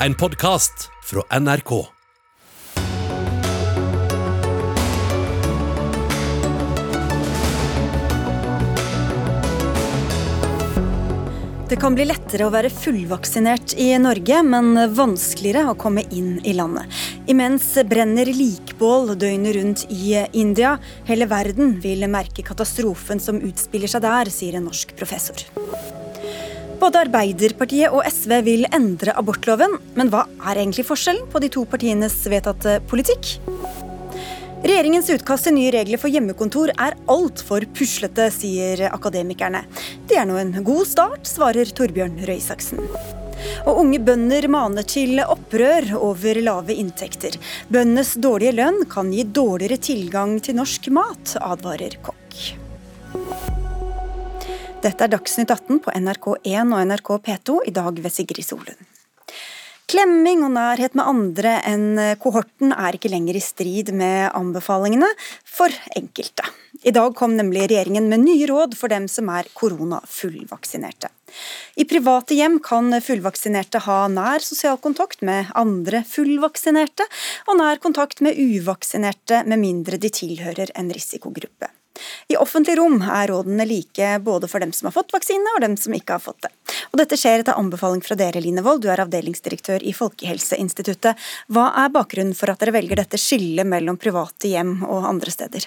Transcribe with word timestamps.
En 0.00 0.14
podkast 0.14 0.90
fra 1.04 1.38
NRK. 1.40 1.86
Det 11.68 11.76
kan 11.80 11.96
bli 11.96 12.04
lettere 12.04 12.44
å 12.44 12.52
være 12.52 12.68
fullvaksinert 12.68 13.72
i 13.80 13.88
Norge, 13.96 14.42
men 14.44 14.76
vanskeligere 14.92 15.72
å 15.72 15.78
komme 15.80 16.04
inn 16.12 16.42
i 16.44 16.52
landet. 16.52 16.92
Imens 17.32 17.72
brenner 17.88 18.28
likbål 18.28 19.14
døgnet 19.16 19.56
rundt 19.56 19.88
i 19.88 20.12
India. 20.36 20.76
Hele 21.08 21.24
verden 21.32 21.78
vil 21.80 22.04
merke 22.04 22.44
katastrofen 22.44 23.16
som 23.16 23.40
utspiller 23.40 23.88
seg 23.88 24.04
der, 24.04 24.28
sier 24.28 24.60
en 24.60 24.68
norsk 24.68 24.92
professor. 25.00 25.40
Både 26.76 27.00
Arbeiderpartiet 27.06 27.92
og 27.94 28.04
SV 28.04 28.32
vil 28.44 28.66
endre 28.74 29.14
abortloven, 29.16 29.78
men 29.96 30.10
hva 30.12 30.26
er 30.50 30.60
egentlig 30.60 30.84
forskjellen 30.84 31.24
på 31.32 31.40
de 31.40 31.48
to 31.52 31.62
partienes 31.68 32.18
vedtatte 32.28 32.78
politikk? 32.90 33.36
Regjeringens 34.66 35.08
utkast 35.14 35.46
til 35.46 35.54
nye 35.56 35.70
regler 35.72 36.00
for 36.00 36.12
hjemmekontor 36.12 36.72
er 36.74 36.96
altfor 37.12 37.64
puslete, 37.76 38.28
sier 38.34 38.86
akademikerne. 38.90 39.62
Det 40.08 40.18
er 40.20 40.28
nå 40.28 40.36
en 40.40 40.52
god 40.66 40.84
start, 40.90 41.24
svarer 41.28 41.70
Torbjørn 41.70 42.18
Røe 42.26 42.36
Isaksen. 42.40 42.82
Og 43.64 43.80
unge 43.84 44.02
bønder 44.02 44.48
maner 44.52 44.84
til 44.88 45.22
opprør 45.22 45.94
over 46.00 46.42
lave 46.42 46.76
inntekter. 46.76 47.38
Bøndenes 47.72 48.16
dårlige 48.20 48.56
lønn 48.58 48.84
kan 48.90 49.12
gi 49.14 49.24
dårligere 49.24 49.80
tilgang 49.80 50.38
til 50.44 50.60
norsk 50.60 50.92
mat, 50.92 51.38
advarer 51.40 52.00
kokk. 52.02 52.25
Dette 54.86 55.02
er 55.02 55.10
Dagsnytt 55.10 55.50
18 55.50 55.80
på 55.82 55.90
NRK1 55.98 56.68
og 56.70 56.82
NRK 56.86 57.08
P2, 57.26 57.54
i 57.66 57.72
dag 57.74 57.96
ved 57.98 58.12
Sigrid 58.14 58.46
Solund. 58.46 58.84
Klemming 59.90 60.44
og 60.46 60.52
nærhet 60.54 60.94
med 60.98 61.08
andre 61.10 61.54
enn 61.66 61.98
kohorten 62.22 62.70
er 62.70 62.94
ikke 62.94 63.10
lenger 63.10 63.34
i 63.38 63.42
strid 63.42 63.90
med 63.98 64.28
anbefalingene 64.30 65.08
for 65.42 65.74
enkelte. 65.98 66.46
I 66.86 66.92
dag 66.94 67.16
kom 67.18 67.34
nemlig 67.34 67.64
regjeringen 67.64 68.06
med 68.12 68.22
nye 68.28 68.46
råd 68.50 68.76
for 68.78 68.92
dem 68.92 69.08
som 69.10 69.30
er 69.34 69.48
koronafullvaksinerte. 69.58 71.10
I 71.82 71.86
private 71.90 72.38
hjem 72.38 72.60
kan 72.62 72.94
fullvaksinerte 73.02 73.82
ha 73.88 74.04
nær 74.12 74.44
sosial 74.44 74.78
kontakt 74.82 75.24
med 75.26 75.50
andre 75.58 76.04
fullvaksinerte, 76.06 77.08
og 77.50 77.58
nær 77.58 77.82
kontakt 77.82 78.22
med 78.22 78.38
uvaksinerte 78.38 79.42
med 79.50 79.64
mindre 79.66 79.98
de 79.98 80.12
tilhører 80.14 80.70
en 80.78 80.94
risikogruppe. 80.94 81.72
I 82.32 82.38
offentlig 82.40 82.76
rom 82.80 83.00
er 83.02 83.30
rådene 83.32 83.66
like 83.68 84.16
både 84.24 84.50
for 84.50 84.64
dem 84.64 84.72
som 84.76 84.90
har 84.90 84.96
fått 84.96 85.14
vaksine 85.14 85.56
og 85.56 85.62
dem 85.64 85.76
som 85.80 85.94
ikke 85.96 86.18
har 86.18 86.24
fått 86.24 86.46
det. 86.46 86.52
Og 86.92 87.00
dette 87.00 87.18
skjer 87.18 87.42
etter 87.42 87.58
anbefaling 87.58 88.02
fra 88.04 88.16
dere, 88.18 88.42
Line 88.42 88.64
Wold, 88.66 88.84
du 88.84 88.90
er 88.92 89.02
avdelingsdirektør 89.04 89.84
i 89.84 89.94
Folkehelseinstituttet. 89.96 91.18
Hva 91.52 91.70
er 91.84 91.92
bakgrunnen 91.94 92.36
for 92.36 92.52
at 92.52 92.62
dere 92.62 92.76
velger 92.76 93.02
dette 93.02 93.20
skillet 93.20 93.68
mellom 93.68 93.98
private 94.00 94.52
hjem 94.52 94.78
og 94.86 95.08
andre 95.08 95.34
steder? 95.34 95.66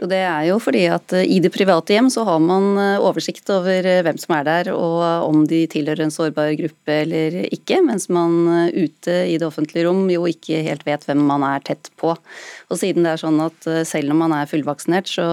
Jo, 0.00 0.06
Det 0.08 0.22
er 0.24 0.46
jo 0.48 0.54
fordi 0.62 0.86
at 0.88 1.12
eh, 1.12 1.26
i 1.28 1.38
det 1.44 1.50
private 1.52 1.92
hjem 1.92 2.08
så 2.12 2.24
har 2.24 2.38
man 2.40 2.78
eh, 2.80 3.02
oversikt 3.04 3.50
over 3.52 3.84
eh, 3.84 4.00
hvem 4.06 4.16
som 4.20 4.32
er 4.38 4.46
der 4.48 4.70
og 4.72 5.26
om 5.26 5.42
de 5.48 5.66
tilhører 5.68 6.06
en 6.06 6.14
sårbar 6.14 6.54
gruppe 6.56 6.96
eller 7.02 7.36
ikke, 7.52 7.82
mens 7.84 8.08
man 8.08 8.72
ute 8.72 9.18
i 9.28 9.36
det 9.36 9.44
offentlige 9.44 9.84
rom 9.84 10.06
jo 10.08 10.24
ikke 10.30 10.62
helt 10.64 10.86
vet 10.88 11.04
hvem 11.04 11.20
man 11.28 11.44
er 11.44 11.60
tett 11.68 11.92
på. 12.00 12.16
Og 12.16 12.80
siden 12.80 13.04
det 13.04 13.12
er 13.12 13.20
sånn 13.20 13.44
at 13.44 13.68
selv 13.88 14.14
om 14.14 14.24
man 14.24 14.32
er 14.32 14.48
fullvaksinert, 14.48 15.12
så 15.12 15.28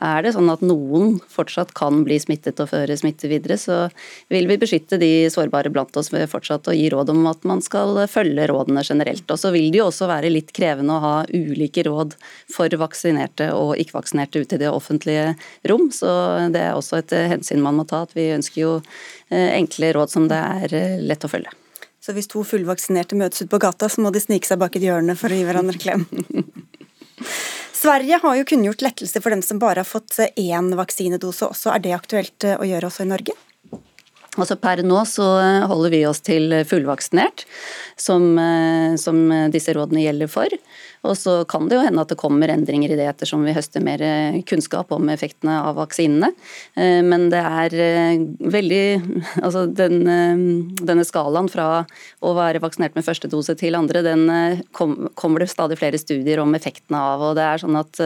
er 0.00 0.24
det 0.24 0.32
sånn 0.32 0.50
at 0.50 0.62
noen 0.64 1.18
fortsatt 1.30 1.74
kan 1.76 2.00
bli 2.06 2.16
smittet 2.20 2.60
og 2.62 2.70
føre 2.70 2.96
smitte 2.96 3.28
videre, 3.30 3.58
så 3.60 3.86
vil 4.32 4.48
vi 4.48 4.56
beskytte 4.60 4.98
de 5.00 5.28
sårbare 5.32 5.70
blant 5.72 5.96
oss 6.00 6.10
ved 6.14 6.30
fortsatt 6.32 6.70
å 6.70 6.76
gi 6.76 6.88
råd 6.92 7.12
om 7.12 7.26
at 7.30 7.44
man 7.48 7.60
skal 7.64 8.00
følge 8.10 8.48
rådene 8.50 8.84
generelt. 8.88 9.28
Og 9.28 9.38
så 9.38 9.52
vil 9.54 9.68
det 9.70 9.82
jo 9.82 9.90
også 9.90 10.08
være 10.10 10.32
litt 10.32 10.54
krevende 10.56 10.96
å 10.96 11.04
ha 11.04 11.14
ulike 11.28 11.84
råd 11.86 12.16
for 12.50 12.72
vaksinerte 12.80 13.52
og 13.54 13.76
ikke-vaksinerte 13.76 14.01
ute 14.10 14.54
i 14.54 14.58
det 14.58 14.70
offentlige 14.70 15.34
rom, 15.68 15.90
så 15.92 16.48
det 16.52 16.60
er 16.60 16.74
også 16.74 16.98
et 16.98 17.12
hensyn 17.12 17.62
man 17.62 17.76
må 17.78 17.84
ta. 17.84 18.02
at 18.02 18.14
Vi 18.16 18.32
ønsker 18.34 18.60
jo 18.60 18.72
eh, 19.30 19.54
enkle 19.56 19.92
råd 19.92 20.10
som 20.10 20.28
det 20.28 20.38
er 20.38 20.74
eh, 20.74 21.00
lett 21.00 21.24
å 21.24 21.30
følge. 21.30 21.52
Så 22.02 22.12
hvis 22.16 22.26
to 22.26 22.42
fullvaksinerte 22.42 23.14
møtes 23.14 23.44
ute 23.44 23.52
på 23.52 23.62
gata, 23.62 23.88
så 23.88 24.02
må 24.02 24.10
de 24.10 24.20
snike 24.20 24.48
seg 24.48 24.58
bak 24.58 24.74
et 24.76 24.82
hjørne 24.82 25.14
for 25.18 25.30
å 25.30 25.38
gi 25.38 25.46
hverandre 25.46 25.78
klem? 25.78 26.06
Sverige 27.82 28.18
har 28.22 28.36
jo 28.38 28.46
kunngjort 28.46 28.82
lettelse 28.82 29.22
for 29.22 29.34
dem 29.34 29.42
som 29.42 29.58
bare 29.62 29.82
har 29.82 29.88
fått 29.88 30.18
én 30.38 30.74
vaksinedose 30.78 31.48
også. 31.48 31.72
Er 31.74 31.82
det 31.82 31.96
aktuelt 31.96 32.46
å 32.46 32.66
gjøre 32.66 32.90
også 32.90 33.06
i 33.06 33.10
Norge? 33.10 33.34
Altså 34.38 34.56
Per 34.56 34.80
nå 34.86 35.00
så 35.04 35.26
holder 35.68 35.92
vi 35.92 36.04
oss 36.08 36.22
til 36.24 36.54
fullvaksinert, 36.64 37.42
som, 38.00 38.38
som 38.96 39.18
disse 39.52 39.74
rådene 39.76 40.06
gjelder 40.06 40.30
for. 40.30 40.54
Og 41.02 41.16
så 41.18 41.32
kan 41.50 41.66
det 41.66 41.78
jo 41.78 41.82
hende 41.82 42.02
at 42.04 42.12
det 42.12 42.18
kommer 42.20 42.50
endringer 42.52 42.92
i 42.92 42.98
det 42.98 43.08
ettersom 43.10 43.42
vi 43.46 43.54
høster 43.56 43.82
mer 43.82 44.02
kunnskap 44.48 44.92
om 44.94 45.10
effektene 45.10 45.58
av 45.66 45.76
vaksinene. 45.80 46.30
Eh, 46.78 47.00
men 47.02 47.28
det 47.32 47.42
er 47.42 47.76
eh, 47.86 48.24
veldig 48.52 48.82
Altså 49.42 49.64
den, 49.66 50.02
eh, 50.06 50.42
denne 50.86 51.04
skalaen 51.06 51.48
fra 51.50 51.84
å 52.22 52.34
være 52.36 52.62
vaksinert 52.62 52.94
med 52.96 53.06
første 53.06 53.30
dose 53.30 53.56
til 53.58 53.76
andre, 53.78 54.02
den 54.04 54.28
kommer 54.72 55.42
det 55.42 55.50
stadig 55.50 55.78
flere 55.80 55.98
studier 56.00 56.42
om 56.42 56.54
effektene 56.54 56.98
av. 56.98 57.22
og 57.28 57.38
det 57.38 57.46
er 57.46 57.62
sånn 57.62 57.78
at 57.80 58.00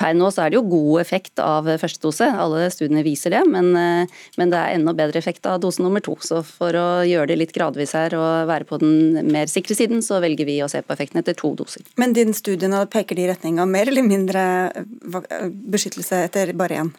Per 0.00 0.14
nå 0.16 0.30
så 0.32 0.46
er 0.46 0.52
det 0.52 0.56
jo 0.56 0.68
god 0.70 1.02
effekt 1.02 1.40
av 1.44 1.68
første 1.80 2.00
dose, 2.06 2.24
alle 2.24 2.70
studiene 2.72 3.04
viser 3.04 3.34
det. 3.34 3.42
Men, 3.52 3.70
eh, 3.76 4.20
men, 4.40 4.52
det 4.52 4.58
er 4.60 4.78
enda 4.78 4.94
bedre 4.96 5.20
effekt 5.20 5.46
av 5.46 5.60
dose 5.60 5.82
nummer 5.84 6.00
to. 6.04 6.16
Så 6.24 6.40
for 6.46 6.76
å 6.76 6.88
gjøre 7.04 7.32
det 7.32 7.40
litt 7.42 7.54
gradvis 7.56 7.92
her 7.98 8.16
og 8.16 8.48
være 8.48 8.68
på 8.68 8.80
den 8.80 9.28
mer 9.30 9.50
sikre 9.52 9.76
siden, 9.76 10.00
så 10.04 10.22
velger 10.24 10.48
vi 10.48 10.60
å 10.64 10.70
se 10.72 10.80
på 10.80 10.96
effekten 10.96 11.20
etter 11.20 11.36
to 11.36 11.52
doser. 11.58 11.84
Men 12.00 12.16
din 12.16 12.32
studiene 12.36 12.86
peker 12.90 13.18
de 13.18 13.26
i 13.26 13.30
retning 13.30 13.60
av 13.60 13.68
mer 13.68 13.92
eller 13.92 14.06
mindre 14.06 14.42
beskyttelse 15.04 16.24
etter 16.30 16.56
bare 16.56 16.80
én? 16.80 16.92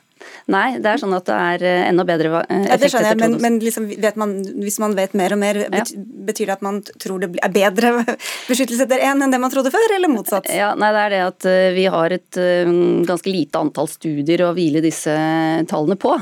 Nei, 0.51 0.77
det 0.81 0.89
er 0.89 1.01
sånn 1.01 1.13
at 1.15 1.27
det 1.27 1.35
er 1.37 1.63
eh, 1.67 1.83
enda 1.89 2.05
bedre 2.07 2.41
effekt 2.41 2.69
ja, 2.71 2.77
det 2.81 2.89
skjønner 2.91 3.11
jeg, 3.11 3.19
men, 3.21 3.35
men 3.43 3.59
liksom 3.61 3.87
man, 4.19 4.33
hvis 4.63 4.79
man 4.81 4.95
vet 4.97 5.13
mer 5.17 5.35
og 5.35 5.41
mer, 5.41 5.59
betyr 6.27 6.49
det 6.49 6.55
at 6.57 6.65
man 6.65 6.79
tror 7.01 7.21
det 7.23 7.29
er 7.39 7.53
bedre 7.53 7.91
beskyttelse 8.49 8.87
etter 8.87 9.03
én 9.05 9.21
enn 9.21 9.33
det 9.33 9.39
man 9.41 9.53
trodde 9.53 9.73
før, 9.73 9.95
eller 9.95 10.11
motsatt? 10.11 10.49
Ja, 10.53 10.71
nei, 10.79 10.91
det 10.95 11.03
er 11.03 11.15
det 11.15 11.21
at 11.27 11.49
eh, 11.51 11.67
vi 11.77 11.85
har 11.93 12.15
et 12.17 12.39
eh, 12.41 12.71
ganske 13.07 13.33
lite 13.33 13.61
antall 13.61 13.89
studier 13.91 14.45
å 14.47 14.51
hvile 14.57 14.83
disse 14.83 15.13
tallene 15.69 15.97
på. 15.99 16.13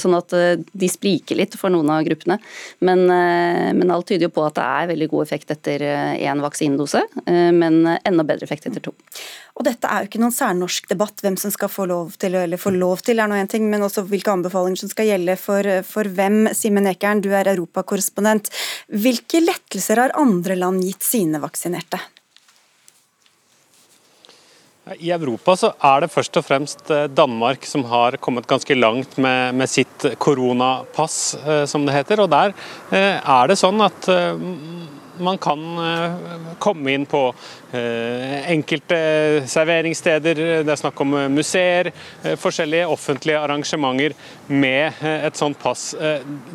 Sånn 0.00 0.16
at 0.16 0.32
de 0.34 0.88
spriker 0.90 1.38
litt 1.38 1.54
for 1.58 1.72
noen 1.72 1.90
av 1.92 2.02
gruppene. 2.06 2.36
Men, 2.84 3.04
men 3.06 3.92
alt 3.92 4.08
tyder 4.10 4.28
jo 4.28 4.34
på 4.34 4.44
at 4.46 4.56
det 4.58 4.64
er 4.64 4.90
veldig 4.92 5.08
god 5.12 5.26
effekt 5.26 5.52
etter 5.54 5.84
én 5.84 6.42
vaksinedose, 6.44 7.02
men 7.26 7.80
enda 7.96 8.26
bedre 8.26 8.46
effekt 8.46 8.68
etter 8.68 8.84
to. 8.84 8.94
Og 9.54 9.62
dette 9.68 9.86
er 9.86 10.02
jo 10.02 10.08
ikke 10.08 10.18
noen 10.18 10.34
særnorsk 10.34 10.88
debatt, 10.90 11.20
hvem 11.22 11.36
som 11.38 11.52
skal 11.54 11.70
få 11.70 11.86
lov 11.86 12.16
til, 12.18 12.34
eller 12.34 12.58
få 12.58 12.72
lov 12.74 13.04
til 13.06 13.22
er 13.22 13.30
nå 13.30 13.36
en 13.38 13.50
ting, 13.50 13.68
men 13.70 13.86
også 13.86 14.02
hvilke 14.08 14.32
anbefalinger 14.32 14.82
som 14.82 14.90
skal 14.90 15.06
gjelde 15.12 15.36
for, 15.38 15.68
for 15.86 16.10
hvem. 16.16 16.48
Simen 16.58 16.90
Ekern, 16.90 17.22
du 17.22 17.30
er 17.30 17.52
europakorrespondent. 17.52 18.50
Hvilke 18.90 19.44
lettelser 19.44 20.02
har 20.02 20.16
andre 20.18 20.58
land 20.58 20.82
gitt 20.82 21.06
sine 21.06 21.38
vaksinerte? 21.42 22.02
I 25.00 25.14
Europa 25.14 25.54
så 25.56 25.70
er 25.80 26.02
det 26.04 26.10
først 26.12 26.34
og 26.36 26.44
fremst 26.44 26.90
eh, 26.92 27.06
Danmark 27.08 27.64
som 27.64 27.86
har 27.88 28.18
kommet 28.20 28.48
ganske 28.50 28.74
langt 28.76 29.16
med, 29.16 29.54
med 29.56 29.70
sitt 29.70 30.04
koronapass, 30.20 31.16
eh, 31.40 31.62
som 31.70 31.86
det 31.86 31.94
heter. 31.94 32.20
Og 32.20 32.28
der 32.34 32.52
eh, 32.90 33.16
er 33.16 33.48
det 33.48 33.56
sånn 33.56 33.80
at 33.86 34.10
man 35.18 35.38
kan 35.38 35.60
komme 36.58 36.94
inn 36.94 37.06
på 37.06 37.26
Eh, 37.74 38.50
enkelte 38.50 38.96
serveringssteder, 39.50 40.38
det 40.62 40.70
er 40.70 40.78
snakk 40.78 41.00
om 41.02 41.16
museer, 41.34 41.88
eh, 42.22 42.36
forskjellige 42.38 42.86
offentlige 42.86 43.40
arrangementer 43.40 44.14
med 44.46 44.92
eh, 45.02 45.24
et 45.26 45.34
sånt 45.34 45.58
pass. 45.58 45.88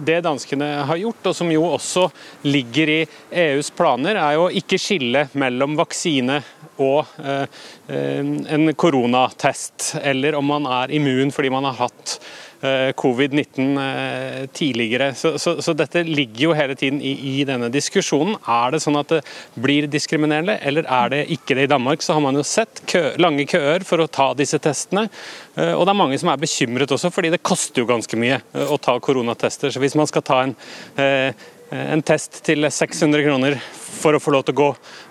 Det 0.06 0.22
danskene 0.24 0.70
har 0.88 1.02
gjort, 1.02 1.28
og 1.28 1.36
som 1.36 1.52
jo 1.52 1.66
også 1.74 2.06
ligger 2.48 2.94
i 2.94 3.00
EUs 3.44 3.74
planer, 3.76 4.16
er 4.16 4.38
jo 4.38 4.48
ikke 4.62 4.80
skille 4.80 5.26
mellom 5.34 5.76
vaksine 5.80 6.40
og 6.80 7.10
en 7.20 8.70
koronatest, 8.80 9.98
eller 10.00 10.38
om 10.40 10.48
man 10.48 10.68
er 10.80 10.94
immun 10.96 11.34
fordi 11.36 11.52
man 11.52 11.68
har 11.68 11.76
hatt 11.82 12.20
covid-19 12.60 14.48
tidligere. 14.52 15.14
Så, 15.16 15.38
så, 15.40 15.56
så, 15.64 15.74
dette 15.78 16.02
ligger 16.04 16.50
jo 16.50 16.56
hele 16.58 16.76
tiden 16.76 17.00
i, 17.00 17.14
i, 17.32 17.36
denne 17.48 17.70
diskusjonen. 17.72 18.36
Er 18.44 18.74
det 18.74 18.82
sånn 18.84 19.00
at 19.00 19.14
det 19.14 19.22
blir 19.56 19.88
diskriminerende, 19.92 20.58
eller 20.68 20.88
er 20.90 21.14
det 21.14 21.22
ikke 21.36 21.56
det 21.56 21.70
i 21.70 21.72
Danmark, 21.72 22.04
så 22.04 22.18
har 22.18 22.26
man 22.26 22.36
jo 22.36 22.44
sett 22.44 22.82
kø, 22.90 23.14
lange 23.22 23.48
køer 23.50 23.86
for 23.88 24.04
å 24.04 24.10
ta 24.12 24.32
disse 24.38 24.60
testene. 24.60 25.08
Eh, 25.56 25.74
og 25.74 25.86
det 25.86 25.94
er 25.94 26.02
mange 26.02 26.20
som 26.22 26.32
er 26.32 26.42
bekymret 26.42 26.92
også, 26.96 27.12
fordi 27.14 27.32
det 27.34 27.44
koster 27.46 27.84
jo 27.84 27.90
ganske 27.90 28.20
mye 28.20 28.40
eh, 28.40 28.68
å 28.68 28.80
ta 28.82 28.98
koronatester. 29.00 29.74
Så 29.74 29.82
hvis 29.84 29.98
man 30.00 30.10
skal 30.10 30.26
ta 30.26 30.42
en 30.46 30.56
eh, 31.00 31.48
en 31.72 32.02
test 32.06 32.42
til 32.46 32.66
600 32.66 33.26
kroner 33.26 33.60
for 34.00 34.16
å 34.16 34.22
få 34.22 34.32
lov 34.34 34.46
til 34.48 34.56
å 34.56 34.60
gå 34.60 34.68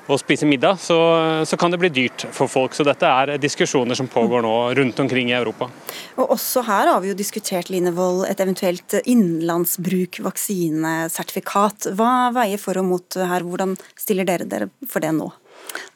og 0.08 0.20
spise 0.20 0.46
middag, 0.49 0.78
så, 0.81 0.96
så, 1.44 1.56
kan 1.60 1.72
det 1.72 1.81
bli 1.82 1.90
dyrt 1.93 2.25
for 2.32 2.49
folk. 2.50 2.75
Så 2.76 2.87
dette 2.87 3.08
er 3.08 3.34
diskusjoner 3.40 3.99
som 3.99 4.08
pågår 4.08 4.44
nå 4.44 4.55
rundt 4.78 5.02
omkring 5.05 5.32
i 5.32 5.37
Europa. 5.37 5.69
Og 6.16 6.32
Også 6.38 6.64
her 6.66 6.88
har 6.88 7.02
vi 7.05 7.12
jo 7.12 7.19
diskutert 7.19 7.69
Linevold, 7.72 8.25
et 8.31 8.40
eventuelt 8.40 8.96
innenlandsbruk 9.05 10.22
vaksinesertifikat. 10.25 11.90
Hva 11.99 12.31
veier 12.37 12.62
for 12.62 12.81
og 12.81 12.88
mot 12.88 13.20
her, 13.20 13.44
hvordan 13.44 13.76
stiller 13.99 14.28
dere 14.28 14.49
dere 14.49 14.72
for 14.88 15.05
det 15.05 15.12
nå? 15.19 15.28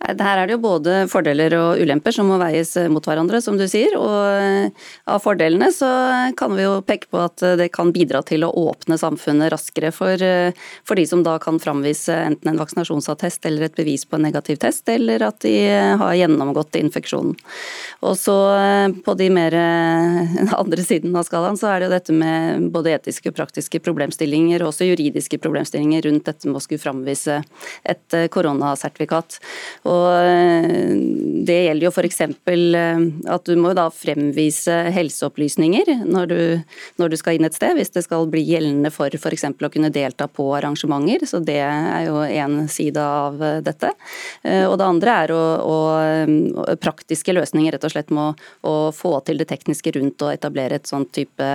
Her 0.03 0.41
er 0.41 0.49
det 0.49 0.57
jo 0.57 0.63
både 0.65 0.95
fordeler 1.11 1.55
og 1.55 1.81
ulemper 1.83 2.15
som 2.15 2.27
må 2.31 2.37
veies 2.41 2.75
mot 2.91 3.05
hverandre, 3.07 3.39
som 3.43 3.57
du 3.59 3.65
sier. 3.71 3.95
Og 3.99 4.15
eh, 4.35 4.89
av 5.07 5.23
fordelene 5.23 5.69
så 5.75 5.89
kan 6.39 6.57
vi 6.57 6.65
jo 6.65 6.81
peke 6.87 7.07
på 7.13 7.21
at 7.23 7.45
det 7.61 7.69
kan 7.75 7.93
bidra 7.95 8.23
til 8.27 8.43
å 8.47 8.51
åpne 8.65 8.99
samfunnet 8.99 9.53
raskere 9.55 9.93
for, 9.95 10.19
eh, 10.19 10.59
for 10.89 10.99
de 10.99 11.07
som 11.07 11.23
da 11.23 11.37
kan 11.43 11.61
framvise 11.63 12.17
enten 12.33 12.51
en 12.51 12.59
vaksinasjonsattest 12.59 13.47
eller 13.47 13.69
et 13.69 13.79
bevis 13.79 14.05
på 14.09 14.19
en 14.19 14.27
negativ 14.27 14.59
test, 14.65 14.89
eller 14.91 15.23
at 15.29 15.39
de 15.47 15.55
har 16.01 16.17
gjennomgått 16.19 16.81
infeksjonen. 16.81 17.39
Og 18.03 18.19
så 18.19 18.37
eh, 18.57 18.99
på 19.07 19.17
de 19.19 19.31
mer 19.33 19.55
andre 20.63 20.87
siden 20.87 21.15
av 21.17 21.29
skalaen 21.29 21.61
så 21.61 21.71
er 21.71 21.81
det 21.81 21.89
jo 21.89 21.95
dette 21.95 22.17
med 22.17 22.69
både 22.75 22.97
etiske 22.97 23.31
og 23.31 23.39
praktiske 23.39 23.83
problemstillinger, 23.87 24.65
og 24.65 24.73
også 24.73 24.91
juridiske 24.91 25.39
problemstillinger 25.43 26.09
rundt 26.09 26.27
dette 26.27 26.51
med 26.51 26.59
å 26.59 26.65
skulle 26.65 26.83
framvise 26.83 27.39
et 27.87 28.21
koronasertifikat. 28.35 29.39
Og 29.89 30.07
eh, 30.15 30.93
Det 31.47 31.59
gjelder 31.67 31.87
jo 31.87 31.93
f.eks. 31.93 32.21
Eh, 32.23 33.05
at 33.35 33.49
du 33.49 33.59
må 33.59 33.73
da 33.77 33.89
fremvise 33.95 34.75
helseopplysninger 34.95 36.05
når 36.07 36.31
du, 36.31 36.41
når 37.01 37.13
du, 37.13 37.19
skal 37.19 37.39
inn 37.39 37.49
et 37.49 37.57
sted, 37.57 37.75
hvis 37.79 37.93
det 37.95 38.05
skal 38.07 38.29
bli 38.31 38.45
gjeldende 38.47 38.93
for 38.95 39.13
f.eks. 39.13 39.49
å 39.51 39.73
kunne 39.73 39.93
delta 39.95 40.29
på 40.29 40.49
arrangementer. 40.59 41.27
Så 41.29 41.43
Det 41.43 41.59
er 41.63 42.07
jo 42.09 42.23
én 42.23 42.69
side 42.71 43.03
av 43.03 43.43
eh, 43.43 43.61
dette. 43.65 43.93
Og 44.43 44.77
Det 44.79 44.87
andre 44.87 45.17
er 45.25 45.33
å, 45.35 45.43
å, 45.67 45.79
praktiske 46.83 47.35
løsninger, 47.35 47.75
rett 47.75 47.85
og 47.87 47.93
slett 47.95 48.11
med 48.15 48.41
å, 48.67 48.75
få 48.95 49.15
til 49.27 49.41
det 49.41 49.49
tekniske 49.51 49.93
rundt 49.97 50.23
å 50.25 50.31
etablere 50.33 50.79
et 50.79 50.89
sånt 50.89 51.11
type 51.15 51.49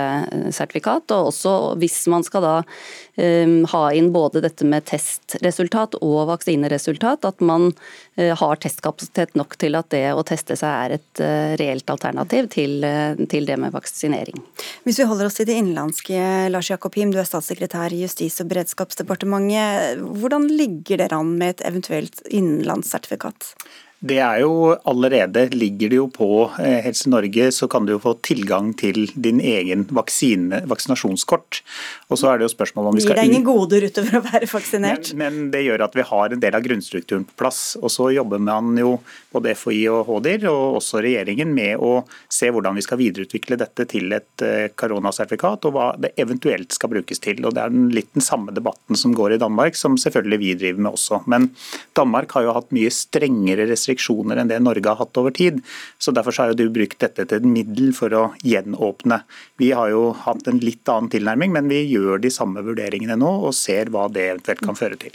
sertifikat. 0.54 1.10
Og 1.14 1.30
også 1.32 1.54
hvis 1.80 2.00
man 2.10 2.24
skal 2.26 2.44
da 2.44 2.54
um, 2.62 3.56
ha 3.72 3.82
inn 3.96 4.10
både 4.14 4.42
dette 4.44 4.66
med 4.68 4.86
testresultat 4.88 5.98
og 6.04 6.28
vaksineresultat, 6.30 7.26
at 7.28 7.44
man 7.44 7.72
har 8.18 8.58
testkapasitet 8.62 9.36
nok 9.38 9.56
til 9.60 9.76
at 9.78 9.90
det 9.94 10.04
å 10.12 10.24
teste 10.26 10.56
seg 10.58 10.68
er 10.68 10.96
et 10.98 11.22
eh, 11.22 11.54
reelt 11.60 11.90
alternativ 11.92 12.48
til, 12.52 12.78
eh, 12.84 13.18
til 13.30 13.46
det 13.48 13.58
med 13.60 13.74
vaksinering. 13.74 14.40
Hvis 14.86 15.00
vi 15.00 15.08
holder 15.08 15.28
oss 15.28 15.38
til 15.38 15.48
det 15.48 15.58
innenlandske, 15.60 16.22
Lars 16.52 16.70
Jakob 16.72 16.96
Him, 16.98 17.12
du 17.14 17.20
er 17.20 17.28
statssekretær 17.28 17.94
i 17.94 18.02
Justis- 18.04 18.40
og 18.42 18.50
beredskapsdepartementet. 18.52 20.02
Hvordan 20.20 20.48
ligger 20.50 21.04
dere 21.04 21.20
an 21.20 21.36
med 21.38 21.56
et 21.56 21.66
eventuelt 21.68 22.24
innenlandssertifikat? 22.26 23.52
Det 23.98 24.20
er 24.22 24.44
jo 24.44 24.76
allerede, 24.86 25.48
ligger 25.58 25.90
det 25.90 25.96
jo 25.98 26.04
på 26.14 26.28
eh, 26.62 26.76
Helse 26.84 27.10
Norge, 27.10 27.48
så 27.50 27.66
kan 27.66 27.82
du 27.82 27.96
jo 27.96 27.98
få 27.98 28.12
tilgang 28.22 28.70
til 28.78 29.08
din 29.18 29.40
egen 29.42 29.88
vaksine, 29.90 30.60
vaksinasjonskort. 30.70 31.58
Og 32.06 32.20
så 32.20 32.28
er 32.30 32.38
det 32.38 32.46
jo 32.46 32.52
spørsmål 32.52 32.92
om 32.92 32.94
vi 32.94 33.02
skal... 33.02 33.16
Gir 33.16 33.20
deg 33.24 33.32
ingen 33.32 33.46
goder 33.48 33.88
utover 33.88 34.20
å 34.20 34.22
være 34.22 34.48
vaksinert? 34.52 35.10
Men, 35.18 35.34
men, 35.34 35.48
det 35.50 35.64
gjør 35.64 35.82
at 35.88 35.98
vi 35.98 36.04
har 36.06 36.34
en 36.36 36.44
del 36.44 36.54
av 36.54 36.62
grunnstrukturen 36.62 37.24
på 37.26 37.34
plass. 37.42 37.62
Og 37.82 37.90
så 37.90 38.06
jobber 38.14 38.38
man 38.38 38.78
jo 38.78 39.00
både 39.34 39.56
FHI 39.58 39.80
og 39.90 40.12
HDIR, 40.12 40.46
og 40.52 40.78
også 40.78 41.02
regjeringen, 41.02 41.50
med 41.58 41.82
å 41.82 42.04
se 42.30 42.52
hvordan 42.54 42.78
vi 42.78 42.86
skal 42.86 43.02
videreutvikle 43.02 43.58
dette 43.58 43.88
til 43.90 44.14
et 44.14 44.46
eh, 44.46 44.70
koronasertifikat, 44.78 45.66
og 45.66 45.74
hva 45.74 45.88
det 45.98 46.12
eventuelt 46.22 46.70
skal 46.76 46.94
brukes 46.94 47.18
til. 47.26 47.42
Og 47.42 47.58
Det 47.58 47.66
er 47.66 47.82
litt 47.98 48.14
den 48.14 48.22
samme 48.22 48.54
debatten 48.54 48.94
som 48.94 49.18
går 49.18 49.34
i 49.34 49.42
Danmark, 49.42 49.74
som 49.74 49.98
selvfølgelig 49.98 50.42
vi 50.46 50.54
driver 50.62 50.86
med 50.86 50.94
også. 50.94 51.24
Men 51.26 51.50
Danmark 51.98 52.38
har 52.38 52.46
jo 52.46 52.54
hatt 52.60 52.70
mye 52.70 52.94
strengere 52.94 53.66
restriksjoner 53.66 53.87
restriksjoner 53.88 54.38
enn 54.38 54.50
det 54.50 54.60
Norge 54.62 54.88
har 54.88 55.00
hatt 55.00 55.16
over 55.20 55.34
tid. 55.34 55.60
Så 55.98 56.12
Derfor 56.12 56.36
har 56.38 56.54
du 56.54 56.68
brukt 56.70 56.98
dette 56.98 57.24
til 57.24 57.38
et 57.38 57.46
middel 57.46 57.92
for 57.96 58.12
å 58.14 58.24
gjenåpne. 58.44 59.22
Vi 59.58 59.70
har 59.72 59.90
jo 59.90 60.12
hatt 60.24 60.48
en 60.48 60.60
litt 60.62 60.88
annen 60.88 61.10
tilnærming, 61.10 61.52
men 61.52 61.68
vi 61.68 61.84
gjør 61.88 62.20
de 62.22 62.30
samme 62.30 62.62
vurderingene 62.64 63.16
nå 63.18 63.30
og 63.48 63.54
ser 63.54 63.90
hva 63.92 64.08
det 64.12 64.26
eventuelt 64.28 64.62
kan 64.64 64.78
føre 64.78 64.98
til. 65.00 65.14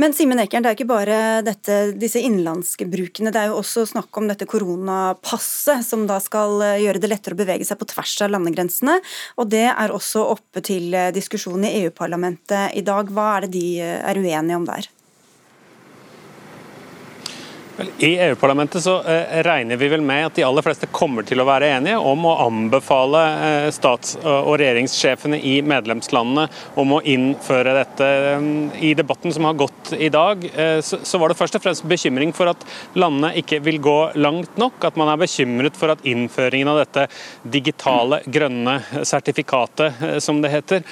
Men 0.00 0.14
Simen 0.16 0.40
Ekern, 0.42 0.64
det 0.64 0.72
er 0.72 0.78
ikke 0.78 0.90
bare 0.90 1.18
dette, 1.46 1.92
disse 2.00 2.20
innenlandske 2.20 2.88
brukene. 2.90 3.32
Det 3.32 3.42
er 3.42 3.50
jo 3.52 3.60
også 3.60 3.86
snakk 3.92 4.16
om 4.18 4.30
dette 4.30 4.48
koronapasset, 4.50 5.84
som 5.86 6.06
da 6.10 6.20
skal 6.22 6.60
eh, 6.66 6.78
gjøre 6.84 7.02
det 7.02 7.12
lettere 7.12 7.36
å 7.36 7.40
bevege 7.40 7.66
seg 7.68 7.80
på 7.80 7.88
tvers 7.90 8.16
av 8.26 8.34
landegrensene. 8.34 8.98
Og 9.40 9.50
Det 9.50 9.66
er 9.70 9.94
også 9.94 10.26
oppe 10.34 10.64
til 10.66 10.94
eh, 10.94 11.12
diskusjon 11.14 11.66
i 11.66 11.74
EU-parlamentet 11.82 12.76
i 12.78 12.84
dag. 12.86 13.10
Hva 13.14 13.36
er 13.36 13.46
det 13.46 13.54
de 13.58 13.66
eh, 13.84 13.98
er 14.00 14.20
uenige 14.20 14.58
om 14.58 14.66
der? 14.68 14.90
I 17.98 18.18
EU-parlamentet 18.18 18.82
så 18.82 19.02
eh, 19.02 19.42
regner 19.42 19.76
vi 19.76 19.88
vel 19.88 20.02
med 20.04 20.26
at 20.26 20.34
de 20.36 20.44
aller 20.44 20.64
fleste 20.64 20.88
kommer 20.92 21.24
til 21.26 21.40
å 21.40 21.46
være 21.48 21.70
enige 21.76 21.96
om 21.96 22.26
å 22.28 22.34
anbefale 22.44 23.20
eh, 23.46 23.68
stats- 23.72 24.18
og 24.20 24.52
regjeringssjefene 24.60 25.38
i 25.48 25.54
medlemslandene 25.64 26.46
om 26.80 26.94
å 26.96 27.00
innføre 27.00 27.74
dette. 27.76 28.08
Eh, 28.34 28.48
I 28.90 28.92
debatten 28.98 29.32
som 29.32 29.48
har 29.48 29.56
gått 29.60 29.92
i 29.96 30.10
dag, 30.12 30.42
så 30.82 31.18
var 31.18 31.30
det 31.30 31.36
først 31.38 31.56
og 31.58 31.62
fremst 31.64 31.86
bekymring 31.88 32.32
for 32.36 32.50
at 32.50 32.62
landene 32.98 33.32
ikke 33.40 33.60
vil 33.64 33.80
gå 33.82 33.96
langt 34.20 34.58
nok. 34.60 34.78
At 34.84 34.98
man 35.00 35.10
er 35.12 35.20
bekymret 35.20 35.78
for 35.78 35.92
at 35.92 36.04
innføringen 36.08 36.70
av 36.72 36.80
dette 36.82 37.06
digitale 37.42 38.20
grønne 38.26 38.76
sertifikatet, 39.06 40.20
som 40.22 40.40
det 40.42 40.52
heter, 40.52 40.84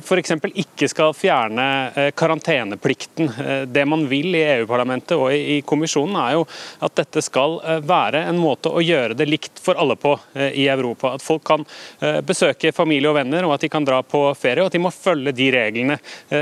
f.eks. 0.00 0.34
ikke 0.64 0.88
skal 0.90 1.14
fjerne 1.16 2.12
karanteneplikten. 2.18 3.30
Det 3.70 3.86
man 3.88 4.06
vil 4.10 4.34
i 4.38 4.44
EU-parlamentet 4.56 5.16
og 5.18 5.34
i 5.34 5.60
kommisjonen 5.66 6.09
Ambisjonen 6.10 6.20
er 6.20 6.36
jo 6.38 6.46
at 6.80 6.96
dette 6.98 7.22
skal 7.22 7.58
eh, 7.64 7.80
være 7.84 8.24
en 8.28 8.38
måte 8.40 8.70
å 8.70 8.82
gjøre 8.82 9.14
det 9.14 9.28
likt 9.28 9.60
for 9.62 9.78
alle 9.78 9.96
på 9.96 10.16
eh, 10.34 10.52
i 10.60 10.66
Europa. 10.68 11.14
At 11.14 11.22
folk 11.22 11.44
kan 11.46 11.64
eh, 12.00 12.20
besøke 12.20 12.72
familie 12.72 13.10
og 13.10 13.16
venner, 13.16 13.46
og 13.46 13.54
at 13.54 13.64
de 13.64 13.70
kan 13.70 13.84
dra 13.84 14.02
på 14.02 14.22
ferie. 14.34 14.62
Og 14.62 14.70
at 14.70 14.76
de 14.76 14.82
må 14.82 14.90
følge 14.90 15.32
de 15.32 15.50
reglene 15.54 15.98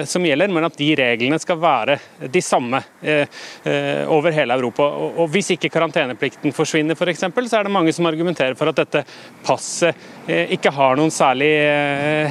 som 0.08 0.24
gjelder, 0.24 0.50
men 0.52 0.66
at 0.66 0.76
de 0.78 0.88
reglene 0.96 1.38
skal 1.40 1.58
være 1.60 1.96
de 2.30 2.40
samme 2.42 2.80
over 4.08 4.34
hele 4.34 4.54
Europa. 4.58 4.86
Og 5.22 5.28
Hvis 5.32 5.50
ikke 5.54 5.70
karanteneplikten 5.72 6.52
forsvinner, 6.54 6.96
f.eks., 6.96 7.24
så 7.24 7.58
er 7.58 7.66
det 7.66 7.72
mange 7.72 7.92
som 7.94 8.06
argumenterer 8.08 8.56
for 8.58 8.70
at 8.70 8.78
dette 8.80 9.02
passet 9.46 10.28
ikke 10.28 10.72
har 10.74 10.98
noen 10.98 11.12
særlig 11.14 11.50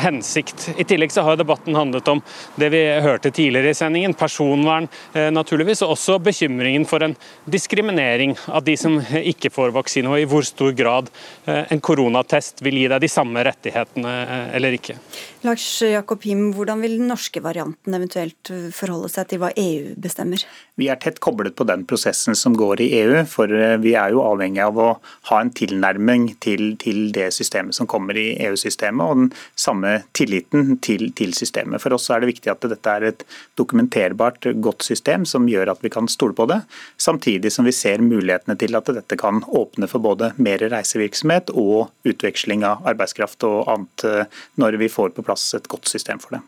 hensikt. 0.03 0.69
I 0.77 0.85
tillegg 0.87 1.13
så 1.13 1.25
har 1.25 1.39
debatten 1.39 1.77
handlet 1.77 2.11
om 2.13 2.21
det 2.59 2.69
vi 2.73 2.83
hørte 3.03 3.31
tidligere 3.33 3.73
i 3.73 3.77
sendingen, 3.77 4.15
personvern 4.17 4.89
naturligvis, 5.13 5.83
og 5.85 5.95
også 5.97 6.19
bekymringen 6.23 6.87
for 6.87 7.03
en 7.05 7.17
diskriminering 7.45 8.35
av 8.47 8.65
de 8.67 8.75
som 8.77 8.99
ikke 8.99 9.51
får 9.53 9.73
vaksine, 9.75 10.11
og 10.11 10.19
i 10.21 10.27
hvor 10.29 10.45
stor 10.47 10.73
grad 10.77 11.11
eh, 11.45 11.63
en 11.71 11.81
koronatest 11.83 12.63
vil 12.65 12.81
gi 12.81 12.87
deg 12.91 13.03
de 13.03 13.11
samme 13.11 13.43
rettighetene 13.47 14.13
eh, 14.23 14.55
eller 14.59 14.77
ikke. 14.77 14.97
Lars 15.45 15.65
Jakob 15.85 16.23
Him, 16.27 16.49
hvordan 16.57 16.81
vil 16.83 16.97
den 16.99 17.11
norske 17.11 17.41
varianten 17.43 17.95
eventuelt 17.95 18.51
forholde 18.75 19.11
seg 19.13 19.29
til 19.31 19.41
hva 19.43 19.51
EU 19.55 19.93
bestemmer? 20.01 20.41
Vi 20.77 20.89
er 20.91 20.99
tett 21.01 21.17
koblet 21.23 21.55
på 21.57 21.65
den 21.65 21.85
prosessen 21.89 22.35
som 22.37 22.53
går 22.57 22.81
i 22.83 22.89
EU, 22.99 23.21
for 23.29 23.49
eh, 23.49 23.77
vi 23.81 23.95
er 23.97 24.13
jo 24.13 24.21
avhengig 24.25 24.61
av 24.65 24.77
å 24.77 24.89
ha 25.29 25.39
en 25.41 25.49
tilnærming 25.55 26.27
til, 26.43 26.75
til 26.81 27.07
det 27.15 27.31
systemet 27.33 27.77
som 27.77 27.89
kommer 27.89 28.17
i 28.17 28.27
EU-systemet, 28.45 29.01
og 29.01 29.23
den 29.23 29.31
samme 29.57 29.95
tilliten 30.17 30.75
til, 30.85 31.09
til, 31.17 31.33
systemet. 31.37 31.81
For 31.81 31.95
oss 31.97 32.09
er 32.13 32.21
det 32.21 32.31
viktig 32.33 32.51
at 32.53 32.67
dette 32.69 32.93
er 32.93 33.07
et 33.09 33.25
dokumenterbart, 33.57 34.49
godt 34.61 34.85
system 34.85 35.25
som 35.25 35.49
gjør 35.49 35.73
at 35.73 35.81
vi 35.85 35.93
kan 35.93 36.09
stole 36.11 36.37
på 36.37 36.45
det. 36.51 36.59
Samtidig 37.07 37.53
som 37.53 37.65
vi 37.65 37.71
ser 37.71 38.01
mulighetene 38.03 38.57
til 38.59 38.75
at 38.75 38.89
dette 38.91 39.15
kan 39.19 39.39
åpne 39.55 39.87
for 39.87 40.03
både 40.03 40.33
mer 40.43 40.59
reisevirksomhet 40.59 41.53
og 41.55 41.87
utveksling 42.07 42.65
av 42.67 42.83
arbeidskraft 42.91 43.45
og 43.47 43.69
annet 43.71 44.03
eh, 44.03 44.41
når 44.59 44.75
vi 44.81 44.89
får 44.91 45.13
på 45.15 45.23
plass 45.23 45.45
et 45.55 45.69
godt 45.71 45.87
system 45.87 46.19
for 46.19 46.35
det. 46.35 46.41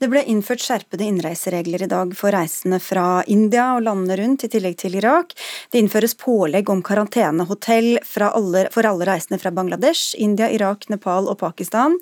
Det 0.00 0.08
ble 0.08 0.22
innført 0.24 0.64
skjerpede 0.64 1.04
innreiseregler 1.04 1.84
i 1.84 1.90
dag 1.92 2.16
for 2.16 2.32
reisende 2.32 2.80
fra 2.80 3.20
India 3.28 3.68
og 3.74 3.84
landene 3.84 4.16
rundt, 4.22 4.46
i 4.48 4.52
tillegg 4.56 4.78
til 4.80 4.96
Irak. 5.02 5.36
Det 5.68 5.84
innføres 5.84 6.16
pålegg 6.16 6.72
om 6.72 6.80
karantenehotell 6.86 7.98
for 8.08 8.24
alle 8.32 9.10
reisende 9.12 9.42
fra 9.42 9.52
Bangladesh, 9.52 10.16
India, 10.16 10.48
Irak, 10.48 10.88
Nepal 10.88 11.28
og 11.28 11.42
Pakistan 11.44 12.00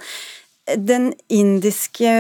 den 0.65 1.11
indiske 1.29 2.11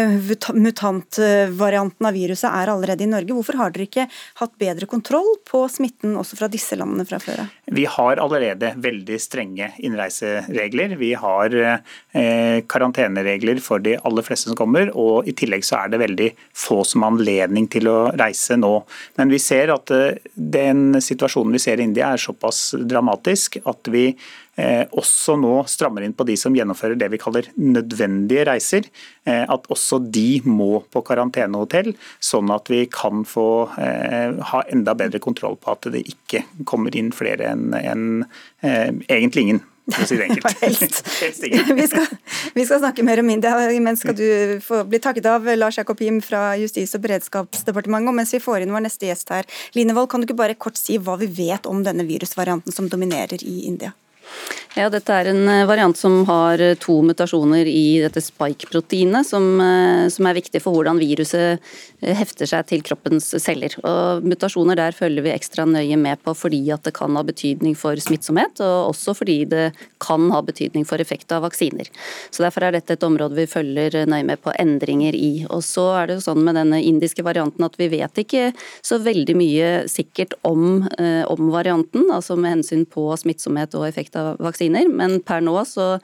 mutantvarianten 0.52 2.06
av 2.08 2.12
viruset 2.16 2.50
er 2.50 2.72
allerede 2.72 3.06
i 3.06 3.08
Norge. 3.08 3.32
Hvorfor 3.32 3.56
har 3.56 3.72
dere 3.72 3.86
ikke 3.88 4.08
hatt 4.40 4.58
bedre 4.60 4.88
kontroll 4.90 5.30
på 5.48 5.64
smitten 5.72 6.16
også 6.20 6.36
fra 6.40 6.50
disse 6.52 6.76
landene 6.76 7.06
fra 7.08 7.20
før 7.22 7.46
av? 7.46 7.54
Vi 7.66 7.84
har 7.88 8.16
allerede 8.20 8.74
veldig 8.76 9.16
strenge 9.20 9.70
innreiseregler. 9.78 10.96
Vi 11.00 11.14
har 11.16 11.54
eh, 11.56 12.60
karanteneregler 12.68 13.60
for 13.64 13.80
de 13.84 13.96
aller 14.04 14.26
fleste 14.26 14.50
som 14.50 14.58
kommer, 14.58 14.92
og 14.92 15.28
i 15.28 15.32
tillegg 15.36 15.64
så 15.64 15.80
er 15.80 15.94
det 15.94 16.02
veldig 16.04 16.28
få 16.52 16.82
som 16.84 17.06
har 17.06 17.14
anledning 17.14 17.68
til 17.72 17.88
å 17.88 17.98
reise 18.20 18.58
nå. 18.60 18.74
Men 19.16 19.32
vi 19.32 19.40
ser 19.40 19.72
at 19.72 19.94
eh, 19.96 20.20
den 20.34 21.00
situasjonen 21.00 21.56
vi 21.56 21.64
ser 21.64 21.80
i 21.80 21.88
India 21.88 22.12
er 22.12 22.20
såpass 22.20 22.74
dramatisk 22.84 23.62
at 23.64 23.92
vi 23.92 24.10
Eh, 24.54 24.84
også 24.94 25.34
nå 25.34 25.64
strammer 25.66 26.04
inn 26.06 26.12
på 26.14 26.22
de 26.28 26.36
som 26.38 26.54
gjennomfører 26.54 26.94
det 26.94 27.08
vi 27.10 27.18
kaller 27.18 27.48
nødvendige 27.58 28.44
reiser. 28.46 28.86
at 29.24 29.64
også 29.72 29.98
de 30.12 30.42
må 30.44 30.82
på 30.92 31.00
karantenehotell, 31.00 31.94
sånn 32.20 32.50
at 32.52 32.68
vi 32.68 32.82
kan 32.92 33.22
få 33.24 33.46
ha 33.72 34.60
enda 34.68 34.92
bedre 34.94 35.16
kontroll 35.18 35.56
på 35.56 35.72
at 35.72 35.88
det 35.94 36.02
ikke 36.04 36.42
kommer 36.68 36.92
inn 36.94 37.08
flere 37.08 37.53
enn 37.54 37.78
en, 38.62 39.00
egentlig 39.08 39.46
ingen 39.46 39.64
si 39.92 40.16
vi, 41.74 41.86
skal, 41.86 42.06
vi, 42.54 42.64
skal, 42.64 42.78
snakke 42.78 43.02
mer 43.02 43.20
om 43.20 43.30
India. 43.30 43.72
Imens 43.72 44.00
skal 44.00 44.16
du 44.16 44.60
få 44.64 44.84
bli 44.88 44.98
takket 44.98 45.26
av 45.26 45.44
Lars 45.56 45.78
Jakob 45.78 46.00
Him 46.00 46.22
fra 46.22 46.56
Justis- 46.56 46.94
og 46.96 47.04
beredskapsdepartementet. 47.04 48.08
Og 48.08 48.16
mens 48.16 48.34
vi 48.34 48.40
får 48.40 48.64
inn 48.64 48.72
vår 48.72 48.86
neste 48.86 49.10
gjest 49.10 49.34
her, 49.34 49.44
Linevold, 49.76 50.08
kan 50.10 50.20
du 50.20 50.28
ikke 50.28 50.40
bare 50.40 50.56
kort 50.56 50.80
si 50.80 50.98
hva 50.98 51.18
vi 51.20 51.28
vet 51.28 51.68
om 51.68 51.84
denne 51.84 52.06
virusvarianten 52.08 52.72
som 52.72 52.88
dominerer 52.88 53.44
i 53.44 53.64
India? 53.68 53.92
Ja, 54.74 54.88
Dette 54.90 55.14
er 55.14 55.28
en 55.30 55.46
eh, 55.46 55.66
variant 55.70 55.94
som 55.94 56.24
har 56.26 56.58
eh, 56.58 56.74
to 56.82 56.96
mutasjoner 57.06 57.68
i 57.70 58.00
dette 58.02 58.18
spike-proteinet, 58.18 59.22
som, 59.28 59.44
eh, 59.62 60.08
som, 60.10 60.26
er 60.26 60.34
viktig 60.34 60.58
for 60.64 60.74
hvordan 60.74 60.98
viruset 60.98 61.62
hefter 62.02 62.48
seg 62.50 62.66
til 62.66 62.82
kroppens 62.84 63.28
celler. 63.38 63.76
Og 63.86 64.26
Mutasjoner 64.26 64.76
der 64.80 64.96
følger 64.96 65.22
vi 65.24 65.30
ekstra 65.30 65.62
nøye 65.70 65.94
med 65.96 66.18
på 66.26 66.34
fordi 66.34 66.58
at 66.74 66.82
det 66.88 66.92
kan 66.98 67.14
ha 67.14 67.22
betydning 67.24 67.76
for 67.78 67.94
smittsomhet, 68.02 68.58
og 68.66 68.90
også 68.90 69.14
fordi 69.14 69.36
det 69.52 69.68
kan 70.02 70.26
ha 70.34 70.42
betydning 70.44 70.82
for 70.88 70.98
effekt 71.00 71.30
av 71.32 71.46
vaksiner. 71.46 71.86
Så 72.34 72.42
Derfor 72.42 72.66
er 72.66 72.74
dette 72.74 72.98
et 72.98 73.06
område 73.06 73.38
vi 73.38 73.46
følger 73.48 73.94
nøye 74.10 74.26
med 74.26 74.42
på 74.42 74.52
endringer 74.58 75.14
i. 75.14 75.46
Og 75.54 75.62
så 75.64 75.86
er 76.00 76.10
det 76.10 76.18
jo 76.18 76.26
sånn 76.26 76.42
med 76.44 76.58
denne 76.58 76.82
indiske 76.82 77.24
varianten 77.24 77.64
at 77.64 77.78
vi 77.78 77.88
vet 77.94 78.20
ikke 78.20 78.50
så 78.82 78.98
veldig 79.00 79.38
mye 79.38 79.70
sikkert 79.88 80.34
om, 80.44 80.82
om 81.30 81.54
varianten, 81.54 82.10
altså 82.12 82.36
med 82.36 82.58
hensyn 82.58 82.84
på 82.90 83.06
smittsomhet 83.22 83.78
og 83.78 83.86
effekt 83.88 84.13
av 84.20 84.40
vaksiner 84.42 84.88
men 84.90 85.18
per 85.26 85.44
nå 85.44 85.56
så, 85.68 85.94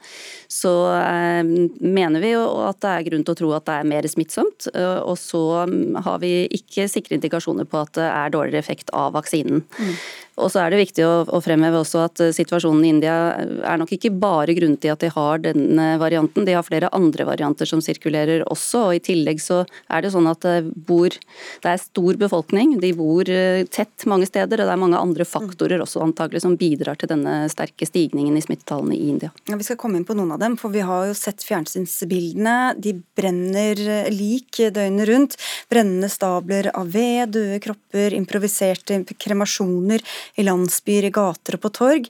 så 0.51 0.93
eh, 0.93 1.43
mener 1.79 2.19
vi 2.19 2.33
jo 2.33 2.43
at 2.65 2.81
det 2.83 2.89
er 2.91 3.05
grunn 3.05 3.21
til 3.23 3.31
å 3.31 3.39
tro 3.39 3.51
at 3.55 3.69
det 3.69 3.75
er 3.79 3.87
mer 3.87 4.07
smittsomt. 4.11 4.67
Eh, 4.75 4.97
og 4.99 5.15
så 5.15 5.43
har 5.63 6.17
vi 6.19 6.33
ikke 6.51 6.89
sikre 6.91 7.15
indikasjoner 7.15 7.69
på 7.71 7.79
at 7.79 7.93
det 7.95 8.09
er 8.09 8.33
dårligere 8.33 8.59
effekt 8.59 8.91
av 8.91 9.13
vaksinen. 9.15 9.63
Mm. 9.79 9.93
Og 10.41 10.49
så 10.51 10.61
er 10.61 10.73
det 10.73 10.81
viktig 10.81 11.05
å, 11.05 11.39
fremheve 11.43 11.79
også 11.79 12.01
at 12.03 12.23
eh, 12.25 12.33
situasjonen 12.35 12.83
i 12.83 12.91
India 12.91 13.15
er 13.39 13.79
nok 13.79 13.93
ikke 13.95 14.11
bare 14.11 14.55
grunnen 14.57 14.75
til 14.81 14.91
at 14.91 15.05
de 15.05 15.11
har 15.13 15.39
denne 15.45 15.85
varianten, 16.01 16.43
de 16.47 16.57
har 16.57 16.67
flere 16.67 16.91
andre 16.99 17.29
varianter 17.29 17.69
som 17.69 17.79
sirkulerer 17.83 18.43
også. 18.43 18.83
og 18.89 18.99
I 18.99 19.03
tillegg 19.07 19.39
så 19.39 19.61
er 19.87 20.03
det 20.03 20.11
sånn 20.11 20.27
at 20.33 20.43
det, 20.43 20.57
bor, 20.75 21.15
det 21.63 21.71
er 21.71 21.79
stor 21.79 22.19
befolkning, 22.19 22.75
de 22.83 22.91
bor 22.97 23.31
tett 23.71 24.07
mange 24.09 24.27
steder, 24.27 24.59
og 24.59 24.67
det 24.67 24.75
er 24.75 24.83
mange 24.83 24.99
andre 24.99 25.27
faktorer 25.27 25.79
også 25.79 26.03
antagelig 26.03 26.43
som 26.43 26.59
bidrar 26.59 26.99
til 26.99 27.13
denne 27.13 27.45
sterke 27.51 27.87
stigningen 27.87 28.35
i 28.35 28.43
smittetallene 28.43 28.99
i 28.99 29.07
India. 29.15 29.31
Ja, 29.47 29.55
vi 29.55 29.67
skal 29.67 29.79
komme 29.79 30.01
inn 30.01 30.07
på 30.07 30.17
noen 30.17 30.35
av 30.35 30.40
dem, 30.41 30.57
for 30.59 30.73
vi 30.73 30.83
har 30.85 31.07
jo 31.09 31.15
sett 31.17 31.45
fjernsynsbildene. 31.45 32.75
De 32.81 32.95
brenner 33.17 33.81
lik 34.11 34.59
døgnet 34.73 35.09
rundt. 35.09 35.39
Brennende 35.71 36.09
stabler 36.11 36.71
av 36.75 36.91
ved, 36.93 37.35
døde 37.37 37.61
kropper, 37.63 38.15
improviserte 38.17 39.03
kremasjoner 39.15 40.03
i 40.35 40.47
landsbyer, 40.47 41.09
i 41.09 41.15
gater 41.15 41.57
og 41.57 41.65
på 41.65 41.75
torg. 41.81 42.09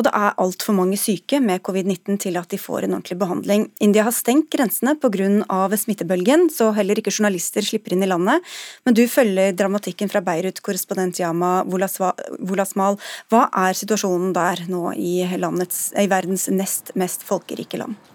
Og 0.00 0.06
det 0.06 0.14
er 0.16 0.38
altfor 0.40 0.72
mange 0.72 0.96
syke 0.96 1.42
med 1.44 1.60
covid-19 1.60 2.16
til 2.24 2.38
at 2.40 2.48
de 2.48 2.56
får 2.56 2.86
en 2.86 2.94
ordentlig 2.96 3.18
behandling. 3.20 3.66
India 3.84 4.06
har 4.06 4.14
stengt 4.16 4.48
grensene 4.48 4.94
pga. 4.96 5.76
smittebølgen, 5.76 6.48
så 6.48 6.70
heller 6.72 6.96
ikke 6.96 7.12
journalister 7.12 7.60
slipper 7.60 7.92
inn 7.92 8.06
i 8.06 8.08
landet. 8.08 8.40
Men 8.86 8.96
du 8.96 9.04
følger 9.04 9.52
dramatikken 9.52 10.08
fra 10.08 10.24
Beirut, 10.24 10.62
korrespondent 10.64 11.20
Yama 11.20 11.66
Wolasmal. 11.68 12.96
Hva 13.28 13.42
er 13.52 13.76
situasjonen 13.76 14.32
der 14.32 14.64
nå 14.72 14.94
i, 14.96 15.20
landets, 15.36 15.90
i 15.92 16.08
verdens 16.08 16.48
nest 16.48 16.94
mest 16.96 17.28
folkerike 17.28 17.76
land? 17.76 18.09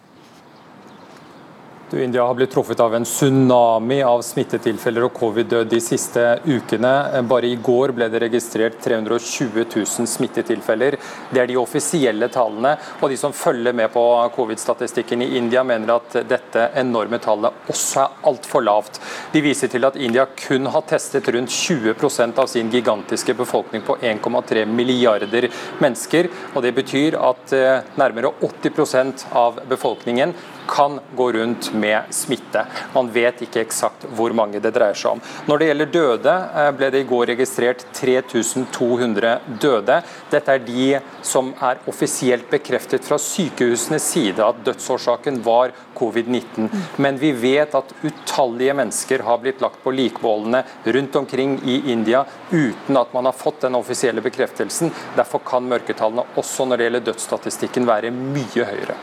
Du, 1.89 2.03
India 2.03 2.23
har 2.23 2.33
blitt 2.33 2.51
truffet 2.51 2.79
av 2.79 2.95
en 2.95 3.03
tsunami 3.05 3.99
av 4.03 4.23
smittetilfeller 4.25 5.03
og 5.05 5.11
covid-død 5.13 5.67
de 5.69 5.77
siste 5.83 6.21
ukene. 6.47 6.93
Bare 7.29 7.45
i 7.45 7.59
går 7.61 7.91
ble 7.93 8.07
det 8.09 8.23
registrert 8.23 8.79
320 8.81 9.67
000 9.69 10.09
smittetilfeller. 10.09 10.97
Det 11.29 11.43
er 11.43 11.51
de 11.51 11.59
offisielle 11.61 12.31
tallene. 12.33 12.71
og 12.97 13.13
De 13.13 13.19
som 13.21 13.35
følger 13.37 13.77
med 13.77 13.93
på 13.93 14.01
covid-statistikken 14.33 15.21
i 15.27 15.37
India, 15.37 15.61
mener 15.61 15.93
at 15.99 16.17
dette 16.25 16.71
enorme 16.81 17.21
tallet 17.21 17.69
også 17.69 18.01
er 18.01 18.17
altfor 18.31 18.65
lavt. 18.65 18.97
De 19.37 19.45
viser 19.45 19.69
til 19.69 19.85
at 19.85 20.01
India 20.01 20.25
kun 20.25 20.65
har 20.73 20.87
testet 20.89 21.29
rundt 21.37 21.53
20% 21.53 22.41
av 22.41 22.49
sin 22.49 22.73
gigantiske 22.73 23.37
befolkning 23.37 23.85
på 23.85 23.99
1,3 24.01 24.65
milliarder 24.65 25.51
mennesker. 25.85 26.33
og 26.55 26.65
Det 26.65 26.73
betyr 26.81 27.21
at 27.21 27.53
eh, 27.53 27.95
nærmere 28.01 28.33
80% 28.41 29.29
av 29.37 29.61
befolkningen 29.69 30.33
kan 30.67 30.99
gå 31.15 31.31
rundt 31.31 31.73
med 31.73 32.01
smitte. 32.09 32.65
Man 32.93 33.11
vet 33.13 33.41
ikke 33.45 33.63
eksakt 33.65 34.05
hvor 34.17 34.33
mange 34.35 34.61
det 34.63 34.73
dreier 34.75 34.97
seg 34.97 35.15
om. 35.15 35.23
Når 35.49 35.61
det 35.61 35.69
gjelder 35.69 35.91
døde, 35.93 36.35
eh, 36.55 36.71
ble 36.77 36.89
det 36.93 37.03
i 37.03 37.09
går 37.09 37.25
registrert 37.33 37.85
3200 37.93 39.39
døde. 39.61 40.01
Dette 40.31 40.55
er 40.55 40.63
de 40.65 40.87
som 41.21 41.53
er 41.61 41.81
offisielt 41.87 42.49
bekreftet 42.51 43.05
fra 43.05 43.19
sykehusenes 43.21 44.09
side 44.15 44.43
at 44.43 44.63
dødsårsaken 44.65 45.41
var 45.45 45.73
covid-19. 45.95 46.69
Men 46.97 47.17
vi 47.17 47.31
vet 47.31 47.75
at 47.75 47.93
utallige 48.03 48.73
mennesker 48.73 49.23
har 49.23 49.37
blitt 49.43 49.61
lagt 49.63 49.83
på 49.83 49.93
likbålene 49.95 50.63
rundt 50.85 51.15
omkring 51.15 51.59
i 51.65 51.81
India 51.91 52.25
uten 52.51 52.97
at 52.97 53.13
man 53.13 53.25
har 53.25 53.37
fått 53.37 53.61
den 53.61 53.75
offisielle 53.75 54.21
bekreftelsen. 54.21 54.91
Derfor 55.15 55.43
kan 55.45 55.67
mørketallene 55.69 56.27
også 56.35 56.67
når 56.67 56.77
det 56.77 56.89
gjelder 56.89 57.07
dødsstatistikken 57.11 57.87
være 57.89 58.13
mye 58.15 58.67
høyere. 58.67 58.99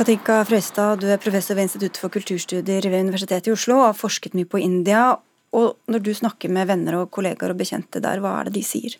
Katinka 0.00 0.38
Frøystad, 0.48 1.02
du 1.02 1.10
er 1.12 1.18
professor 1.20 1.58
ved 1.58 1.66
Institutt 1.66 1.98
for 2.00 2.08
kulturstudier 2.08 2.86
ved 2.88 3.02
Universitetet 3.04 3.50
i 3.50 3.52
Oslo 3.52 3.74
og 3.82 3.90
har 3.90 3.98
forsket 3.98 4.32
mye 4.32 4.48
på 4.48 4.56
India. 4.56 5.02
Og 5.52 5.74
når 5.92 6.00
du 6.06 6.08
snakker 6.16 6.48
med 6.48 6.70
venner 6.70 6.96
og 7.02 7.10
kollegaer 7.12 7.52
og 7.52 7.58
bekjente 7.60 8.00
der, 8.00 8.22
hva 8.24 8.38
er 8.38 8.48
det 8.48 8.54
de 8.54 8.62
sier? 8.64 8.94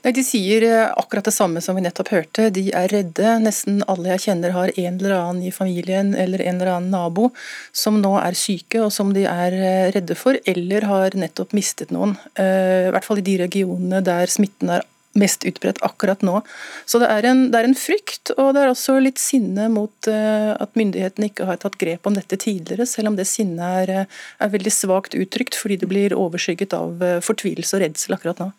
Nei, 0.00 0.14
De 0.16 0.24
sier 0.24 0.64
eh, 0.64 0.86
akkurat 0.96 1.28
det 1.28 1.34
samme 1.36 1.60
som 1.60 1.76
vi 1.76 1.84
nettopp 1.84 2.08
hørte. 2.14 2.46
De 2.56 2.70
er 2.72 2.88
redde. 2.88 3.34
Nesten 3.44 3.82
alle 3.84 4.14
jeg 4.14 4.24
kjenner 4.30 4.56
har 4.56 4.72
en 4.72 4.96
eller 4.96 5.12
annen 5.18 5.42
i 5.44 5.52
familien 5.52 6.14
eller 6.16 6.40
en 6.46 6.56
eller 6.56 6.72
annen 6.78 6.96
nabo 6.96 7.28
som 7.76 8.00
nå 8.00 8.14
er 8.22 8.38
syke 8.38 8.80
og 8.80 8.88
som 8.96 9.12
de 9.12 9.26
er 9.28 9.58
eh, 9.60 9.90
redde 9.92 10.16
for, 10.16 10.40
eller 10.48 10.88
har 10.88 11.20
nettopp 11.20 11.52
mistet 11.52 11.92
noen. 11.92 12.16
Eh, 12.40 12.88
I 12.88 12.96
hvert 12.96 13.10
fall 13.10 13.20
i 13.20 13.26
de 13.28 13.36
regionene 13.44 14.00
der 14.08 14.32
smitten 14.32 14.72
er 14.72 14.88
mest 15.18 15.44
utbredt 15.44 15.80
akkurat 15.82 16.22
nå. 16.22 16.40
Så 16.86 17.00
det 17.02 17.08
er, 17.10 17.26
en, 17.26 17.42
det 17.50 17.58
er, 17.58 17.66
en, 17.66 17.76
frykt, 17.78 18.30
og 18.36 18.52
det 18.54 18.62
er 18.62 18.70
også 18.70 18.98
litt 19.02 19.18
sinne 19.18 19.66
mot 19.72 20.10
uh, 20.10 20.54
at 20.54 20.76
myndighetene 20.78 21.30
ikke 21.30 21.48
har 21.48 21.58
tatt 21.62 21.78
grep 21.80 22.06
om 22.06 22.14
dette 22.14 22.38
tidligere, 22.40 22.86
selv 22.86 23.10
om 23.10 23.18
det 23.18 23.26
sinnet 23.28 23.82
er, 23.82 23.92
eh, 24.04 24.20
er 24.38 24.52
veldig 24.52 24.72
svakt 24.74 25.16
uttrykt 25.18 25.58
fordi 25.58 25.80
det 25.82 25.88
blir 25.90 26.14
overskygget 26.16 26.76
av 26.76 27.02
uh, 27.02 27.18
fortvilelse 27.24 27.76
og 27.76 27.84
redsel 27.84 28.16
akkurat 28.16 28.42
nå. 28.44 28.50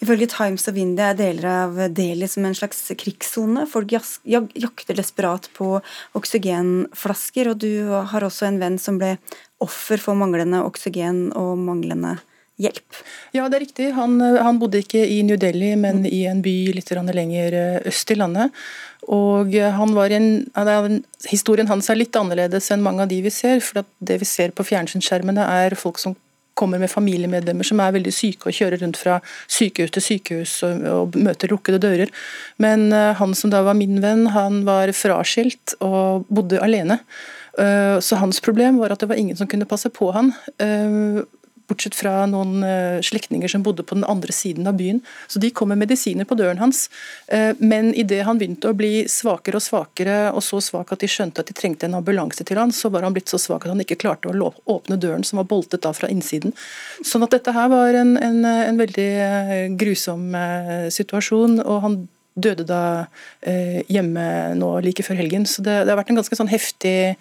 Ifølge 0.00 0.30
Times 0.32 0.64
of 0.70 0.78
India 0.80 1.10
er 1.12 1.18
deler 1.18 1.48
av 1.50 1.82
Delhi 1.92 2.28
som 2.30 2.46
en 2.48 2.56
slags 2.56 2.80
krigssone. 2.96 3.66
Folk 3.68 3.92
jakter 3.92 4.96
desperat 4.96 5.50
på 5.58 5.74
oksygenflasker, 6.16 7.52
og 7.52 7.60
du 7.60 7.92
har 7.92 8.24
også 8.24 8.48
en 8.48 8.62
venn 8.62 8.80
som 8.80 8.96
ble 9.00 9.18
offer 9.60 10.00
for 10.00 10.16
manglende 10.16 10.62
oksygen 10.64 11.28
og 11.36 11.58
manglende 11.60 12.16
hjelp. 12.58 13.00
Ja, 13.36 13.46
det 13.48 13.58
er 13.58 13.64
riktig. 13.64 13.88
Han, 13.96 14.18
han, 14.20 14.60
bodde 14.60 14.82
ikke 14.82 15.04
i 15.06 15.22
New 15.26 15.38
Delhi, 15.40 15.74
men 15.78 16.04
i 16.06 16.24
en 16.30 16.42
by 16.44 16.56
litt 16.76 16.92
lenger 16.92 17.58
eh, 17.58 17.80
øst 17.88 18.10
i 18.10 18.18
landet. 18.18 18.54
Og 19.08 19.54
han 19.54 19.94
var 19.96 20.12
en, 20.12 20.46
Historien 21.30 21.68
hans 21.70 21.88
er 21.88 21.96
litt 21.96 22.16
annerledes 22.18 22.70
enn 22.74 22.82
mange 22.84 23.06
av 23.06 23.08
de 23.08 23.22
vi 23.24 23.30
ser. 23.32 23.60
for 23.60 23.86
Det 23.98 24.18
vi 24.20 24.26
ser 24.28 24.50
på 24.50 24.66
fjernsynsskjermene 24.66 25.46
er 25.64 25.78
folk 25.78 25.98
som 26.02 26.16
kommer 26.58 26.80
med 26.82 26.90
familiemedlemmer 26.90 27.66
som 27.66 27.80
er 27.82 27.94
veldig 27.94 28.12
syke 28.14 28.50
og 28.50 28.56
kjører 28.56 28.82
rundt 28.82 28.98
fra 28.98 29.18
sykehus 29.46 29.94
til 29.94 30.04
sykehus 30.04 30.54
og, 30.66 30.86
og 30.90 31.18
møter 31.18 31.52
lukkede 31.52 31.80
dører. 31.82 32.12
Men 32.62 32.88
uh, 32.94 33.14
han 33.18 33.34
som 33.38 33.52
da 33.54 33.62
var 33.66 33.78
min 33.78 34.00
venn, 34.04 34.26
han 34.34 34.64
var 34.66 34.92
fraskilt 34.96 35.76
og 35.84 36.26
bodde 36.32 36.60
alene. 36.64 36.98
Uh, 37.58 37.98
så 38.04 38.18
hans 38.18 38.42
problem 38.44 38.78
var 38.82 38.94
at 38.94 39.02
det 39.02 39.10
var 39.10 39.20
ingen 39.20 39.38
som 39.38 39.50
kunne 39.50 39.68
passe 39.70 39.90
på 39.94 40.10
han. 40.16 40.32
Uh, 40.58 41.22
bortsett 41.68 41.96
fra 41.96 42.24
noen 42.30 42.62
uh, 42.64 42.98
slektninger 43.04 43.50
som 43.50 43.62
bodde 43.62 43.84
på 43.86 43.98
den 43.98 44.06
andre 44.08 44.32
siden 44.34 44.66
av 44.66 44.78
byen. 44.78 45.00
Så 45.28 45.40
de 45.42 45.50
kom 45.54 45.70
med 45.72 45.82
medisiner 45.82 46.28
på 46.28 46.36
døren 46.38 46.60
hans. 46.62 46.86
Uh, 47.32 47.52
men 47.58 47.92
idet 47.94 48.24
han 48.28 48.40
begynte 48.40 48.72
å 48.72 48.76
bli 48.78 49.04
svakere 49.10 49.60
og 49.60 49.64
svakere, 49.64 50.18
og 50.32 50.42
så 50.44 50.62
svak 50.64 50.92
at 50.94 51.04
de 51.04 51.10
skjønte 51.10 51.44
at 51.44 51.50
de 51.50 51.56
trengte 51.56 51.88
en 51.88 51.98
ambulanse 52.00 52.44
til 52.48 52.60
han, 52.60 52.72
så 52.74 52.90
var 52.92 53.06
han 53.06 53.16
blitt 53.16 53.30
så 53.30 53.40
svak 53.40 53.66
at 53.66 53.74
han 53.74 53.84
ikke 53.84 54.00
klarte 54.00 54.32
å 54.32 54.52
åpne 54.68 55.00
døren, 55.00 55.26
som 55.26 55.42
var 55.42 55.48
boltet 55.50 55.84
da 55.84 55.94
fra 55.96 56.10
innsiden. 56.12 56.54
Sånn 57.04 57.26
at 57.26 57.34
dette 57.36 57.54
her 57.56 57.70
var 57.72 57.96
en, 57.96 58.16
en, 58.16 58.44
en 58.44 58.80
veldig 58.80 59.10
uh, 59.18 59.58
grusom 59.78 60.30
situasjon. 60.92 61.60
og 61.64 61.82
han 61.84 62.00
døde 62.38 62.62
da 62.68 63.08
hjemme 63.90 64.24
nå 64.54 64.68
like 64.84 65.02
før 65.02 65.18
helgen. 65.18 65.42
Så 65.48 65.64
det, 65.66 65.72
det 65.82 65.90
har 65.90 65.98
vært 65.98 66.12
en 66.12 66.20
ganske 66.20 66.36
sånn 66.38 66.50
heftig 66.52 67.16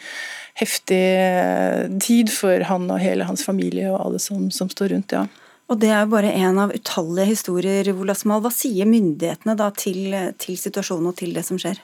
heftig 0.57 1.03
eh, 1.21 1.83
tid 2.03 2.31
for 2.33 2.65
han 2.69 2.87
og 2.89 3.01
hele 3.01 3.27
hans 3.29 3.45
familie 3.45 3.91
og 3.91 3.99
alle 4.05 4.21
som, 4.21 4.49
som 4.51 4.71
står 4.73 4.95
rundt. 4.95 5.13
ja. 5.13 5.27
Og 5.67 5.79
Det 5.81 5.89
er 5.91 6.05
jo 6.05 6.13
bare 6.13 6.31
en 6.31 6.59
av 6.63 6.71
utallige 6.71 7.33
historier. 7.33 7.89
Hva 7.91 8.51
sier 8.55 8.87
myndighetene 8.87 9.57
da 9.59 9.67
til, 9.75 10.15
til 10.39 10.59
situasjonen 10.59 11.11
og 11.11 11.17
til 11.19 11.35
det 11.35 11.43
som 11.45 11.59
skjer? 11.59 11.81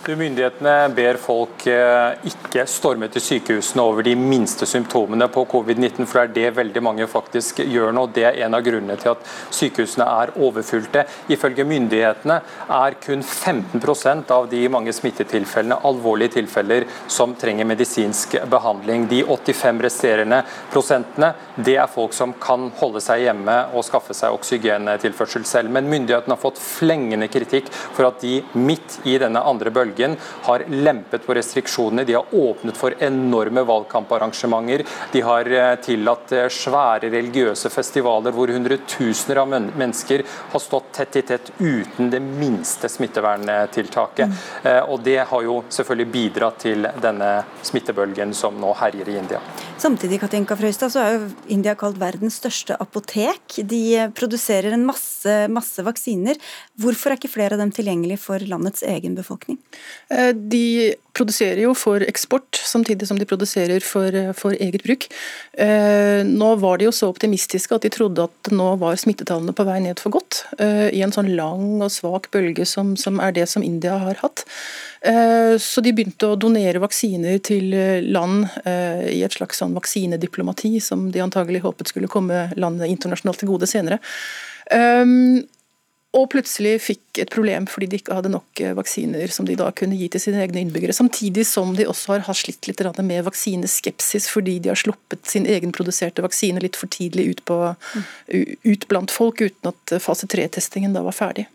Myndighetene 0.00 0.88
ber 0.96 1.18
folk 1.20 1.66
eh, 1.68 2.14
ikke 2.24 2.62
storme 2.64 3.10
til 3.12 3.20
sykehusene 3.20 3.82
over 3.84 4.06
de 4.06 4.14
minste 4.16 4.64
symptomene 4.64 5.26
på 5.28 5.42
covid-19, 5.44 6.06
for 6.08 6.24
det 6.24 6.24
er 6.24 6.54
det 6.54 6.56
veldig 6.56 6.82
mange 6.82 7.06
faktisk 7.10 7.60
gjør 7.60 7.92
nå. 7.92 8.06
Det 8.16 8.24
er 8.24 8.38
en 8.46 8.56
av 8.56 8.64
grunnene 8.64 8.96
til 8.96 9.12
at 9.12 9.26
sykehusene 9.52 10.06
er 10.08 10.32
overfylte. 10.40 11.02
Ifølge 11.28 11.66
myndighetene 11.68 12.38
er 12.78 12.96
kun 13.04 13.20
15% 13.20 14.32
av 14.32 14.48
de 14.48 14.62
mange 14.72 14.94
smittetilfellene 14.96 15.78
alvorlige 15.84 16.38
tilfeller 16.38 16.88
som 17.04 17.36
trenger 17.36 17.68
medisinsk 17.68 18.38
behandling. 18.50 19.04
De 19.12 19.20
85 19.28 19.84
resterende 19.84 20.40
prosentene 20.72 21.34
det 21.60 21.76
er 21.76 21.92
folk 21.92 22.16
som 22.16 22.32
kan 22.40 22.70
holde 22.80 23.04
seg 23.04 23.26
hjemme 23.26 23.58
og 23.76 23.84
skaffe 23.84 24.16
seg 24.16 24.32
oksygentilførsel 24.32 25.44
selv. 25.44 25.76
Men 25.76 25.92
myndighetene 25.92 26.38
har 26.38 26.42
fått 26.48 26.64
flengende 26.64 27.28
kritikk 27.28 27.68
for 27.68 28.08
at 28.08 28.24
de 28.24 28.40
midt 28.56 29.02
i 29.04 29.20
denne 29.20 29.44
andre 29.44 29.68
bølgen 29.68 29.89
bølgen 29.90 30.16
har 30.42 30.64
lempet 30.68 31.26
på 31.26 31.34
restriksjonene. 31.34 32.04
De 32.04 32.14
har 32.14 32.26
åpnet 32.34 32.76
for 32.76 32.94
enorme 32.98 33.62
valgkamparrangementer. 33.62 34.84
De 35.12 35.20
har 35.20 35.50
eh, 35.50 35.74
tillatt 35.82 36.32
eh, 36.32 36.48
svære 36.48 37.10
religiøse 37.10 37.70
festivaler 37.70 38.32
hvor 38.32 38.48
hundretusener 38.52 39.42
av 39.42 39.50
mennesker 39.50 40.24
har 40.52 40.60
stått 40.62 40.92
tett 40.92 41.16
i 41.16 41.22
tett 41.22 41.52
uten 41.58 42.10
det 42.10 42.20
minste 42.20 42.88
smitteverntiltaket. 42.88 44.26
Mm. 44.26 44.36
Eh, 44.64 44.82
og 44.90 45.00
Det 45.04 45.18
har 45.18 45.42
jo 45.42 45.62
selvfølgelig 45.68 46.12
bidratt 46.12 46.60
til 46.60 46.86
denne 47.02 47.30
smittebølgen 47.62 48.34
som 48.34 48.58
nå 48.60 48.72
herjer 48.78 49.08
i 49.08 49.18
India. 49.18 49.40
Samtidig 49.80 50.20
Katinka 50.20 50.56
Frøystad, 50.60 50.92
så 50.92 51.00
er 51.02 51.14
jo 51.16 51.28
India 51.48 51.74
kalt 51.78 51.96
verdens 52.00 52.36
største 52.40 52.76
apotek. 52.80 53.60
De 53.64 54.10
produserer 54.16 54.74
en 54.76 54.84
masse, 54.84 55.36
masse 55.48 55.82
vaksiner. 55.84 56.36
Hvorfor 56.80 57.12
er 57.12 57.20
ikke 57.20 57.32
flere 57.32 57.56
av 57.56 57.62
dem 57.62 57.72
tilgjengelig 57.74 58.20
for 58.20 58.44
landets 58.44 58.84
egen 58.86 59.16
befolkning? 59.16 59.58
Eh, 60.10 60.32
de 60.34 60.94
produserer 61.14 61.62
jo 61.62 61.74
for 61.76 62.02
eksport, 62.06 62.58
samtidig 62.66 63.06
som 63.08 63.18
de 63.18 63.26
produserer 63.28 63.82
for, 63.84 64.14
for, 64.38 64.54
eget 64.54 64.82
bruk. 64.86 65.06
Eh, 65.58 66.22
nå 66.26 66.50
var 66.62 66.78
de 66.78 66.88
jo 66.88 66.94
så 66.94 67.10
optimistiske 67.10 67.74
at 67.76 67.86
de 67.86 67.92
trodde 67.94 68.26
at 68.26 68.50
nå 68.54 68.72
var 68.80 68.98
smittetallene 68.98 69.54
på 69.56 69.66
vei 69.68 69.78
ned 69.84 70.02
for 70.02 70.14
godt. 70.18 70.44
Eh, 70.58 70.88
I 70.96 71.02
en 71.06 71.14
sånn 71.14 71.30
lang 71.38 71.82
og 71.82 71.92
svak 71.94 72.30
bølge 72.34 72.66
som, 72.66 72.96
som 72.98 73.20
er 73.22 73.34
det 73.36 73.46
som 73.50 73.66
India 73.66 73.98
har 74.02 74.22
hatt. 74.22 74.46
Så 75.00 75.80
de 75.80 75.94
begynte 75.96 76.28
å 76.28 76.36
donere 76.36 76.82
vaksiner 76.82 77.38
til 77.40 77.72
land 78.12 78.50
i 78.68 79.22
et 79.24 79.32
slags 79.32 79.62
sånn 79.62 79.72
vaksinediplomati, 79.72 80.74
som 80.84 81.06
de 81.14 81.22
antagelig 81.24 81.62
håpet 81.64 81.88
skulle 81.88 82.10
komme 82.12 82.42
landet 82.60 82.92
internasjonalt 82.92 83.40
til 83.40 83.48
gode 83.48 83.68
senere. 83.70 83.96
Og 86.18 86.24
plutselig 86.32 86.72
fikk 86.82 87.20
et 87.22 87.30
problem 87.30 87.68
fordi 87.70 87.86
de 87.92 87.98
ikke 88.00 88.16
hadde 88.16 88.32
nok 88.32 88.60
eh, 88.62 88.72
vaksiner 88.74 89.30
som 89.30 89.46
de 89.46 89.54
da 89.58 89.68
kunne 89.76 89.94
gi 89.94 90.08
til 90.10 90.22
sine 90.24 90.40
egne 90.42 90.64
innbyggere. 90.64 90.94
Samtidig 90.96 91.44
som 91.46 91.70
de 91.78 91.86
også 91.86 92.18
har 92.26 92.38
slitt 92.38 92.66
litt 92.66 92.82
med 93.06 93.22
vaksineskepsis 93.28 94.26
fordi 94.32 94.58
de 94.58 94.72
har 94.72 94.80
sluppet 94.80 95.22
sin 95.30 95.46
egenproduserte 95.46 96.24
vaksine 96.26 96.62
litt 96.64 96.78
for 96.78 96.90
tidlig 96.90 97.28
ut, 97.30 97.44
på, 97.46 97.60
ut 98.66 98.88
blant 98.90 99.14
folk, 99.14 99.40
uten 99.40 99.70
at 99.70 99.94
fase 100.02 100.26
3-testingen 100.26 100.96
da 100.96 101.04
var 101.06 101.14
ferdig. 101.14 101.46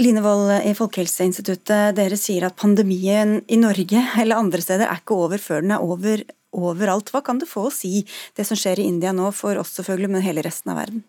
Line 0.00 0.22
Wold 0.24 0.50
i 0.66 0.74
Folkehelseinstituttet, 0.74 1.94
dere 1.94 2.18
sier 2.18 2.48
at 2.48 2.58
pandemien 2.58 3.38
i 3.46 3.58
Norge 3.60 4.02
eller 4.18 4.40
andre 4.40 4.62
steder 4.64 4.88
er 4.88 5.02
ikke 5.02 5.18
over 5.26 5.42
før 5.42 5.62
den 5.62 5.76
er 5.76 5.84
over 5.84 6.24
overalt. 6.56 7.12
Hva 7.14 7.22
kan 7.22 7.38
det 7.38 7.50
få 7.50 7.68
å 7.68 7.74
si, 7.74 8.02
det 8.34 8.46
som 8.48 8.58
skjer 8.58 8.82
i 8.82 8.88
India 8.90 9.14
nå, 9.14 9.30
for 9.36 9.60
oss 9.60 9.76
selvfølgelig, 9.78 10.10
men 10.16 10.26
hele 10.26 10.42
resten 10.46 10.72
av 10.72 10.80
verden? 10.82 11.04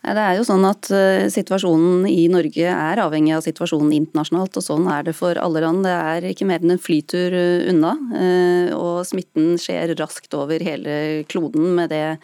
Det 0.00 0.16
er 0.16 0.38
jo 0.38 0.44
sånn 0.48 0.62
at 0.64 0.88
eh, 0.96 1.26
Situasjonen 1.28 2.06
i 2.08 2.24
Norge 2.32 2.72
er 2.72 3.00
avhengig 3.02 3.34
av 3.36 3.42
situasjonen 3.44 3.92
internasjonalt, 3.98 4.56
og 4.56 4.64
sånn 4.64 4.86
er 4.88 5.04
det 5.04 5.12
for 5.16 5.36
alle 5.36 5.60
land. 5.60 5.84
Det 5.84 5.92
er 5.92 6.26
ikke 6.30 6.46
mer 6.48 6.64
enn 6.64 6.72
en 6.72 6.80
flytur 6.80 7.36
eh, 7.36 7.66
unna, 7.68 7.92
eh, 8.16 8.70
og 8.72 9.04
smitten 9.04 9.58
skjer 9.60 9.92
raskt 10.00 10.32
over 10.38 10.64
hele 10.64 11.26
kloden 11.28 11.74
med, 11.76 11.92
det, 11.92 12.16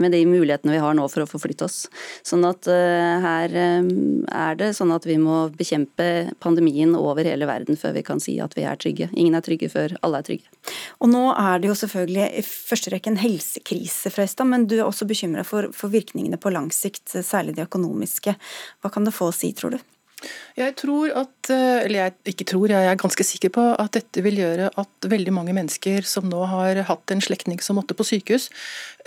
med 0.00 0.16
de 0.16 0.22
mulighetene 0.28 0.72
vi 0.72 0.80
har 0.80 0.96
nå 0.96 1.04
for 1.12 1.26
å 1.26 1.28
forflytte 1.28 1.68
oss. 1.68 1.82
Sånn 2.26 2.46
at 2.48 2.64
her 2.68 3.52
er 3.52 4.56
det 4.58 4.70
sånn 4.76 4.92
at 4.94 5.04
vi 5.08 5.18
må 5.20 5.48
bekjempe 5.56 6.30
pandemien 6.42 6.94
over 6.96 7.26
hele 7.28 7.48
verden 7.48 7.78
før 7.78 7.94
vi 7.96 8.04
kan 8.06 8.22
si 8.22 8.38
at 8.42 8.56
vi 8.56 8.64
er 8.68 8.78
trygge. 8.80 9.10
Ingen 9.12 9.36
er 9.36 9.44
trygge 9.44 9.70
før 9.72 9.94
alle 10.06 10.22
er 10.22 10.28
trygge. 10.28 10.48
Og 11.02 11.12
nå 11.12 11.22
er 11.34 11.60
det 11.60 11.70
jo 11.70 11.76
selvfølgelig 11.78 12.28
i 12.40 12.44
første 12.44 12.92
rekke 12.92 13.12
en 13.12 13.20
helsekrise, 13.20 14.12
Frøystad, 14.14 14.48
men 14.48 14.66
du 14.70 14.78
er 14.78 14.86
også 14.86 15.08
bekymra 15.08 15.44
for, 15.46 15.70
for 15.76 15.92
virkningene 15.92 16.40
på 16.40 16.52
lang 16.54 16.70
sikt 16.74 17.17
særlig 17.26 17.56
de 17.56 17.66
økonomiske. 17.66 18.34
Hva 18.82 18.92
kan 18.92 19.06
det 19.06 19.16
få 19.16 19.30
å 19.30 19.34
si, 19.34 19.52
tror 19.56 19.76
du? 19.76 19.80
Jeg 20.58 20.74
tror 20.80 21.12
at, 21.14 21.50
eh, 21.54 21.84
eller 21.84 22.00
jeg 22.00 22.32
ikke 22.32 22.46
tror, 22.50 22.72
jeg 22.72 22.88
er 22.90 22.98
ganske 22.98 23.22
sikker 23.22 23.52
på 23.54 23.64
at 23.78 23.94
dette 23.94 24.22
vil 24.24 24.40
gjøre 24.40 24.72
at 24.80 25.06
veldig 25.06 25.34
mange 25.34 25.54
mennesker 25.54 26.02
som 26.08 26.26
nå 26.26 26.40
har 26.50 26.80
hatt 26.88 27.14
en 27.14 27.22
slektning 27.22 27.60
som 27.62 27.78
måtte 27.78 27.94
på 27.94 28.06
sykehus, 28.06 28.48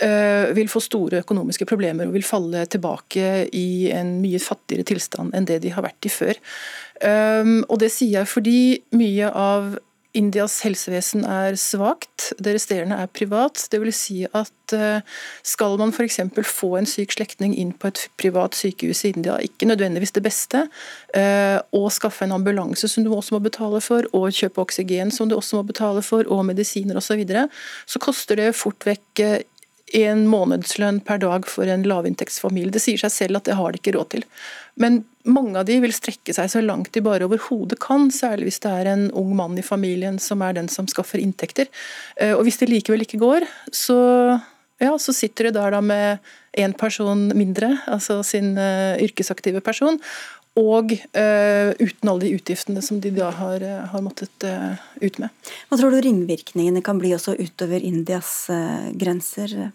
eh, 0.00 0.48
vil 0.56 0.72
få 0.72 0.80
store 0.80 1.20
økonomiske 1.20 1.68
problemer 1.68 2.08
og 2.08 2.16
vil 2.16 2.24
falle 2.24 2.64
tilbake 2.64 3.50
i 3.52 3.92
en 3.92 4.22
mye 4.22 4.40
fattigere 4.40 4.88
tilstand 4.88 5.36
enn 5.36 5.48
det 5.48 5.60
de 5.66 5.74
har 5.76 5.84
vært 5.84 6.08
i 6.08 6.14
før. 6.14 6.40
Eh, 7.02 7.44
og 7.68 7.76
det 7.78 7.92
sier 7.92 8.22
jeg 8.22 8.32
fordi 8.32 8.60
mye 8.96 9.28
av 9.28 9.76
Indias 10.12 10.58
helsevesen 10.66 11.24
er 11.24 11.56
svakt, 11.56 12.32
det 12.36 12.52
resterende 12.58 12.98
er 13.00 13.08
privat. 13.16 13.62
Det 13.72 13.78
vil 13.80 13.92
si 13.96 14.18
at 14.28 14.74
eh, 14.76 15.00
skal 15.46 15.78
man 15.80 15.92
f.eks. 15.94 16.20
få 16.48 16.74
en 16.76 16.88
syk 16.88 17.14
slektning 17.16 17.54
inn 17.56 17.70
på 17.72 17.88
et 17.88 18.02
privat 18.20 18.56
sykehus 18.56 19.04
i 19.06 19.12
India, 19.14 19.38
ikke 19.40 19.70
nødvendigvis 19.70 20.12
det 20.12 20.24
beste, 20.26 20.66
eh, 21.16 21.56
og 21.72 21.88
skaffe 21.96 22.26
en 22.26 22.36
ambulanse 22.36 22.90
som 22.92 23.06
du 23.06 23.12
også 23.14 23.38
må 23.38 23.40
betale 23.46 23.80
for, 23.84 24.08
og 24.12 24.36
kjøpe 24.36 24.60
oksygen 24.66 25.14
som 25.14 25.30
du 25.30 25.38
også 25.38 25.60
må 25.60 25.64
betale 25.72 26.04
for, 26.04 26.28
og 26.28 26.44
medisiner 26.50 27.00
osv., 27.00 27.12
så, 27.12 27.18
videre, 27.20 27.48
så 27.84 28.00
koster 28.00 28.38
det 28.40 28.52
fort 28.56 28.86
vekk 28.88 29.20
eh, 29.20 29.40
en 29.92 30.24
månedslønn 30.30 31.00
per 31.04 31.20
dag 31.22 31.46
for 31.48 31.68
en 31.68 31.84
lavinntektsfamilie. 31.86 32.72
Det 32.72 32.82
sier 32.82 33.00
seg 33.00 33.12
selv 33.14 33.40
at 33.40 33.48
det 33.48 33.56
har 33.58 33.72
de 33.72 33.80
ikke 33.80 33.94
råd 33.96 34.10
til. 34.14 34.26
Men 34.80 35.02
mange 35.28 35.58
av 35.60 35.66
de 35.68 35.78
vil 35.82 35.94
strekke 35.94 36.34
seg 36.34 36.48
så 36.50 36.62
langt 36.64 36.92
de 36.94 37.02
bare 37.04 37.26
overhodet 37.28 37.78
kan, 37.82 38.08
særlig 38.14 38.48
hvis 38.48 38.62
det 38.64 38.72
er 38.72 38.92
en 38.92 39.04
ung 39.18 39.34
mann 39.38 39.58
i 39.60 39.66
familien 39.66 40.18
som 40.22 40.42
er 40.42 40.56
den 40.56 40.70
som 40.72 40.88
skaffer 40.90 41.22
inntekter. 41.22 41.68
Eh, 42.16 42.32
og 42.32 42.46
hvis 42.46 42.60
det 42.62 42.70
likevel 42.70 43.04
ikke 43.04 43.20
går, 43.22 43.46
så, 43.74 43.98
ja, 44.82 44.94
så 44.96 45.14
sitter 45.16 45.50
de 45.50 45.56
der 45.58 45.76
da 45.76 45.82
med 45.84 46.32
én 46.58 46.74
person 46.76 47.30
mindre, 47.36 47.78
altså 47.88 48.18
sin 48.26 48.58
uh, 48.58 48.98
yrkesaktive 49.00 49.62
person, 49.64 49.96
og 50.60 50.92
uh, 50.92 51.70
uten 51.80 52.10
alle 52.10 52.26
de 52.26 52.34
utgiftene 52.36 52.82
som 52.84 53.00
de 53.00 53.12
da 53.16 53.30
har, 53.32 53.64
har 53.92 54.04
måttet 54.04 54.44
uh, 54.44 54.76
ut 55.00 55.20
med. 55.22 55.32
Hva 55.70 55.78
tror 55.80 55.94
du 55.94 56.02
ringvirkningene 56.04 56.84
kan 56.84 57.00
bli 57.00 57.14
også 57.16 57.38
utover 57.40 57.80
Indias 57.80 58.50
grenser? 59.00 59.72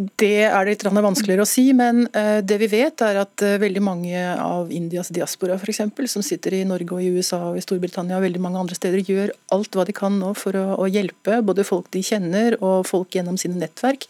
Det 0.00 0.46
er 0.46 0.64
litt 0.64 0.80
vanskeligere 0.86 1.44
å 1.44 1.48
si, 1.48 1.66
men 1.76 2.06
eh, 2.16 2.38
det 2.40 2.56
vi 2.62 2.70
vet 2.72 3.02
er 3.04 3.18
at 3.20 3.42
eh, 3.44 3.58
veldig 3.60 3.82
mange 3.84 4.22
av 4.32 4.70
Indias 4.72 5.10
diaspora 5.12 5.58
for 5.60 5.68
eksempel, 5.68 6.08
som 6.08 6.24
sitter 6.24 6.56
i 6.56 6.62
Norge 6.64 6.96
og 6.96 7.04
i 7.04 7.10
USA 7.12 7.40
og 7.50 7.58
i 7.60 7.64
Storbritannia 7.64 8.16
og 8.16 8.24
veldig 8.24 8.40
mange 8.40 8.62
andre 8.62 8.78
steder, 8.78 9.02
gjør 9.04 9.34
alt 9.52 9.76
hva 9.76 9.84
de 9.84 9.96
kan 9.96 10.16
nå 10.16 10.32
for 10.40 10.56
å, 10.56 10.88
hjelpe 10.88 11.42
både 11.44 11.66
folk 11.68 11.90
de 11.92 12.00
kjenner 12.06 12.56
og 12.64 12.88
folk 12.88 13.12
gjennom 13.18 13.36
sine 13.40 13.60
nettverk. 13.60 14.08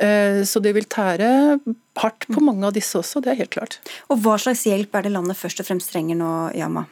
Eh, 0.00 0.40
så 0.48 0.62
det 0.64 0.72
vil 0.78 0.88
tære 0.88 1.28
hardt 2.00 2.30
på 2.32 2.40
mange 2.40 2.64
av 2.64 2.72
disse 2.76 2.96
også, 2.96 3.20
det 3.20 3.34
er 3.34 3.42
helt 3.44 3.52
klart. 3.58 3.80
Og 4.08 4.24
Hva 4.24 4.40
slags 4.40 4.64
hjelp 4.64 4.96
er 4.96 5.04
det 5.04 5.18
landet 5.18 5.36
først 5.36 5.60
og 5.60 5.68
fremst 5.68 5.92
trenger 5.92 6.16
nå, 6.16 6.32
Yama? 6.56 6.88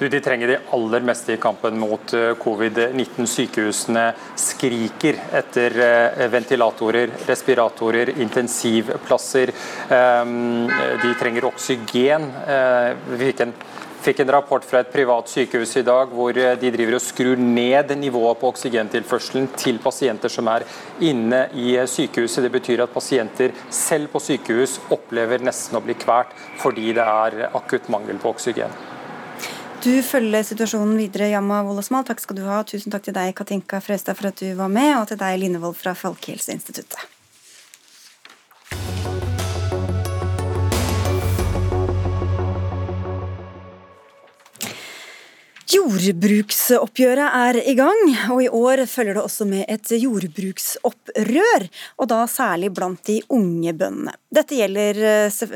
Du, 0.00 0.08
de 0.08 0.20
trenger 0.24 0.48
de 0.48 0.54
aller 0.72 1.02
meste 1.04 1.34
i 1.34 1.36
kampen 1.36 1.74
mot 1.76 2.12
eh, 2.16 2.30
covid-19. 2.40 3.26
Sykehusene 3.28 4.06
skriker 4.32 5.18
etter 5.36 5.74
eh, 5.84 6.22
ventilatorer, 6.32 7.10
respiratorer, 7.28 8.14
intensivplasser. 8.24 9.50
Ehm, 9.92 10.70
de 11.02 11.10
trenger 11.20 11.44
oksygen. 11.50 12.24
Eh, 12.48 12.94
vi 13.10 13.28
fikk 13.28 13.42
en 13.44 13.52
fikk 14.00 14.22
en 14.24 14.32
rapport 14.32 14.64
fra 14.64 14.80
et 14.80 14.88
privat 14.88 15.28
sykehus 15.28 15.74
i 15.76 15.82
dag 15.84 16.14
hvor 16.16 16.32
de 16.32 16.70
driver 16.72 16.96
og 16.96 17.02
skrur 17.04 17.36
ned 17.36 17.92
nivået 18.00 18.40
på 18.40 18.48
oksygentilførselen 18.54 19.50
til 19.60 19.82
pasienter 19.84 20.32
som 20.32 20.48
er 20.48 20.64
inne 21.04 21.42
i 21.52 21.74
sykehuset. 21.84 22.46
Det 22.46 22.54
betyr 22.54 22.86
at 22.86 22.94
pasienter 22.94 23.52
selv 23.68 24.08
på 24.14 24.24
sykehus 24.30 24.78
opplever 24.96 25.44
nesten 25.44 25.76
å 25.76 25.84
bli 25.84 25.98
kvalt 26.00 26.32
fordi 26.64 26.94
det 26.96 27.04
er 27.04 27.50
akutt 27.52 27.92
mangel 27.92 28.16
på 28.24 28.32
oksygen. 28.32 28.72
Du 29.80 29.94
følger 30.04 30.42
situasjonen 30.44 30.98
videre, 31.00 31.30
Jamma 31.30 31.62
Wollesmal. 31.64 32.02
Takk 32.04 32.20
skal 32.20 32.36
du 32.36 32.42
ha. 32.44 32.58
Tusen 32.68 32.92
takk 32.92 33.06
til 33.06 33.14
deg, 33.16 33.30
Katinka 33.38 33.80
Frøystad, 33.80 34.18
for 34.18 34.28
at 34.28 34.36
du 34.36 34.50
var 34.58 34.68
med, 34.68 34.92
og 34.98 35.06
til 35.08 35.16
deg, 35.22 35.38
Linevold 35.40 35.78
fra 35.80 35.94
Folkehelseinstituttet. 35.96 37.00
Jordbruksoppgjøret 45.70 47.30
er 47.30 47.56
i 47.62 47.76
gang, 47.78 48.00
og 48.32 48.40
i 48.42 48.48
år 48.50 48.80
følger 48.90 49.14
det 49.14 49.22
også 49.22 49.44
med 49.46 49.68
et 49.70 49.92
jordbruksopprør. 49.94 51.66
Og 52.02 52.08
da 52.10 52.24
særlig 52.26 52.72
blant 52.74 53.04
de 53.06 53.20
unge 53.30 53.74
bøndene. 53.78 54.16
Dette, 54.34 54.58
gjelder, 54.58 54.98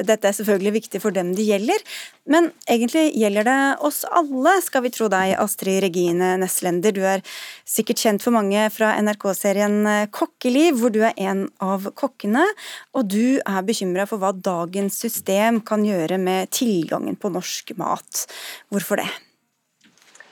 dette 0.07 0.31
er 0.31 0.37
selvfølgelig 0.39 0.75
viktig 0.77 1.03
for 1.03 1.15
dem 1.15 1.33
det 1.35 1.49
gjelder, 1.49 1.83
men 2.31 2.47
egentlig 2.71 3.09
gjelder 3.19 3.49
det 3.51 3.59
oss 3.91 4.05
alle, 4.07 4.55
skal 4.63 4.87
vi 4.87 4.95
tro 4.95 5.11
deg, 5.11 5.35
Astrid 5.43 5.83
Regine 5.83 6.31
Nesslender. 6.39 6.95
Du 6.95 7.03
er 7.03 7.27
sikkert 7.67 8.07
kjent 8.07 8.23
for 8.23 8.39
mange 8.39 8.69
fra 8.75 8.95
NRK-serien 9.03 10.09
Kokkeliv, 10.15 10.79
hvor 10.79 10.95
du 10.95 11.03
er 11.03 11.19
en 11.27 11.49
av 11.59 11.91
kokkene. 11.99 12.47
Og 12.95 13.11
du 13.11 13.43
er 13.43 13.67
bekymra 13.67 14.07
for 14.07 14.23
hva 14.23 14.31
dagens 14.31 15.03
system 15.03 15.59
kan 15.67 15.83
gjøre 15.83 16.23
med 16.23 16.55
tilgangen 16.55 17.19
på 17.19 17.35
norsk 17.35 17.75
mat. 17.83 18.29
Hvorfor 18.71 19.03
det? 19.03 19.11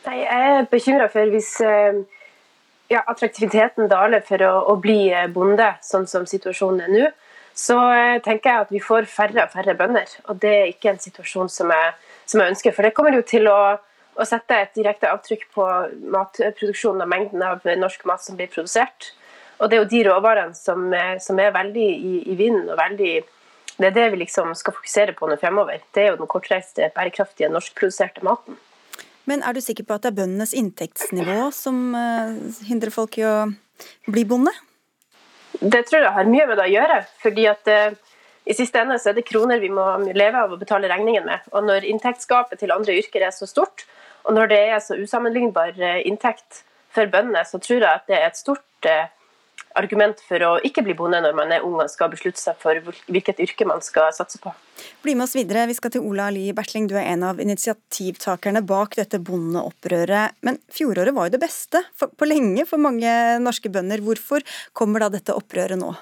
Nei, 0.03 0.19
Jeg 0.25 0.55
er 0.59 0.65
bekymra 0.71 1.07
for 1.11 1.31
hvis 1.31 1.53
eh, 1.63 2.01
ja, 2.91 3.05
attraktiviteten 3.07 3.91
daler 3.91 4.25
for 4.27 4.43
å, 4.43 4.53
å, 4.73 4.77
bli 4.83 5.13
eh, 5.15 5.29
bonde, 5.31 5.69
sånn 5.87 6.09
som 6.11 6.27
situasjonen 6.27 6.83
er 6.87 6.91
nå. 6.91 7.11
Så 7.55 7.77
eh, 7.95 8.19
tenker 8.25 8.51
jeg 8.51 8.65
at 8.65 8.73
vi 8.75 8.81
får 8.83 9.07
færre 9.13 9.45
og 9.45 9.53
færre 9.55 9.77
bønder. 9.79 10.11
Og 10.27 10.41
det 10.43 10.53
er 10.57 10.73
ikke 10.73 10.91
en 10.91 10.99
situasjon 11.03 11.53
som 11.53 11.71
jeg, 11.71 11.93
som 12.27 12.43
jeg 12.43 12.55
ønsker. 12.55 12.75
For 12.75 12.89
det 12.89 12.95
kommer 12.97 13.15
jo 13.15 13.23
til 13.29 13.47
å, 13.53 13.61
å 13.79 14.27
sette 14.27 14.59
et 14.65 14.75
direkte 14.75 15.13
avtrykk 15.13 15.47
på 15.55 15.69
matproduksjonen 16.17 17.07
og 17.07 17.13
mengden 17.13 17.47
av 17.47 17.71
norsk 17.85 18.03
mat 18.11 18.27
som 18.27 18.41
blir 18.41 18.51
produsert. 18.51 19.13
Og 19.63 19.71
det 19.71 19.79
er 19.79 19.85
jo 19.85 19.91
de 19.93 20.03
råvarene 20.09 20.59
som, 20.59 20.91
som 21.23 21.39
er 21.39 21.55
veldig 21.55 21.87
i, 21.95 22.17
i 22.33 22.35
vinden 22.35 22.73
og 22.73 22.81
veldig 22.81 23.13
Det 23.77 23.87
er 23.89 23.95
det 23.95 24.11
vi 24.13 24.25
liksom 24.25 24.51
skal 24.59 24.75
fokusere 24.75 25.15
på 25.15 25.31
nå 25.31 25.39
fremover. 25.39 25.87
Det 25.95 26.03
er 26.03 26.11
jo 26.11 26.19
den 26.25 26.29
kortreiste, 26.31 26.91
bærekraftige, 26.97 27.53
norskproduserte 27.55 28.27
maten. 28.27 28.59
Men 29.31 29.45
er 29.47 29.55
du 29.55 29.63
sikker 29.63 29.87
på 29.87 29.97
at 29.97 30.05
det 30.05 30.13
er 30.13 30.19
bøndenes 30.23 30.55
inntektsnivå 30.59 31.51
som 31.55 31.93
uh, 31.95 32.33
hindrer 32.67 32.95
folk 32.95 33.19
i 33.21 33.27
å 33.27 33.37
bli 34.11 34.25
bonde? 34.29 34.53
Det 35.61 35.85
tror 35.87 36.03
jeg 36.03 36.15
har 36.17 36.31
mye 36.31 36.49
med 36.49 36.59
det 36.59 36.67
å 36.67 36.73
gjøre. 36.73 36.99
fordi 37.23 37.47
at 37.51 37.71
uh, 37.71 37.95
i 38.51 38.57
siste 38.59 38.81
ende 38.83 38.99
så 38.99 39.13
er 39.13 39.19
det 39.21 39.29
kroner 39.29 39.63
vi 39.63 39.71
må 39.71 39.85
leve 40.11 40.43
av 40.43 40.55
og 40.55 40.63
betale 40.65 40.91
regningen 40.91 41.29
med. 41.29 41.47
Og 41.55 41.69
når 41.69 41.87
inntektsgapet 41.87 42.59
til 42.59 42.75
andre 42.75 42.99
yrker 42.99 43.23
er 43.23 43.35
så 43.35 43.47
stort, 43.47 43.87
og 44.27 44.35
når 44.35 44.51
det 44.51 44.61
er 44.75 44.83
så 44.83 44.99
usammenlignbar 44.99 45.79
uh, 45.79 46.01
inntekt 46.03 46.65
for 46.93 47.07
bøndene, 47.07 47.45
så 47.47 47.63
tror 47.63 47.79
jeg 47.79 47.91
at 47.91 48.09
det 48.11 48.19
er 48.19 48.29
et 48.29 48.39
stort 48.39 48.67
argument 49.79 50.21
for 50.25 50.45
å 50.47 50.51
ikke 50.67 50.85
bli 50.87 50.95
bonde 50.99 51.21
når 51.25 51.35
man 51.37 51.53
er 51.55 51.65
ung 51.67 51.79
og 51.81 51.91
skal 51.91 52.11
beslutte 52.13 52.41
seg 52.41 52.59
for 52.63 52.79
hvilket 53.09 53.41
yrke 53.43 53.67
man 53.69 53.83
skal 53.85 54.13
satse 54.15 54.41
på. 54.43 54.53
Bli 55.05 55.15
med 55.17 55.27
oss 55.27 55.37
videre. 55.39 55.67
Vi 55.71 55.77
skal 55.79 55.95
til 55.95 56.07
Ola 56.07 56.29
Li 56.35 56.49
Bertling, 56.57 56.89
du 56.91 56.97
er 56.99 57.11
en 57.13 57.27
av 57.29 57.41
initiativtakerne 57.43 58.65
bak 58.67 58.97
dette 58.99 59.21
bondeopprøret. 59.23 60.39
Men 60.47 60.61
fjoråret 60.73 61.15
var 61.17 61.29
jo 61.29 61.37
det 61.37 61.43
beste 61.45 61.85
for, 61.97 62.13
på 62.13 62.29
lenge 62.29 62.67
for 62.69 62.83
mange 62.83 63.13
norske 63.43 63.73
bønder. 63.73 64.03
Hvorfor 64.05 64.45
kommer 64.77 65.05
da 65.05 65.13
dette 65.17 65.37
opprøret 65.37 65.81
nå? 65.81 65.93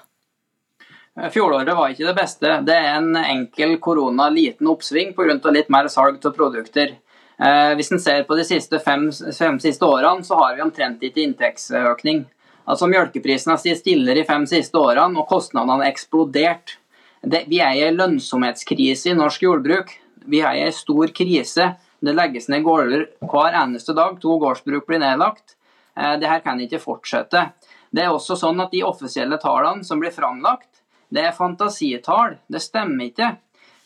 Fjoråret 1.35 1.77
var 1.77 1.91
ikke 1.93 2.07
det 2.07 2.17
beste. 2.17 2.57
Det 2.65 2.75
er 2.77 2.95
en 2.95 3.17
enkel 3.19 3.77
korona, 3.83 4.31
liten 4.33 4.69
oppsving 4.71 5.13
pga. 5.17 5.51
litt 5.51 5.69
mer 5.69 5.89
salg 5.89 6.25
av 6.25 6.37
produkter. 6.37 6.97
Eh, 7.41 7.73
hvis 7.77 7.91
en 7.93 8.01
ser 8.01 8.25
på 8.29 8.37
de 8.37 8.45
siste 8.45 8.79
fem, 8.85 9.09
fem 9.13 9.59
siste 9.61 9.85
årene, 9.85 10.25
så 10.25 10.37
har 10.37 10.55
vi 10.57 10.63
omtrent 10.63 11.03
ikke 11.03 11.25
inntektsøkning. 11.25 12.27
Altså 12.69 12.89
Melkeprisen 12.91 13.53
har 13.53 13.61
stått 13.61 13.83
stillere 13.83 14.21
de 14.21 14.27
fem 14.29 14.47
siste 14.49 14.79
årene, 14.79 15.19
og 15.19 15.29
kostnadene 15.29 15.81
har 15.81 15.93
eksplodert. 15.93 16.77
Det, 17.23 17.45
vi 17.49 17.61
er 17.61 17.77
i 17.77 17.85
en 17.89 17.99
lønnsomhetskrise 17.99 19.11
i 19.11 19.17
norsk 19.17 19.43
jordbruk. 19.45 19.93
Vi 20.25 20.41
er 20.41 20.59
i 20.59 20.67
en 20.67 20.77
stor 20.77 21.13
krise. 21.17 21.73
Det 22.01 22.15
legges 22.17 22.49
ned 22.49 22.65
gårder 22.65 23.07
hver 23.29 23.57
eneste 23.63 23.97
dag. 23.97 24.17
To 24.23 24.39
gårdsbruk 24.41 24.87
blir 24.89 25.03
nedlagt. 25.03 25.57
Eh, 25.97 26.17
det 26.21 26.31
her 26.31 26.41
kan 26.45 26.61
ikke 26.61 26.81
fortsette. 26.81 27.51
Det 27.91 28.05
er 28.05 28.15
også 28.15 28.39
sånn 28.39 28.61
at 28.63 28.73
De 28.73 28.85
offisielle 28.87 29.37
tallene 29.43 29.85
som 29.85 30.01
blir 30.01 30.15
framlagt, 30.15 30.69
det 31.11 31.25
er 31.27 31.37
fantasitall. 31.37 32.39
Det 32.47 32.63
stemmer 32.63 33.11
ikke. 33.11 33.35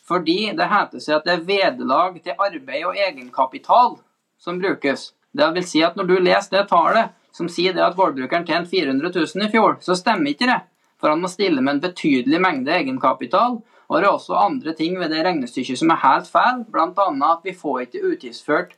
Fordi 0.05 0.53
det 0.53 0.69
heter 0.69 1.01
seg 1.01 1.17
at 1.17 1.25
det 1.25 1.33
er 1.33 1.47
vederlag 1.47 2.19
til 2.21 2.37
arbeid 2.37 2.85
og 2.85 2.99
egenkapital 3.01 3.95
som 4.37 4.59
brukes. 4.61 5.09
Det 5.33 5.47
vil 5.55 5.65
si 5.65 5.81
at 5.83 5.95
Når 5.97 6.05
du 6.07 6.17
leser 6.19 6.59
det 6.59 6.67
tallet, 6.69 7.09
som 7.35 7.49
sier 7.51 7.75
det 7.75 7.83
at 7.83 7.97
gårdbrukeren 7.97 8.47
tjente 8.47 8.71
400 8.71 9.11
000 9.11 9.47
i 9.47 9.51
fjor, 9.51 9.77
så 9.83 9.97
stemmer 9.99 10.31
ikke 10.31 10.47
det. 10.47 10.61
For 11.01 11.11
han 11.11 11.21
må 11.21 11.27
stille 11.27 11.61
med 11.61 11.75
en 11.75 11.81
betydelig 11.83 12.39
mengde 12.41 12.71
egenkapital. 12.71 13.59
Og 13.85 13.97
det 13.99 14.07
er 14.07 14.13
også 14.13 14.37
andre 14.39 14.73
ting 14.73 14.95
ved 14.97 15.11
det 15.13 15.25
regnestykket 15.25 15.77
som 15.77 15.91
er 15.93 16.01
helt 16.01 16.29
feil, 16.31 16.63
bl.a. 16.71 17.09
at 17.31 17.43
vi 17.45 17.53
får 17.53 17.81
ikke 17.83 18.05
utgiftsført 18.13 18.71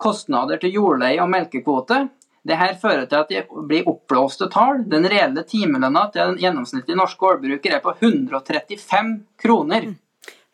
kostnader 0.00 0.60
til 0.62 0.78
jordleie 0.78 1.20
og 1.20 1.28
melkekvote. 1.32 2.06
Dette 2.46 2.78
fører 2.80 3.08
til 3.10 3.18
at 3.18 3.32
det 3.32 3.42
blir 3.68 3.88
oppblåste 3.90 4.46
tall. 4.52 4.84
Den 4.86 5.08
reelle 5.10 5.42
timelønna 5.48 6.06
til 6.14 6.30
den 6.30 6.40
gjennomsnittlige 6.44 6.98
norske 7.00 7.20
gårdbruker 7.20 7.74
er 7.74 7.82
på 7.84 7.96
135 7.98 9.14
kroner. 9.42 9.90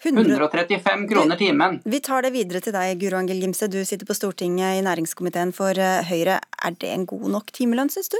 135 0.02 1.08
kroner 1.08 1.36
timen. 1.36 1.80
Vi 1.84 2.00
tar 2.02 2.26
det 2.26 2.32
videre 2.34 2.62
til 2.64 2.74
deg, 2.74 2.96
Guro 3.00 3.20
Angel 3.20 3.38
Gimse. 3.42 3.68
Du 3.70 3.78
sitter 3.86 4.08
på 4.08 4.16
Stortinget 4.18 4.80
i 4.80 4.82
næringskomiteen 4.84 5.54
for 5.54 5.78
eh, 5.78 6.02
Høyre. 6.08 6.40
Er 6.62 6.74
det 6.80 6.90
en 6.90 7.06
god 7.06 7.28
nok 7.36 7.52
timelønn, 7.54 7.92
syns 7.92 8.10
du? 8.12 8.18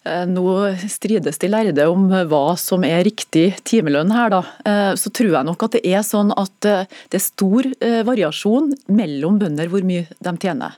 Eh, 0.00 0.22
nå 0.24 0.44
strides 0.88 1.36
de 1.42 1.48
lærde 1.52 1.84
om 1.92 2.06
hva 2.08 2.54
som 2.56 2.86
er 2.88 3.02
riktig 3.04 3.58
timelønn 3.68 4.08
her, 4.14 4.30
da. 4.32 4.38
Eh, 4.64 4.92
så 4.96 5.12
tror 5.12 5.34
jeg 5.34 5.44
nok 5.44 5.66
at 5.66 5.74
det 5.76 5.82
er 5.92 6.06
sånn 6.06 6.32
at 6.40 6.68
eh, 6.68 6.86
det 7.12 7.18
er 7.18 7.24
stor 7.24 7.68
variasjon 8.06 8.70
mellom 8.92 9.36
bønder 9.40 9.68
hvor 9.68 9.84
mye 9.84 10.06
de 10.08 10.32
tjener. 10.40 10.76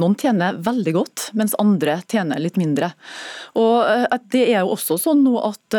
Noen 0.00 0.16
tjener 0.20 0.58
veldig 0.64 0.94
godt, 0.98 1.24
mens 1.38 1.56
andre 1.60 1.98
tjener 2.10 2.40
litt 2.42 2.58
mindre. 2.60 2.90
Og 3.58 3.86
Det 4.32 4.42
er 4.50 4.60
jo 4.60 4.74
også 4.74 4.98
sånn 5.00 5.22
nå 5.24 5.38
at 5.40 5.76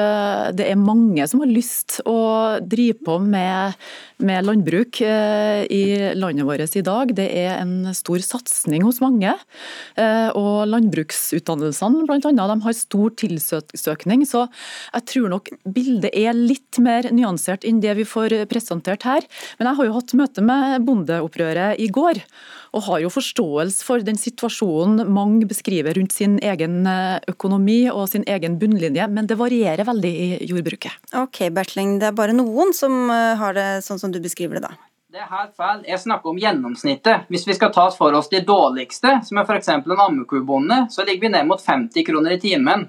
det 0.56 0.66
er 0.66 0.80
mange 0.80 1.26
som 1.30 1.42
har 1.44 1.50
lyst 1.52 2.00
å 2.10 2.60
drive 2.62 2.98
på 3.06 3.18
med, 3.22 3.76
med 4.24 4.46
landbruk 4.48 5.02
i 5.02 5.84
landet 6.18 6.48
vårt 6.48 6.78
i 6.80 6.86
dag. 6.86 7.14
Det 7.16 7.28
er 7.44 7.60
en 7.60 7.92
stor 7.98 8.24
satsing 8.24 8.86
hos 8.88 9.02
mange. 9.04 9.34
Og 10.00 10.54
landbruksutdannelsene 10.70 12.08
de 12.10 12.60
har 12.66 12.79
stor 12.80 13.14
tilsøkning. 13.20 14.26
Så 14.28 14.46
jeg 14.94 15.08
tror 15.14 15.30
nok 15.36 15.52
bildet 15.68 16.14
er 16.16 16.38
litt 16.38 16.80
mer 16.84 17.10
nyansert 17.14 17.68
enn 17.68 17.82
det 17.84 17.98
vi 18.00 18.08
får 18.08 18.38
presentert 18.52 19.06
her. 19.08 19.28
Men 19.60 19.72
jeg 19.72 19.80
har 19.80 19.90
jo 19.90 19.98
hatt 19.98 20.16
møte 20.18 20.46
med 20.46 20.88
bondeopprøret 20.88 21.80
i 21.82 21.90
går, 21.94 22.22
og 22.76 22.86
har 22.86 23.04
jo 23.04 23.14
forståelse 23.14 23.86
for 23.86 24.04
den 24.06 24.20
situasjonen 24.20 25.08
mange 25.10 25.48
beskriver 25.50 25.98
rundt 25.98 26.14
sin 26.16 26.38
egen 26.46 26.84
eh, 26.90 27.18
økonomi 27.32 27.82
og 27.92 28.08
sin 28.12 28.26
egen 28.30 28.60
bunnlinje, 28.62 29.08
men 29.10 29.30
det 29.30 29.40
varierer 29.40 29.88
veldig 29.88 30.12
i 30.12 30.30
jordbruket. 30.50 31.10
Ok, 31.18 31.48
Bertling, 31.56 31.98
det 32.02 32.12
er 32.12 32.18
bare 32.18 32.36
noen 32.38 32.76
som 32.78 33.10
eh, 33.10 33.34
har 33.40 33.58
det 33.58 33.70
sånn 33.86 34.02
som 34.02 34.14
du 34.14 34.22
beskriver 34.24 34.60
det 34.60 34.68
da? 34.70 34.76
Det 35.10 35.18
er 35.18 35.26
helt 35.26 35.56
feil. 35.58 35.80
Jeg 35.90 35.98
snakker 36.04 36.30
om 36.30 36.38
gjennomsnittet. 36.38 37.24
Hvis 37.34 37.48
vi 37.48 37.56
skal 37.58 37.72
ta 37.74 37.88
for 37.90 38.14
oss 38.14 38.28
de 38.30 38.44
dårligste, 38.46 39.16
som 39.26 39.40
er 39.42 39.48
f.eks. 39.48 39.70
en 39.74 40.02
ammekubonde, 40.04 40.84
så 40.94 41.02
ligger 41.02 41.24
vi 41.24 41.32
ned 41.34 41.48
mot 41.50 41.64
50 41.66 42.06
kroner 42.06 42.36
i 42.36 42.38
timen. 42.40 42.84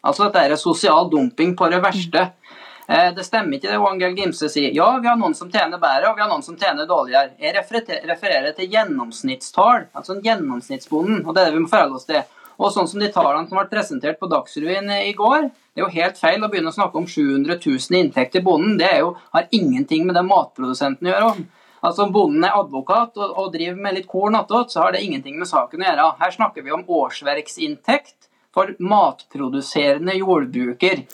Altså 0.00 0.24
dette 0.24 0.40
er 0.40 0.56
sosial 0.56 1.10
dumping 1.12 1.52
på 1.52 1.68
det 1.68 1.82
verste. 1.84 2.22
Eh, 2.88 3.10
det 3.12 3.26
stemmer 3.28 3.58
ikke 3.58 3.68
det 3.74 3.82
Angel 3.90 4.16
Gimse 4.16 4.48
sier. 4.48 4.72
Ja, 4.72 4.86
vi 4.96 5.10
har 5.10 5.20
noen 5.20 5.36
som 5.36 5.50
tjener 5.52 5.76
bedre, 5.76 6.14
og 6.14 6.16
vi 6.16 6.24
har 6.24 6.32
noen 6.32 6.46
som 6.48 6.56
tjener 6.56 6.88
dårligere. 6.88 7.36
Jeg 7.36 7.52
refererer 8.08 8.56
til 8.56 8.72
gjennomsnittstall, 8.78 9.90
altså 9.92 10.16
en 10.16 10.24
gjennomsnittsbonden. 10.24 11.26
og 11.26 11.34
det 11.34 11.42
er 11.42 11.50
det 11.50 11.58
vi 11.58 11.66
må 11.66 11.72
forholde 11.74 12.00
oss 12.00 12.08
til. 12.08 12.24
Og 12.58 12.70
sånn 12.74 12.88
som 12.90 13.02
de 13.02 13.10
tallene 13.12 13.48
som 13.48 13.58
ble 13.58 13.66
presentert 13.70 14.20
på 14.20 14.28
Dagsrevyen 14.30 14.90
i 15.00 15.12
går, 15.16 15.48
det 15.74 15.82
er 15.82 15.86
jo 15.86 15.94
helt 15.96 16.20
feil 16.20 16.44
å 16.44 16.50
begynne 16.50 16.70
å 16.70 16.76
snakke 16.76 17.00
om 17.00 17.08
700 17.10 17.58
000 17.58 17.96
i 17.96 18.02
inntekt 18.04 18.36
til 18.36 18.44
bonden. 18.46 18.76
Det 18.78 18.92
jo, 19.00 19.14
har 19.34 19.50
ingenting 19.50 20.06
med 20.06 20.18
det 20.18 20.24
matprodusenten 20.28 21.10
gjør. 21.10 21.42
Altså 21.84 22.06
Om 22.06 22.14
bonden 22.14 22.46
er 22.46 22.56
advokat 22.56 23.18
og, 23.18 23.34
og 23.40 23.52
driver 23.52 23.80
med 23.86 23.98
litt 23.98 24.08
korn 24.08 24.38
attåt, 24.38 24.72
så 24.72 24.84
har 24.84 24.94
det 24.94 25.02
ingenting 25.04 25.36
med 25.40 25.50
saken 25.50 25.82
å 25.82 25.88
gjøre. 25.88 26.08
Her 26.22 26.36
snakker 26.38 26.64
vi 26.64 26.72
om 26.72 26.86
årsverksinntekt 27.00 28.30
for 28.54 28.72
matproduserende 28.78 30.14
jordbruker. 30.16 31.04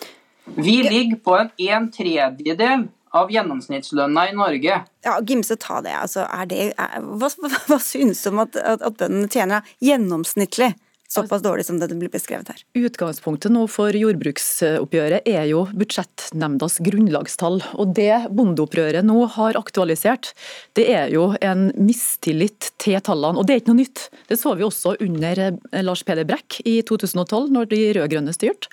Vi 0.55 0.77
ligger 0.85 1.19
på 1.25 1.37
en 1.37 1.51
en 1.57 1.89
tredjedel 1.91 2.87
av 3.11 3.31
gjennomsnittslønna 3.33 4.29
i 4.29 4.35
Norge. 4.35 4.77
Ja, 5.03 5.17
Gimse, 5.27 5.57
ta 5.59 5.81
det. 5.83 5.95
Altså, 5.97 6.23
er 6.23 6.47
det 6.47 6.61
er, 6.71 7.01
hva, 7.01 7.27
hva, 7.27 7.51
hva 7.67 7.79
synes 7.83 8.23
du 8.23 8.29
om 8.31 8.45
at, 8.45 8.55
at, 8.55 8.85
at 8.85 8.97
bøndene 9.01 9.27
tjener 9.31 9.67
gjennomsnittlig 9.83 10.71
såpass 11.11 11.43
dårlig 11.43 11.65
som 11.67 11.79
det 11.81 11.89
blir 11.91 12.11
beskrevet 12.11 12.51
her? 12.51 12.61
Utgangspunktet 12.77 13.53
nå 13.53 13.65
for 13.71 13.95
jordbruksoppgjøret 13.95 15.27
er 15.27 15.47
jo 15.49 15.65
budsjettnemndas 15.75 16.79
grunnlagstall. 16.85 17.61
og 17.75 17.93
Det 17.97 18.31
bondeopprøret 18.31 19.05
nå 19.07 19.25
har 19.35 19.59
aktualisert, 19.59 20.31
det 20.79 20.87
er 20.93 21.11
jo 21.13 21.31
en 21.41 21.69
mistillit 21.75 22.71
til 22.81 22.99
tallene. 23.03 23.39
Og 23.39 23.47
det 23.47 23.55
er 23.55 23.63
ikke 23.63 23.73
noe 23.73 23.81
nytt. 23.83 24.07
Det 24.31 24.39
så 24.39 24.55
vi 24.57 24.65
også 24.65 24.95
under 25.03 25.43
eh, 25.47 25.83
Lars 25.83 26.03
Peder 26.07 26.27
Brekk 26.27 26.61
i 26.65 26.79
2012, 26.87 27.51
når 27.53 27.69
de 27.71 27.81
rød-grønne 27.99 28.35
styrte. 28.35 28.71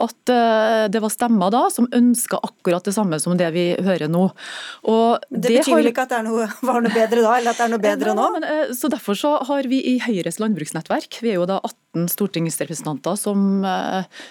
At 0.00 0.32
eh, 0.34 0.84
det 0.92 1.02
var 1.04 1.14
stemmer 1.14 1.52
da 1.54 1.64
som 1.72 1.88
ønska 1.94 2.40
akkurat 2.44 2.84
det 2.84 2.94
samme 2.96 3.20
som 3.22 3.36
det 3.38 3.48
vi 3.56 3.66
hører 3.84 4.10
nå. 4.12 4.28
Og 4.88 5.26
det, 5.30 5.42
det 5.48 5.56
betyr 5.58 5.78
vel 5.80 5.92
ikke 5.92 6.06
at 6.06 6.14
det 6.16 6.22
noe, 6.28 6.48
var 6.68 6.84
noe 6.84 6.94
bedre 6.94 7.24
da, 7.24 7.34
eller 7.38 7.54
at 7.54 7.60
det 7.60 7.66
er 7.66 7.74
noe 7.74 7.84
bedre 7.88 8.16
nå? 8.18 8.30
Men, 8.36 8.48
eh, 8.48 8.64
så 8.76 8.92
Derfor 8.98 9.14
så 9.14 9.34
har 9.44 9.66
vi 9.68 9.78
i 9.84 9.98
Høyres 10.02 10.40
landbruksnettverk, 10.40 11.20
vi 11.22 11.34
er 11.34 11.36
jo 11.38 11.44
da 11.48 11.58
18 11.60 11.77
stortingsrepresentanter 12.08 13.16
som, 13.16 13.64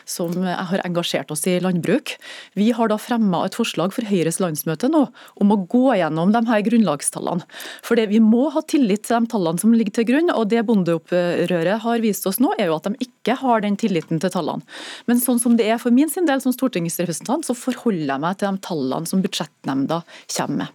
som 0.06 0.36
har 0.46 0.82
engasjert 0.86 1.32
oss 1.34 1.48
i 1.50 1.58
landbruk, 1.60 2.14
vi 2.54 2.70
har 2.76 2.92
da 2.92 3.00
fremma 3.02 3.44
et 3.46 3.58
forslag 3.58 3.96
for 3.96 4.08
Høyres 4.08 4.40
landsmøte 4.40 4.90
nå 4.92 5.08
om 5.42 5.54
å 5.54 5.60
gå 5.70 5.96
gjennom 5.98 6.32
de 6.36 6.44
her 6.48 6.64
grunnlagstallene. 6.68 7.48
For 7.86 7.98
Vi 7.98 8.22
må 8.24 8.48
ha 8.54 8.62
tillit 8.62 9.08
til 9.08 9.18
de 9.18 9.32
tallene 9.34 9.60
som 9.60 9.74
ligger 9.74 9.98
til 9.98 10.08
grunn, 10.12 10.32
og 10.34 10.48
det 10.54 10.64
bondeopprøret 10.70 11.84
har 11.84 12.04
vist 12.04 12.30
oss 12.30 12.40
nå, 12.44 12.54
er 12.58 12.70
jo 12.70 12.78
at 12.78 12.88
de 12.88 13.10
ikke 13.10 13.40
har 13.42 13.66
den 13.66 13.78
tilliten 13.80 14.22
til 14.22 14.34
tallene. 14.34 14.66
Men 15.10 15.22
sånn 15.24 15.42
som 15.42 15.58
det 15.58 15.68
er 15.68 15.82
for 15.82 15.94
min 15.94 16.12
sin 16.14 16.30
del 16.30 16.44
som 16.44 16.56
stortingsrepresentant, 16.56 17.48
så 17.48 17.58
forholder 17.58 18.14
jeg 18.14 18.24
meg 18.24 18.38
til 18.38 18.54
de 18.54 18.68
tallene 18.70 19.10
som 19.10 19.24
budsjettnemnda 19.26 20.04
kommer 20.38 20.64
med. 20.64 20.74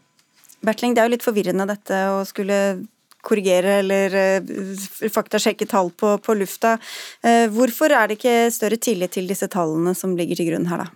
Bertling, 0.63 0.95
det 0.95 1.03
er 1.03 1.09
jo 1.09 1.15
litt 1.17 1.25
forvirrende 1.27 1.67
dette 1.67 1.97
å 2.13 2.21
skulle 2.27 2.59
korrigere 3.25 3.79
eller 3.83 4.17
uh, 4.43 5.09
faktasjekke 5.15 5.69
tall 5.71 5.93
på, 5.97 6.17
på 6.23 6.37
lufta. 6.39 6.77
Uh, 7.25 7.47
hvorfor 7.55 7.95
er 7.95 8.11
det 8.11 8.19
ikke 8.19 8.37
større 8.55 8.81
tillit 8.83 9.15
til 9.17 9.31
disse 9.31 9.49
tallene 9.53 9.95
som 9.99 10.17
ligger 10.19 10.39
til 10.39 10.53
grunn 10.53 10.69
her, 10.71 10.85
da? 10.85 10.91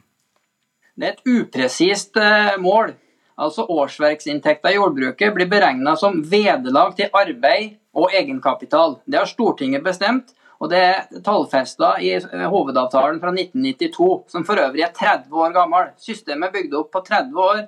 Det 0.97 1.09
er 1.09 1.17
et 1.17 1.35
upresist 1.39 2.17
uh, 2.21 2.57
mål. 2.63 2.95
Altså 3.37 3.67
Årsverksinntekta 3.69 4.73
i 4.73 4.79
jordbruket 4.79 5.35
blir 5.37 5.49
beregna 5.51 5.93
som 6.01 6.23
vederlag 6.25 6.95
til 6.97 7.13
arbeid 7.13 7.77
og 7.97 8.15
egenkapital. 8.17 8.99
Det 9.05 9.21
har 9.21 9.29
Stortinget 9.29 9.85
bestemt, 9.85 10.33
og 10.57 10.71
det 10.73 10.81
er 10.81 11.21
tallfesta 11.25 11.97
i 12.01 12.15
hovedavtalen 12.49 13.21
fra 13.21 13.33
1992, 13.35 14.09
som 14.33 14.45
for 14.49 14.61
øvrig 14.61 14.87
er 14.87 14.95
30 14.97 15.43
år 15.43 15.53
gammel. 15.53 15.91
Systemet 16.01 16.49
er 16.49 16.55
bygd 16.55 16.79
opp 16.81 16.95
på 16.97 17.03
30 17.05 17.43
år. 17.45 17.67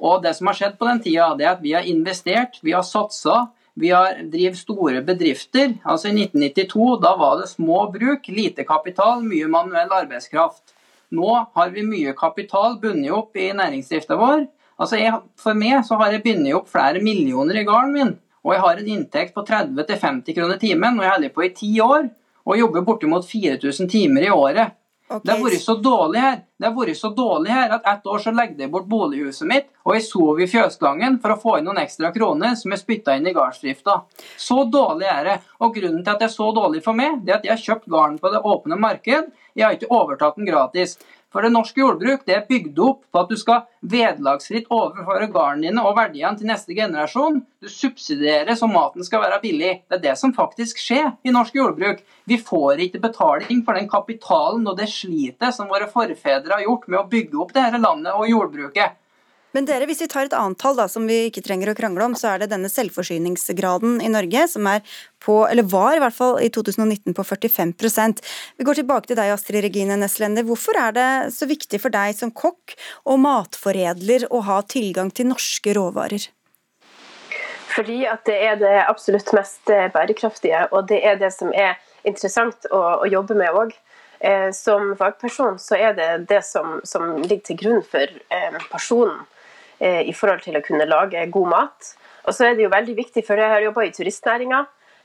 Og 0.00 0.22
det 0.24 0.32
som 0.38 0.48
har 0.48 0.56
skjedd 0.56 0.78
på 0.80 0.88
den 0.88 1.02
tida, 1.04 1.28
er 1.36 1.50
at 1.52 1.60
vi 1.64 1.74
har 1.76 1.88
investert, 1.88 2.56
vi 2.64 2.72
har 2.72 2.86
satsa. 2.86 3.50
Vi 3.74 3.90
har 3.90 4.18
driver 4.32 4.56
store 4.56 5.02
bedrifter. 5.02 5.78
Altså 5.84 6.10
I 6.10 6.26
1992 6.26 6.96
da 7.02 7.14
var 7.16 7.38
det 7.40 7.48
små 7.48 7.86
bruk, 7.92 8.28
lite 8.28 8.66
kapital, 8.68 9.22
mye 9.24 9.48
manuell 9.48 9.92
arbeidskraft. 10.02 10.74
Nå 11.12 11.30
har 11.54 11.70
vi 11.72 11.84
mye 11.84 12.12
kapital 12.16 12.76
bundet 12.80 13.12
opp 13.16 13.36
i 13.36 13.50
næringsdrifta 13.56 14.16
vår. 14.20 14.44
Altså 14.80 14.98
jeg, 15.00 15.20
For 15.36 15.56
meg 15.56 15.84
så 15.88 15.96
har 16.00 16.12
jeg 16.12 16.24
bundet 16.24 16.56
opp 16.56 16.68
flere 16.72 17.00
millioner 17.04 17.60
i 17.60 17.64
gården 17.68 17.96
min. 17.96 18.12
Og 18.42 18.54
jeg 18.56 18.64
har 18.64 18.78
en 18.80 18.92
inntekt 18.96 19.34
på 19.36 19.44
30-50 19.46 20.34
kroner 20.36 20.58
timen, 20.58 20.98
og 20.98 21.04
jeg 21.04 21.12
holder 21.14 21.34
på 21.34 21.44
i 21.46 21.52
ti 21.56 21.72
år. 21.80 22.08
Og 22.42 22.58
jobber 22.58 22.82
bortimot 22.82 23.24
4000 23.28 23.88
timer 23.88 24.26
i 24.26 24.32
året. 24.34 24.74
Okay. 25.12 25.20
Det 25.24 25.32
har 25.32 25.44
vært 25.44 25.60
så 25.60 25.74
dårlig 25.84 26.20
her 26.22 26.36
Det 26.56 26.66
har 26.68 26.74
vært 26.76 26.96
så 26.96 27.10
dårlig 27.12 27.52
her 27.52 27.74
at 27.76 27.88
ett 27.92 28.06
år 28.08 28.22
så 28.24 28.32
legger 28.32 28.64
jeg 28.64 28.72
bort 28.72 28.88
bolighuset 28.88 29.48
mitt, 29.50 29.66
og 29.84 29.96
jeg 29.96 30.04
sov 30.06 30.40
i 30.40 30.46
fjøsgangen 30.48 31.18
for 31.22 31.34
å 31.34 31.38
få 31.42 31.56
inn 31.58 31.66
noen 31.68 31.80
ekstra 31.82 32.12
kroner 32.14 32.54
som 32.58 32.72
jeg 32.72 32.82
spytta 32.84 33.16
inn 33.18 33.26
i 33.26 33.34
gardsdrifta. 33.36 33.96
Så 34.38 34.62
dårlig 34.70 35.08
er 35.10 35.24
det. 35.26 35.36
Og 35.60 35.74
grunnen 35.74 36.04
til 36.04 36.14
at 36.14 36.22
det 36.22 36.28
er 36.28 36.34
så 36.36 36.48
dårlig 36.54 36.84
for 36.84 36.98
meg, 36.98 37.20
det 37.26 37.34
er 37.34 37.40
at 37.40 37.48
jeg 37.48 37.54
har 37.56 37.64
kjøpt 37.66 37.90
garden 37.90 38.20
på 38.22 38.30
det 38.32 38.44
åpne 38.54 38.78
marked. 38.78 39.32
Jeg 39.58 39.66
har 39.66 39.76
ikke 39.76 39.90
overtatt 39.92 40.38
den 40.38 40.48
gratis. 40.48 40.96
For 41.32 41.44
det 41.44 41.52
norske 41.54 41.80
jordbruk 41.80 42.26
det 42.28 42.34
er 42.36 42.46
bygd 42.48 42.78
opp 42.84 43.00
på 43.08 43.22
at 43.22 43.30
du 43.32 43.38
skal 43.40 43.64
vederlagsfritt 43.80 44.68
overføre 44.72 45.30
garnene 45.32 45.70
dine 45.70 45.84
og 45.86 45.96
verdiene 45.96 46.36
til 46.38 46.50
neste 46.50 46.76
generasjon. 46.76 47.40
Du 47.62 47.70
subsidierer 47.72 48.56
så 48.58 48.68
maten 48.70 49.06
skal 49.06 49.24
være 49.24 49.40
billig. 49.42 49.72
Det 49.88 49.98
er 49.98 50.04
det 50.10 50.16
som 50.20 50.34
faktisk 50.36 50.80
skjer 50.82 51.14
i 51.24 51.32
norsk 51.34 51.56
jordbruk. 51.56 52.02
Vi 52.28 52.38
får 52.38 52.84
ikke 52.86 53.02
betaling 53.02 53.64
for 53.64 53.80
den 53.80 53.88
kapitalen 53.90 54.68
og 54.68 54.76
det 54.78 54.90
slitet 54.92 55.56
som 55.56 55.72
våre 55.72 55.88
forfedre 55.90 56.58
har 56.58 56.66
gjort 56.66 56.88
med 56.88 57.00
å 57.00 57.08
bygge 57.08 57.40
opp 57.40 57.56
dette 57.56 57.80
landet 57.80 58.12
og 58.12 58.28
jordbruket. 58.28 58.98
Men 59.52 59.66
dere, 59.68 59.84
hvis 59.88 60.00
vi 60.00 60.08
tar 60.08 60.26
et 60.26 60.36
annet 60.36 60.56
tall 60.60 60.78
da, 60.78 60.86
som 60.88 61.04
vi 61.08 61.26
ikke 61.28 61.42
trenger 61.44 61.72
å 61.72 61.76
krangle 61.76 62.06
om, 62.08 62.14
så 62.16 62.32
er 62.32 62.42
det 62.42 62.50
denne 62.54 62.70
selvforsyningsgraden 62.72 64.00
i 64.00 64.08
Norge 64.12 64.46
som 64.48 64.68
er 64.70 64.80
på, 65.22 65.42
eller 65.44 65.66
var 65.68 65.96
i 65.96 66.00
hvert 66.02 66.16
fall 66.16 66.38
i 66.42 66.48
2019 66.52 67.12
på 67.14 67.24
45% 67.28 68.22
Vi 68.58 68.66
går 68.66 68.80
tilbake 68.80 69.10
til 69.10 69.18
deg, 69.20 69.32
Astrid 69.34 69.62
Regine 69.64 69.98
Nestlender. 70.00 70.46
Hvorfor 70.48 70.78
er 70.80 70.96
det 70.96 71.08
så 71.36 71.48
viktig 71.50 71.82
for 71.82 71.92
deg 71.92 72.16
som 72.16 72.32
kokk 72.32 72.74
og 73.04 73.20
matforedler 73.22 74.24
å 74.32 74.40
ha 74.48 74.62
tilgang 74.64 75.12
til 75.12 75.28
norske 75.30 75.76
råvarer? 75.76 76.30
Fordi 77.72 78.02
at 78.08 78.24
det 78.28 78.38
er 78.44 78.58
det 78.60 78.74
absolutt 78.84 79.30
mest 79.36 79.70
eh, 79.72 79.88
bærekraftige, 79.92 80.66
og 80.72 80.88
det 80.90 81.00
er 81.08 81.20
det 81.20 81.32
som 81.32 81.52
er 81.56 81.78
interessant 82.08 82.68
å, 82.72 82.80
å 83.04 83.08
jobbe 83.08 83.36
med 83.38 83.56
òg. 83.56 83.72
Eh, 84.22 84.50
som 84.54 84.92
fagperson 84.98 85.56
så 85.58 85.76
er 85.80 85.96
det 85.98 86.10
det 86.30 86.42
som, 86.46 86.80
som 86.86 87.16
ligger 87.24 87.46
til 87.48 87.60
grunn 87.62 87.80
for 87.82 88.06
eh, 88.06 88.58
personen 88.70 89.24
i 89.82 90.14
forhold 90.14 90.44
til 90.44 90.56
å 90.58 90.62
kunne 90.64 90.86
lage 90.86 91.24
god 91.34 91.48
mat. 91.50 91.92
Og 92.26 92.36
så 92.36 92.46
er 92.46 92.56
det 92.56 92.66
jo 92.66 92.72
veldig 92.72 92.94
viktig, 92.96 93.24
for 93.26 93.40
jeg 93.40 93.50
har 93.50 93.64
jobba 93.64 93.86
i 93.86 93.92
turistnæringa. 93.94 94.62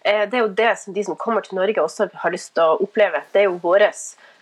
Eh, 0.08 0.24
det 0.30 0.38
er 0.38 0.46
jo 0.46 0.54
det 0.56 0.72
som 0.80 0.94
de 0.94 1.04
som 1.04 1.18
kommer 1.20 1.46
til 1.46 1.58
Norge 1.58 1.84
også 1.84 2.10
har 2.22 2.34
lyst 2.34 2.54
til 2.56 2.64
å 2.64 2.78
oppleve. 2.86 3.24
Det 3.34 3.44
er 3.44 3.50
jo 3.50 3.60
våre 3.64 3.90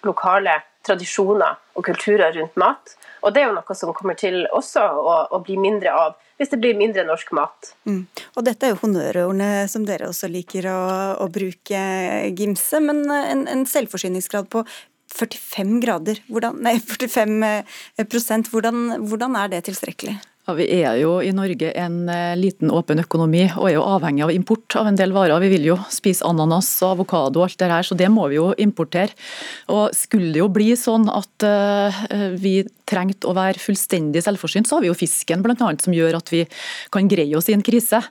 lokale 0.05 0.59
tradisjoner 0.85 1.57
og 1.73 1.85
kulturer 1.87 2.35
rundt 2.35 2.59
mat. 2.61 2.93
Og 3.25 3.33
det 3.33 3.41
er 3.41 3.49
jo 3.49 3.55
noe 3.55 3.77
som 3.77 3.93
kommer 3.95 4.17
til 4.19 4.43
også 4.53 4.83
å, 4.85 5.15
å 5.33 5.41
bli 5.43 5.57
mindre 5.57 5.95
av 5.95 6.21
hvis 6.35 6.51
det 6.51 6.59
blir 6.59 6.75
mindre 6.75 7.05
norsk 7.07 7.29
mat. 7.31 7.71
Mm. 7.87 8.01
Og 8.35 8.43
dette 8.43 8.67
er 8.67 8.73
jo 8.73 8.81
honnørordene 8.81 9.69
som 9.71 9.85
dere 9.87 10.09
også 10.11 10.27
liker 10.27 10.67
å, 10.67 10.79
å 11.23 11.29
bruke, 11.31 11.79
Gimse. 12.35 12.81
Men 12.83 13.05
en, 13.07 13.45
en 13.47 13.63
selvforsyningsgrad 13.71 14.49
på 14.51 14.65
45 15.15 15.81
grader, 15.83 16.21
hvordan, 16.29 16.61
nei, 16.65 16.77
45 16.79 17.35
eh, 17.47 18.47
hvordan, 18.51 18.87
hvordan 19.07 19.37
er 19.39 19.53
det 19.53 19.65
tilstrekkelig? 19.69 20.17
Ja, 20.45 20.53
Vi 20.53 20.65
er 20.77 20.99
jo 21.01 21.15
i 21.25 21.31
Norge 21.33 21.71
en 21.73 22.03
eh, 22.11 22.35
liten 22.37 22.69
åpen 22.69 23.01
økonomi 23.01 23.47
og 23.55 23.65
er 23.65 23.79
jo 23.79 23.85
avhengig 23.95 24.27
av 24.27 24.33
import 24.33 24.75
av 24.77 24.91
en 24.91 24.99
del 24.99 25.15
varer. 25.15 25.41
Vi 25.41 25.49
vil 25.55 25.65
jo 25.71 25.77
spise 25.89 26.25
ananas 26.27 26.69
og 26.85 26.99
avokado 26.99 27.41
og 27.41 27.47
alt 27.47 27.57
det 27.63 27.69
her, 27.71 27.87
så 27.87 27.97
det 27.97 28.11
må 28.13 28.27
vi 28.29 28.37
jo 28.37 28.51
importere. 28.61 29.15
Og 29.73 29.89
Skulle 29.97 30.29
det 30.35 30.43
jo 30.43 30.51
bli 30.53 30.75
sånn 30.77 31.09
at 31.09 31.47
uh, 31.49 32.03
vi 32.37 32.59
trengt 32.89 33.25
å 33.27 33.33
være 33.35 33.61
fullstendig 33.61 34.23
selvforsynt, 34.25 34.69
så 34.69 34.77
har 34.77 34.85
vi 34.85 34.91
jo 34.91 34.97
fisken 34.97 35.43
blant 35.45 35.61
annet, 35.65 35.83
som 35.83 35.95
gjør 35.95 36.19
at 36.19 36.31
vi 36.33 36.43
kan 36.93 37.09
greie 37.11 37.35
oss 37.37 37.49
i 37.49 37.55
en 37.55 37.63
krise. 37.65 38.01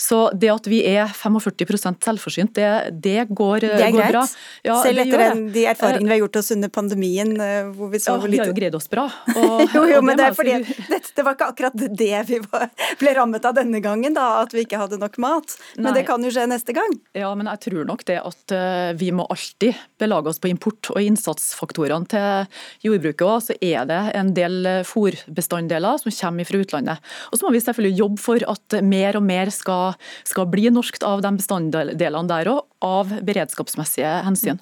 Så 0.00 0.20
det 0.34 0.50
at 0.52 0.68
vi 0.70 0.82
er 0.88 1.08
45 1.10 1.98
selvforsynt, 2.04 2.54
det, 2.58 2.70
det, 3.04 3.28
går, 3.30 3.66
det 3.66 3.88
er 3.88 3.94
går 3.94 4.12
bra. 4.12 4.24
Ja, 4.66 4.78
Selv 4.84 5.04
etter 5.04 5.24
den, 5.24 5.44
de 5.54 5.64
erfaringene 5.70 6.08
vi 6.08 6.16
har 6.16 6.22
gjort 6.24 6.40
oss 6.40 6.50
under 6.54 6.72
pandemien, 6.72 7.34
eh, 7.40 7.70
hvor 7.74 7.92
vi 7.92 8.00
så 8.02 8.16
ja, 8.16 8.28
Vi 8.28 8.40
har 8.40 8.50
jo 8.50 8.56
greid 8.56 8.76
oss 8.78 8.88
bra. 8.90 9.06
Og, 9.38 9.64
jo, 9.74 9.84
jo, 9.90 10.00
men 10.04 10.18
det, 10.18 10.30
er 10.30 10.36
fordi, 10.36 10.56
det, 10.88 11.00
det, 11.14 11.24
var 11.24 11.36
ikke 11.36 11.50
akkurat 11.52 11.76
det 11.76 12.22
vi 12.28 12.40
var, 12.44 12.68
ble 13.00 13.14
rammet 13.18 13.48
av 13.48 13.56
denne 13.58 13.82
gangen, 13.84 14.16
da, 14.16 14.28
at 14.44 14.54
vi 14.56 14.64
ikke 14.66 14.80
hadde 14.80 15.00
nok 15.00 15.18
mat. 15.22 15.56
Men 15.76 15.90
Nei. 15.90 15.98
det 16.00 16.06
kan 16.08 16.24
jo 16.24 16.32
skje 16.34 16.46
neste 16.50 16.74
gang. 16.76 16.96
Ja, 17.16 17.30
men 17.38 17.50
jeg 17.50 17.62
tror 17.68 17.88
nok 17.88 18.04
det 18.08 18.18
at 18.22 18.54
uh, 18.54 18.92
vi 18.98 19.10
må 19.14 19.26
alltid 19.30 19.78
belage 20.00 20.32
oss 20.32 20.40
på 20.42 20.50
import 20.50 20.90
og 20.94 21.02
innsatsfaktorene 21.02 22.08
til 22.10 22.88
jordbruket 22.88 23.26
òg. 23.26 23.38
Så 23.48 23.58
er 23.64 23.88
det 23.88 24.02
en 24.20 24.32
del 24.36 24.68
fòrbestanddeler 24.88 26.02
som 26.02 26.14
kommer 26.14 26.48
fra 26.48 26.62
utlandet. 26.62 27.10
Og 27.32 27.38
så 27.38 27.46
må 27.46 27.52
vi 27.54 27.62
selvfølgelig 27.64 28.02
jobbe 28.02 28.22
for 28.22 28.44
at 28.54 28.78
mer 28.84 29.18
og 29.18 29.24
mer 29.26 29.52
skal, 29.54 29.98
skal 30.28 30.48
bli 30.50 30.68
norskt 30.74 31.06
av 31.06 31.22
de 31.24 31.34
bestanddelene 31.38 32.28
der 32.28 32.52
òg, 32.52 32.64
av 32.84 33.10
beredskapsmessige 33.26 34.10
hensyn. 34.26 34.60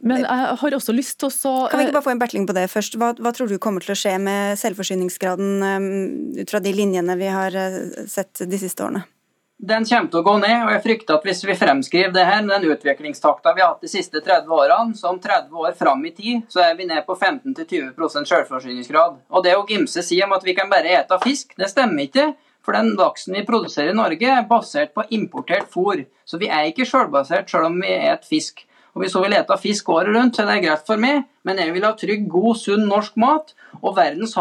Men 0.00 0.24
jeg 0.24 0.56
har 0.62 0.76
også 0.76 0.94
lyst 0.96 1.18
til 1.20 1.28
å 1.28 1.54
Kan 1.68 1.82
vi 1.82 1.88
ikke 1.88 1.98
bare 1.98 2.06
få 2.06 2.14
en 2.14 2.22
bertling 2.22 2.46
på 2.48 2.56
det 2.56 2.66
først? 2.72 2.96
Hva, 3.00 3.12
hva 3.20 3.34
tror 3.36 3.50
du 3.50 3.58
kommer 3.60 3.84
til 3.84 3.92
å 3.92 3.98
skje 4.00 4.16
med 4.22 4.56
selvforsyningsgraden 4.60 5.64
um, 5.64 5.88
ut 6.40 6.52
fra 6.52 6.62
de 6.64 6.72
linjene 6.76 7.18
vi 7.20 7.28
har 7.28 7.56
uh, 7.56 8.06
sett 8.08 8.44
de 8.48 8.60
siste 8.60 8.86
årene? 8.86 9.04
Den 9.60 9.84
kommer 9.84 10.08
til 10.08 10.20
å 10.20 10.24
gå 10.24 10.34
ned. 10.40 10.58
og 10.64 10.72
jeg 10.72 10.82
frykter 10.84 11.18
at 11.18 11.24
Hvis 11.26 11.44
vi 11.44 11.56
fremskriver 11.58 12.12
det 12.12 12.24
her 12.24 12.42
med 12.42 12.60
den 12.62 12.72
utviklingstakta 12.72 13.54
vi 13.54 13.60
har 13.60 13.74
hatt 13.74 13.84
de 13.84 13.88
siste 13.92 14.20
30 14.20 14.48
årene, 14.48 14.96
så 14.96 15.10
om 15.10 15.18
30 15.20 15.52
år 15.52 15.72
fram 15.76 16.04
i 16.06 16.12
tid 16.16 16.46
så 16.48 16.62
er 16.64 16.76
vi 16.76 16.86
ned 16.88 17.04
på 17.06 17.16
15-20% 17.16 18.30
selvforsyningsgrad. 18.32 19.18
Og 19.28 19.44
Det 19.44 19.56
å 19.56 19.66
Gimse 19.68 20.02
sier 20.02 20.24
om 20.24 20.32
at 20.32 20.44
vi 20.44 20.54
kan 20.56 20.70
bare 20.70 20.96
ete 20.96 21.18
fisk, 21.24 21.52
det 21.56 21.68
stemmer 21.68 22.08
ikke. 22.08 22.32
For 22.64 22.76
den 22.76 22.94
laksen 22.96 23.34
vi 23.34 23.44
produserer 23.44 23.92
i 23.92 23.96
Norge 23.96 24.32
er 24.32 24.48
basert 24.48 24.92
på 24.94 25.04
importert 25.16 25.68
fôr. 25.72 26.04
Så 26.24 26.38
vi 26.40 26.48
er 26.48 26.68
ikke 26.68 26.88
selvbasert 26.88 27.48
selv 27.50 27.70
om 27.70 27.80
vi 27.80 27.92
et 27.92 28.24
fisk. 28.28 28.66
Og 28.94 29.02
Hvis 29.02 29.14
hun 29.14 29.24
vil 29.24 29.36
ete 29.38 29.56
fisk 29.60 29.88
året 29.94 30.14
rundt, 30.16 30.36
så 30.36 30.42
er 30.42 30.50
det 30.50 30.64
greit 30.64 30.86
for 30.86 31.00
meg, 31.00 31.24
men 31.46 31.60
jeg 31.62 31.72
vil 31.74 31.86
ha 31.86 31.92
trygg, 31.96 32.26
god, 32.28 32.56
sunn 32.58 32.88
norsk 32.90 33.16
mat. 33.22 33.54
Og 33.80 33.94
Verdens, 33.96 34.34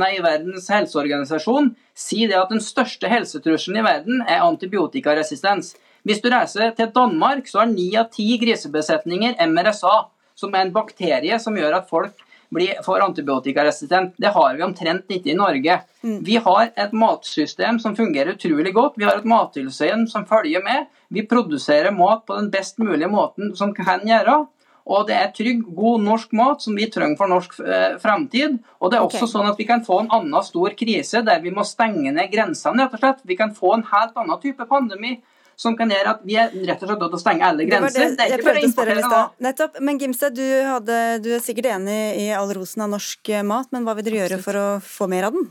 nei, 0.00 0.12
verdens 0.24 0.70
helseorganisasjon 0.72 1.74
sier 1.94 2.30
det 2.30 2.40
at 2.40 2.52
den 2.54 2.64
største 2.64 3.10
helsetrusselen 3.12 3.82
i 3.82 3.86
verden 3.86 4.22
er 4.24 4.46
antibiotikaresistens. 4.46 5.74
Hvis 6.04 6.20
du 6.20 6.30
reiser 6.32 6.72
til 6.76 6.92
Danmark, 6.92 7.46
så 7.48 7.62
har 7.62 7.70
ni 7.70 7.90
av 7.96 8.10
ti 8.12 8.26
grisebesetninger 8.40 9.38
MRSA, 9.48 9.96
som 10.36 10.54
er 10.54 10.66
en 10.66 10.74
bakterie 10.74 11.38
som 11.40 11.56
gjør 11.56 11.78
at 11.78 11.88
folk 11.88 12.24
blir, 12.54 12.80
får 12.84 13.04
antibiotikaresistent. 13.06 14.14
Det 14.20 14.32
har 14.34 14.56
vi 14.56 14.64
omtrent 14.66 15.10
ikke 15.16 15.32
i 15.32 15.38
Norge. 15.38 15.78
Mm. 16.04 16.18
Vi 16.26 16.36
har 16.44 16.70
et 16.70 16.92
matsystem 16.92 17.80
som 17.82 17.96
fungerer 17.96 18.34
utrolig 18.34 18.74
godt. 18.74 18.98
Vi 19.00 19.06
har 19.08 19.18
et 19.18 19.28
mattilsyn 19.28 20.06
som 20.10 20.26
følger 20.28 20.64
med. 20.64 20.90
Vi 21.14 21.26
produserer 21.30 21.94
mat 21.94 22.24
på 22.26 22.36
den 22.38 22.50
best 22.52 22.80
mulige 22.82 23.10
måten 23.10 23.54
som 23.58 23.74
kan 23.76 24.04
gjøre. 24.06 24.44
Og 24.84 25.06
det 25.08 25.14
er 25.16 25.30
trygg, 25.32 25.62
god 25.72 26.02
norsk 26.04 26.32
mat 26.36 26.60
som 26.60 26.74
vi 26.76 26.90
trenger 26.92 27.16
for 27.16 27.30
norsk 27.32 27.54
eh, 27.64 27.94
fremtid. 28.02 28.58
Og 28.84 28.92
det 28.92 28.98
er 28.98 29.06
også 29.06 29.22
okay. 29.22 29.32
sånn 29.32 29.48
at 29.48 29.60
vi 29.60 29.66
kan 29.68 29.84
få 29.84 30.02
en 30.02 30.10
annen 30.12 30.44
stor 30.44 30.74
krise 30.76 31.22
der 31.24 31.40
vi 31.44 31.54
må 31.54 31.64
stenge 31.64 32.12
ned 32.12 32.28
grensene, 32.32 32.84
rett 32.84 32.98
og 32.98 33.00
slett. 33.00 33.22
Vi 33.24 33.38
kan 33.38 33.54
få 33.56 33.78
en 33.78 33.86
helt 33.88 34.20
annen 34.20 34.42
type 34.42 34.68
pandemi 34.68 35.16
som 35.56 35.76
kan 35.78 35.88
gjøre 35.88 36.16
at 36.16 36.22
vi 36.26 36.36
er 36.36 36.52
rett 36.66 36.82
og 36.82 36.90
slett 36.90 37.00
nødt 37.00 37.12
til 37.14 37.20
å 37.20 37.22
stenge 37.22 37.48
alle 37.48 37.64
grenser. 37.68 37.96
Det, 37.96 38.10
det, 38.10 38.18
det 38.18 38.26
er 38.26 38.36
ikke 38.36 38.48
bare 38.50 38.60
å 38.60 38.68
importere. 38.68 39.24
Nettopp. 39.46 39.80
Men 39.88 40.00
Gimse, 40.02 40.30
du, 40.34 40.44
hadde, 40.68 41.00
du 41.24 41.30
er 41.38 41.44
sikkert 41.46 41.70
enig 41.78 41.98
i 42.20 42.28
all 42.36 42.52
rosen 42.58 42.84
av 42.84 42.92
norsk 42.96 43.32
mat, 43.46 43.70
men 43.72 43.86
hva 43.86 43.96
vil 43.96 44.08
dere 44.10 44.24
gjøre 44.24 44.40
for 44.44 44.60
å 44.60 44.66
få 44.84 45.08
mer 45.08 45.30
av 45.30 45.38
den? 45.38 45.48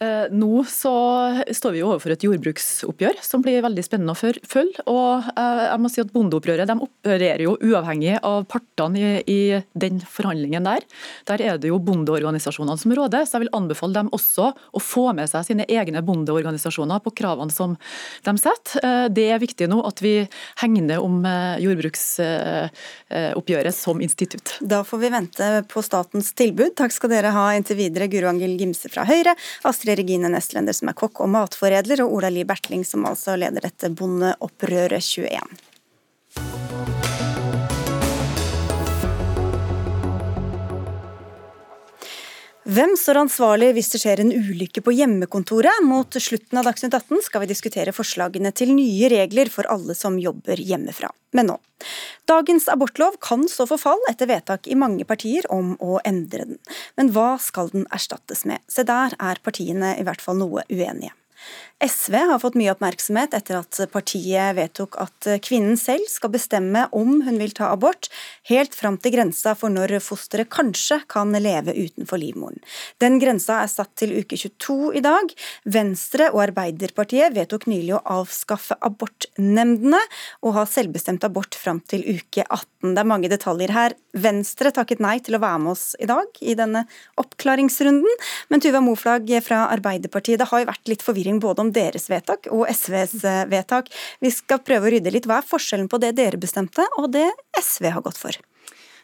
Eh, 0.00 0.32
nå 0.32 0.62
så 0.64 0.90
står 1.52 1.74
vi 1.74 1.82
jo 1.82 1.90
overfor 1.90 2.14
et 2.14 2.22
jordbruksoppgjør 2.24 3.18
som 3.20 3.42
blir 3.44 3.60
veldig 3.60 3.82
spennende 3.84 4.14
å 4.14 4.16
følge. 4.16 4.80
og 4.88 5.26
eh, 5.34 5.66
jeg 5.66 5.80
må 5.82 5.90
si 5.92 6.00
at 6.00 6.12
Bondeopprøret 6.14 6.64
de 6.70 6.76
opererer 6.86 7.42
jo 7.44 7.58
uavhengig 7.60 8.14
av 8.24 8.46
partene 8.48 9.20
i, 9.20 9.22
i, 9.28 9.60
den 9.76 10.00
forhandlingen 10.00 10.64
der. 10.64 10.80
Der 11.28 11.44
er 11.44 11.60
det 11.60 11.68
jo 11.68 11.76
bondeorganisasjonene 11.84 12.80
som 12.80 12.96
råder, 12.96 13.28
så 13.28 13.36
jeg 13.36 13.44
vil 13.44 13.52
anbefale 13.58 13.92
dem 13.98 14.08
også 14.16 14.56
å 14.56 14.80
få 14.80 15.12
med 15.18 15.28
seg 15.28 15.44
sine 15.50 15.64
egne 15.68 16.00
bondeorganisasjoner 16.06 16.98
på 17.04 17.12
kravene 17.20 17.52
som 17.52 17.76
de 18.24 18.32
setter. 18.40 18.80
Eh, 18.80 19.12
det 19.12 19.28
er 19.34 19.44
viktig 19.44 19.68
nå 19.68 19.84
at 19.84 20.00
vi 20.00 20.24
hegner 20.64 20.96
om 21.04 21.20
jordbruksoppgjøret 21.60 23.76
som 23.76 24.00
institutt. 24.00 24.56
Da 24.64 24.80
får 24.86 24.98
vi 25.04 25.10
vente 25.12 25.64
på 25.68 25.82
statens 25.84 26.32
tilbud. 26.40 26.72
Takk 26.80 26.88
skal 26.96 27.12
dere 27.12 27.36
ha 27.36 27.52
inntil 27.52 27.76
videre, 27.84 28.08
Guro 28.08 28.32
Angell 28.32 28.56
Gimse 28.56 28.88
fra 28.88 29.04
Høyre. 29.04 29.36
Astrid 29.68 29.89
Astrid 29.90 30.06
Regine 30.06 30.28
Nestlender, 30.28 30.72
som 30.72 30.88
er 30.88 30.94
kokk 30.94 31.24
og 31.24 31.32
matforedler, 31.34 32.04
og 32.04 32.12
Ola 32.14 32.30
Li 32.30 32.44
Bertling, 32.46 32.84
som 32.86 33.06
altså 33.06 33.34
leder 33.36 33.66
dette 33.66 33.90
Bondeopprøret 33.90 35.02
21. 35.02 37.09
Hvem 42.70 42.92
står 42.94 43.18
ansvarlig 43.24 43.72
hvis 43.74 43.88
det 43.90 43.98
skjer 43.98 44.20
en 44.22 44.28
ulykke 44.30 44.82
på 44.86 44.92
hjemmekontoret? 44.94 45.80
Mot 45.82 46.14
slutten 46.22 46.60
av 46.60 46.68
Dagsnytt 46.68 46.94
18 46.94 47.24
skal 47.26 47.42
vi 47.42 47.48
diskutere 47.50 47.94
forslagene 47.96 48.52
til 48.54 48.70
nye 48.76 49.08
regler 49.10 49.50
for 49.50 49.66
alle 49.72 49.96
som 49.98 50.20
jobber 50.22 50.60
hjemmefra. 50.62 51.10
Men 51.34 51.50
nå. 51.50 51.56
Dagens 52.30 52.68
abortlov 52.70 53.16
kan 53.26 53.42
stå 53.50 53.66
for 53.72 53.82
fall 53.82 53.98
etter 54.12 54.30
vedtak 54.30 54.70
i 54.70 54.78
mange 54.78 55.02
partier 55.08 55.48
om 55.50 55.72
å 55.82 55.98
endre 56.06 56.46
den. 56.52 56.60
Men 57.00 57.10
hva 57.16 57.32
skal 57.42 57.72
den 57.74 57.88
erstattes 57.90 58.44
med? 58.46 58.62
Se 58.70 58.86
der 58.86 59.18
er 59.18 59.42
partiene 59.42 59.96
i 59.98 60.06
hvert 60.06 60.22
fall 60.22 60.38
noe 60.38 60.62
uenige. 60.70 61.10
SV 61.80 62.14
har 62.28 62.40
fått 62.42 62.58
mye 62.60 62.74
oppmerksomhet 62.74 63.32
etter 63.36 63.56
at 63.62 63.78
partiet 63.92 64.56
vedtok 64.58 64.98
at 65.00 65.28
kvinnen 65.46 65.78
selv 65.80 66.04
skal 66.12 66.32
bestemme 66.34 66.82
om 66.96 67.22
hun 67.24 67.38
vil 67.40 67.54
ta 67.56 67.70
abort, 67.72 68.10
helt 68.50 68.76
fram 68.76 68.98
til 69.00 69.14
grensa 69.14 69.54
for 69.56 69.72
når 69.72 69.96
fosteret 70.04 70.50
kanskje 70.52 71.00
kan 71.10 71.32
leve 71.32 71.72
utenfor 71.72 72.20
livmoren. 72.20 72.60
Den 73.00 73.16
grensa 73.22 73.62
er 73.62 73.72
satt 73.72 73.94
til 74.00 74.12
uke 74.20 74.36
22 74.36 74.92
i 75.00 75.04
dag. 75.04 75.32
Venstre 75.64 76.28
og 76.34 76.42
Arbeiderpartiet 76.50 77.32
vedtok 77.36 77.64
nylig 77.70 77.96
å 77.96 78.04
avskaffe 78.18 78.76
abortnemndene 78.84 80.00
og 80.44 80.56
ha 80.58 80.66
selvbestemt 80.68 81.24
abort 81.24 81.56
fram 81.56 81.80
til 81.80 82.04
uke 82.04 82.44
18. 82.44 82.92
Det 82.92 83.00
er 83.00 83.08
mange 83.08 83.32
detaljer 83.32 83.72
her. 83.72 83.96
Venstre 84.12 84.72
takket 84.74 85.02
nei 85.02 85.18
til 85.22 85.36
å 85.36 85.42
være 85.42 85.62
med 85.62 85.72
oss 85.74 85.84
i 86.02 86.08
dag 86.10 86.42
i 86.42 86.56
denne 86.58 86.84
oppklaringsrunden, 87.20 88.20
men 88.50 88.62
Tuva 88.62 88.82
Moflag 88.84 89.30
fra 89.46 89.64
Arbeiderpartiet, 89.70 90.40
det 90.40 90.48
har 90.50 90.64
jo 90.64 90.70
vært 90.72 90.90
litt 90.90 91.04
forvirring 91.06 91.40
både 91.42 91.66
om 91.66 91.72
deres 91.74 92.10
vedtak 92.10 92.50
og 92.50 92.66
SVs 92.70 93.20
eh, 93.24 93.42
vedtak. 93.50 93.90
Vi 94.20 94.32
skal 94.34 94.62
prøve 94.66 94.88
å 94.88 94.94
rydde 94.96 95.14
litt. 95.14 95.28
Hva 95.30 95.40
er 95.40 95.50
forskjellen 95.50 95.90
på 95.90 96.00
det 96.02 96.16
dere 96.18 96.40
bestemte 96.40 96.86
og 96.98 97.12
det 97.14 97.28
SV 97.60 97.92
har 97.94 98.04
gått 98.06 98.18
for? 98.20 98.34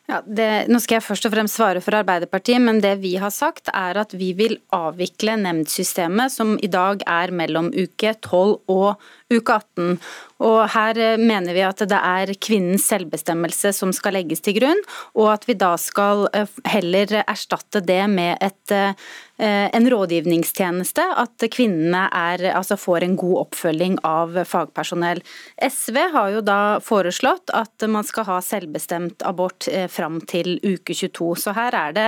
Ja, 0.06 0.20
det, 0.22 0.68
nå 0.70 0.78
skal 0.78 1.00
jeg 1.00 1.02
først 1.02 1.26
og 1.26 1.32
fremst 1.34 1.58
svare 1.58 1.80
for 1.82 1.96
Arbeiderpartiet, 1.98 2.62
men 2.62 2.78
det 2.82 2.92
vi 3.02 3.16
har 3.18 3.32
sagt 3.34 3.72
er 3.74 3.98
at 3.98 4.12
vi 4.14 4.30
vil 4.38 4.54
avvikle 4.74 5.34
nemndsystemet 5.40 6.30
som 6.30 6.54
i 6.62 6.70
dag 6.70 7.02
er 7.10 7.32
mellom 7.34 7.72
uke 7.74 8.12
12 8.14 8.70
og 8.70 9.02
uke 9.34 9.56
18. 9.56 9.98
Og 10.46 10.60
Her 10.76 11.00
eh, 11.02 11.18
mener 11.18 11.56
vi 11.56 11.64
at 11.66 11.82
det 11.90 11.98
er 11.98 12.34
kvinnens 12.38 12.86
selvbestemmelse 12.86 13.72
som 13.74 13.90
skal 13.96 14.14
legges 14.20 14.44
til 14.46 14.60
grunn, 14.60 14.84
og 15.18 15.32
at 15.34 15.48
vi 15.50 15.58
da 15.58 15.72
skal 15.80 16.28
eh, 16.30 16.54
heller 16.70 17.18
erstatte 17.24 17.82
det 17.82 18.04
med 18.12 18.38
et 18.46 18.76
Eh, 18.76 18.92
en 19.38 19.90
rådgivningstjeneste, 19.90 21.04
at 21.20 21.44
kvinnene 21.52 22.06
er, 22.14 22.42
altså 22.56 22.78
får 22.80 23.04
en 23.04 23.16
god 23.20 23.36
oppfølging 23.44 23.98
av 24.06 24.38
fagpersonell. 24.48 25.20
SV 25.60 25.98
har 26.14 26.30
jo 26.34 26.42
da 26.44 26.58
foreslått 26.84 27.52
at 27.56 27.86
man 27.90 28.06
skal 28.06 28.26
ha 28.30 28.38
selvbestemt 28.44 29.24
abort 29.26 29.68
eh, 29.72 29.86
fram 29.92 30.20
til 30.28 30.56
uke 30.62 30.94
22. 30.94 31.30
Så 31.42 31.54
her 31.56 31.76
er 31.76 31.96
det 31.96 32.06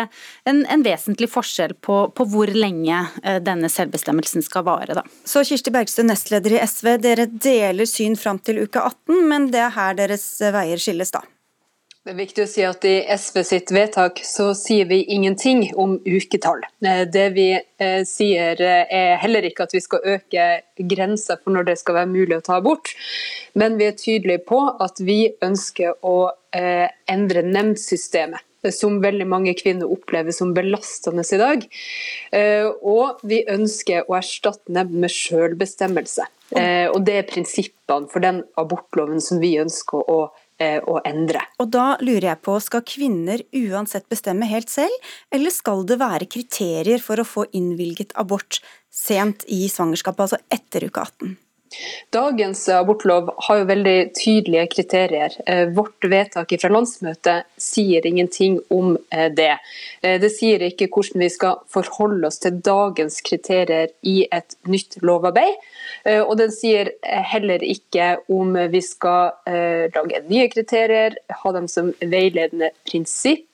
en, 0.48 0.64
en 0.66 0.84
vesentlig 0.86 1.30
forskjell 1.32 1.76
på, 1.84 2.00
på, 2.14 2.28
hvor 2.32 2.50
lenge 2.54 3.04
eh, 3.22 3.40
denne 3.44 3.70
selvbestemmelsen 3.72 4.44
skal 4.44 4.66
vare. 4.68 4.98
Da. 4.98 5.04
Så 5.28 5.44
Kirsti 5.48 5.74
Bergstø, 5.74 6.06
nestleder 6.06 6.56
i 6.56 6.62
SV, 6.64 6.94
dere 7.02 7.28
deler 7.30 7.88
syn 7.88 8.16
fram 8.18 8.40
til 8.42 8.64
uke 8.64 8.82
18, 8.82 9.26
men 9.28 9.50
det 9.54 9.64
er 9.64 9.74
her 9.76 9.98
deres 9.98 10.30
veier 10.54 10.80
skilles, 10.80 11.12
da? 11.14 11.24
Det 12.08 12.14
er 12.14 12.22
viktig 12.24 12.40
å 12.46 12.48
si 12.48 12.62
at 12.64 12.84
I 12.88 12.92
SV 13.12 13.34
sitt 13.44 13.70
vedtak 13.76 14.22
så 14.24 14.46
sier 14.56 14.86
vi 14.88 15.02
ingenting 15.12 15.66
om 15.76 15.98
uketall. 16.06 16.62
Eh, 16.80 17.02
det 17.04 17.24
vi 17.34 17.50
eh, 17.52 17.98
sier 18.08 18.62
eh, 18.64 18.94
er 18.96 19.20
heller 19.20 19.44
ikke 19.44 19.66
at 19.66 19.74
vi 19.76 19.82
skal 19.84 20.06
øke 20.14 20.46
grensa 20.88 21.36
for 21.36 21.52
når 21.52 21.66
det 21.68 21.74
skal 21.82 21.98
være 21.98 22.10
mulig 22.14 22.38
å 22.38 22.46
ta 22.46 22.56
abort, 22.62 22.94
men 23.60 23.76
vi 23.76 23.90
er 23.90 24.00
tydelige 24.00 24.40
på 24.48 24.62
at 24.80 25.04
vi 25.04 25.18
ønsker 25.44 26.00
å 26.00 26.16
endre 27.12 27.42
nemndsystemet 27.44 28.72
som 28.72 29.02
veldig 29.04 29.26
mange 29.28 29.52
kvinner 29.58 29.92
opplever 29.92 30.32
som 30.32 30.54
belastende 30.56 31.26
i 31.28 31.40
dag. 31.42 31.66
Og 32.88 33.20
vi 33.28 33.42
ønsker 33.52 34.08
å 34.08 34.16
erstatte 34.16 34.72
nemnd 34.72 34.96
med 35.04 35.12
selvbestemmelse. 35.12 36.24
Og 36.88 36.98
Det 37.04 37.18
er 37.18 37.28
prinsippene 37.28 38.08
for 38.08 38.24
den 38.24 38.40
abortloven 38.56 39.20
som 39.20 39.44
vi 39.44 39.58
ønsker 39.60 40.08
å 40.08 40.22
å 40.58 40.98
endre. 41.06 41.42
Og 41.62 41.70
da 41.70 41.96
lurer 42.02 42.32
jeg 42.32 42.42
på, 42.42 42.56
Skal 42.60 42.82
kvinner 42.82 43.42
uansett 43.54 44.08
bestemme 44.10 44.48
helt 44.50 44.70
selv, 44.72 44.94
eller 45.30 45.54
skal 45.54 45.84
det 45.86 46.00
være 46.00 46.26
kriterier 46.30 47.02
for 47.02 47.20
å 47.20 47.26
få 47.26 47.46
innvilget 47.52 48.14
abort 48.18 48.60
sent 48.90 49.44
i 49.46 49.68
svangerskapet, 49.70 50.26
altså 50.26 50.40
etter 50.50 50.88
uke 50.88 51.04
18? 51.04 51.36
Dagens 52.14 52.62
abortlov 52.72 53.28
har 53.46 53.60
jo 53.60 53.66
veldig 53.68 53.96
tydelige 54.16 54.66
kriterier. 54.72 55.34
Eh, 55.46 55.66
vårt 55.76 56.04
vedtak 56.08 56.54
fra 56.62 56.70
landsmøtet 56.72 57.48
sier 57.60 58.06
ingenting 58.08 58.58
om 58.72 58.96
eh, 59.12 59.28
det. 59.32 59.58
Eh, 60.00 60.16
det 60.22 60.30
sier 60.32 60.64
ikke 60.64 60.88
hvordan 60.94 61.24
vi 61.24 61.30
skal 61.32 61.60
forholde 61.68 62.30
oss 62.30 62.40
til 62.42 62.56
dagens 62.64 63.20
kriterier 63.26 63.92
i 64.02 64.22
et 64.32 64.56
nytt 64.68 65.00
lovarbeid. 65.04 65.56
Og 66.08 66.36
den 66.38 66.52
sier 66.54 66.88
heller 67.04 67.60
ikke 67.64 68.06
om 68.32 68.54
vi 68.72 68.80
skal 68.84 69.34
lage 69.92 70.20
nye 70.28 70.46
kriterier, 70.48 71.16
ha 71.42 71.52
dem 71.52 71.66
som 71.68 71.90
veiledende 72.00 72.70
prinsipp 72.88 73.47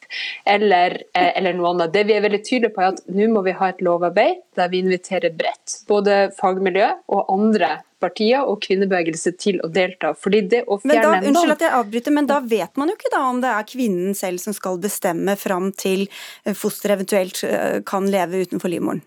eller, 0.44 0.98
eller, 1.14 1.56
noe 1.56 1.72
annet. 1.74 1.94
Det 1.94 2.04
vi 2.08 2.16
er 2.16 2.24
veldig 2.24 2.42
tydelige 2.44 2.74
på 2.74 2.84
er 2.84 2.92
at 2.92 3.02
nå 3.14 3.30
må 3.32 3.44
vi 3.46 3.56
ha 3.56 3.70
et 3.72 3.82
lovarbeid 3.84 4.42
der 4.58 4.70
vi 4.72 4.82
inviterer 4.84 5.34
bredt, 5.34 5.80
både 5.90 6.28
fagmiljø 6.38 6.90
og 7.14 7.32
andre 7.34 7.76
partier 8.04 8.44
og 8.44 8.60
kvinnebevegelse 8.64 9.32
til 9.40 9.60
å 9.64 9.70
delta. 9.72 10.12
Fordi 10.18 10.42
det 10.52 10.64
å 10.68 10.78
fjerne 10.82 11.22
men 11.22 11.24
da, 11.24 11.30
Unnskyld 11.30 11.56
at 11.56 11.64
jeg 11.66 11.76
avbryter, 11.78 12.16
men 12.18 12.28
da 12.30 12.40
vet 12.44 12.80
man 12.80 12.92
jo 12.92 12.98
ikke 12.98 13.14
da 13.14 13.24
om 13.30 13.40
det 13.44 13.54
er 13.54 13.70
kvinnen 13.70 14.18
selv 14.18 14.42
som 14.42 14.56
skal 14.56 14.78
bestemme 14.82 15.38
fram 15.40 15.70
til 15.72 16.06
fosteret 16.52 16.98
eventuelt 16.98 17.44
eh, 17.48 17.80
kan 17.86 18.08
leve 18.10 18.44
utenfor 18.44 18.72
livmoren? 18.72 19.02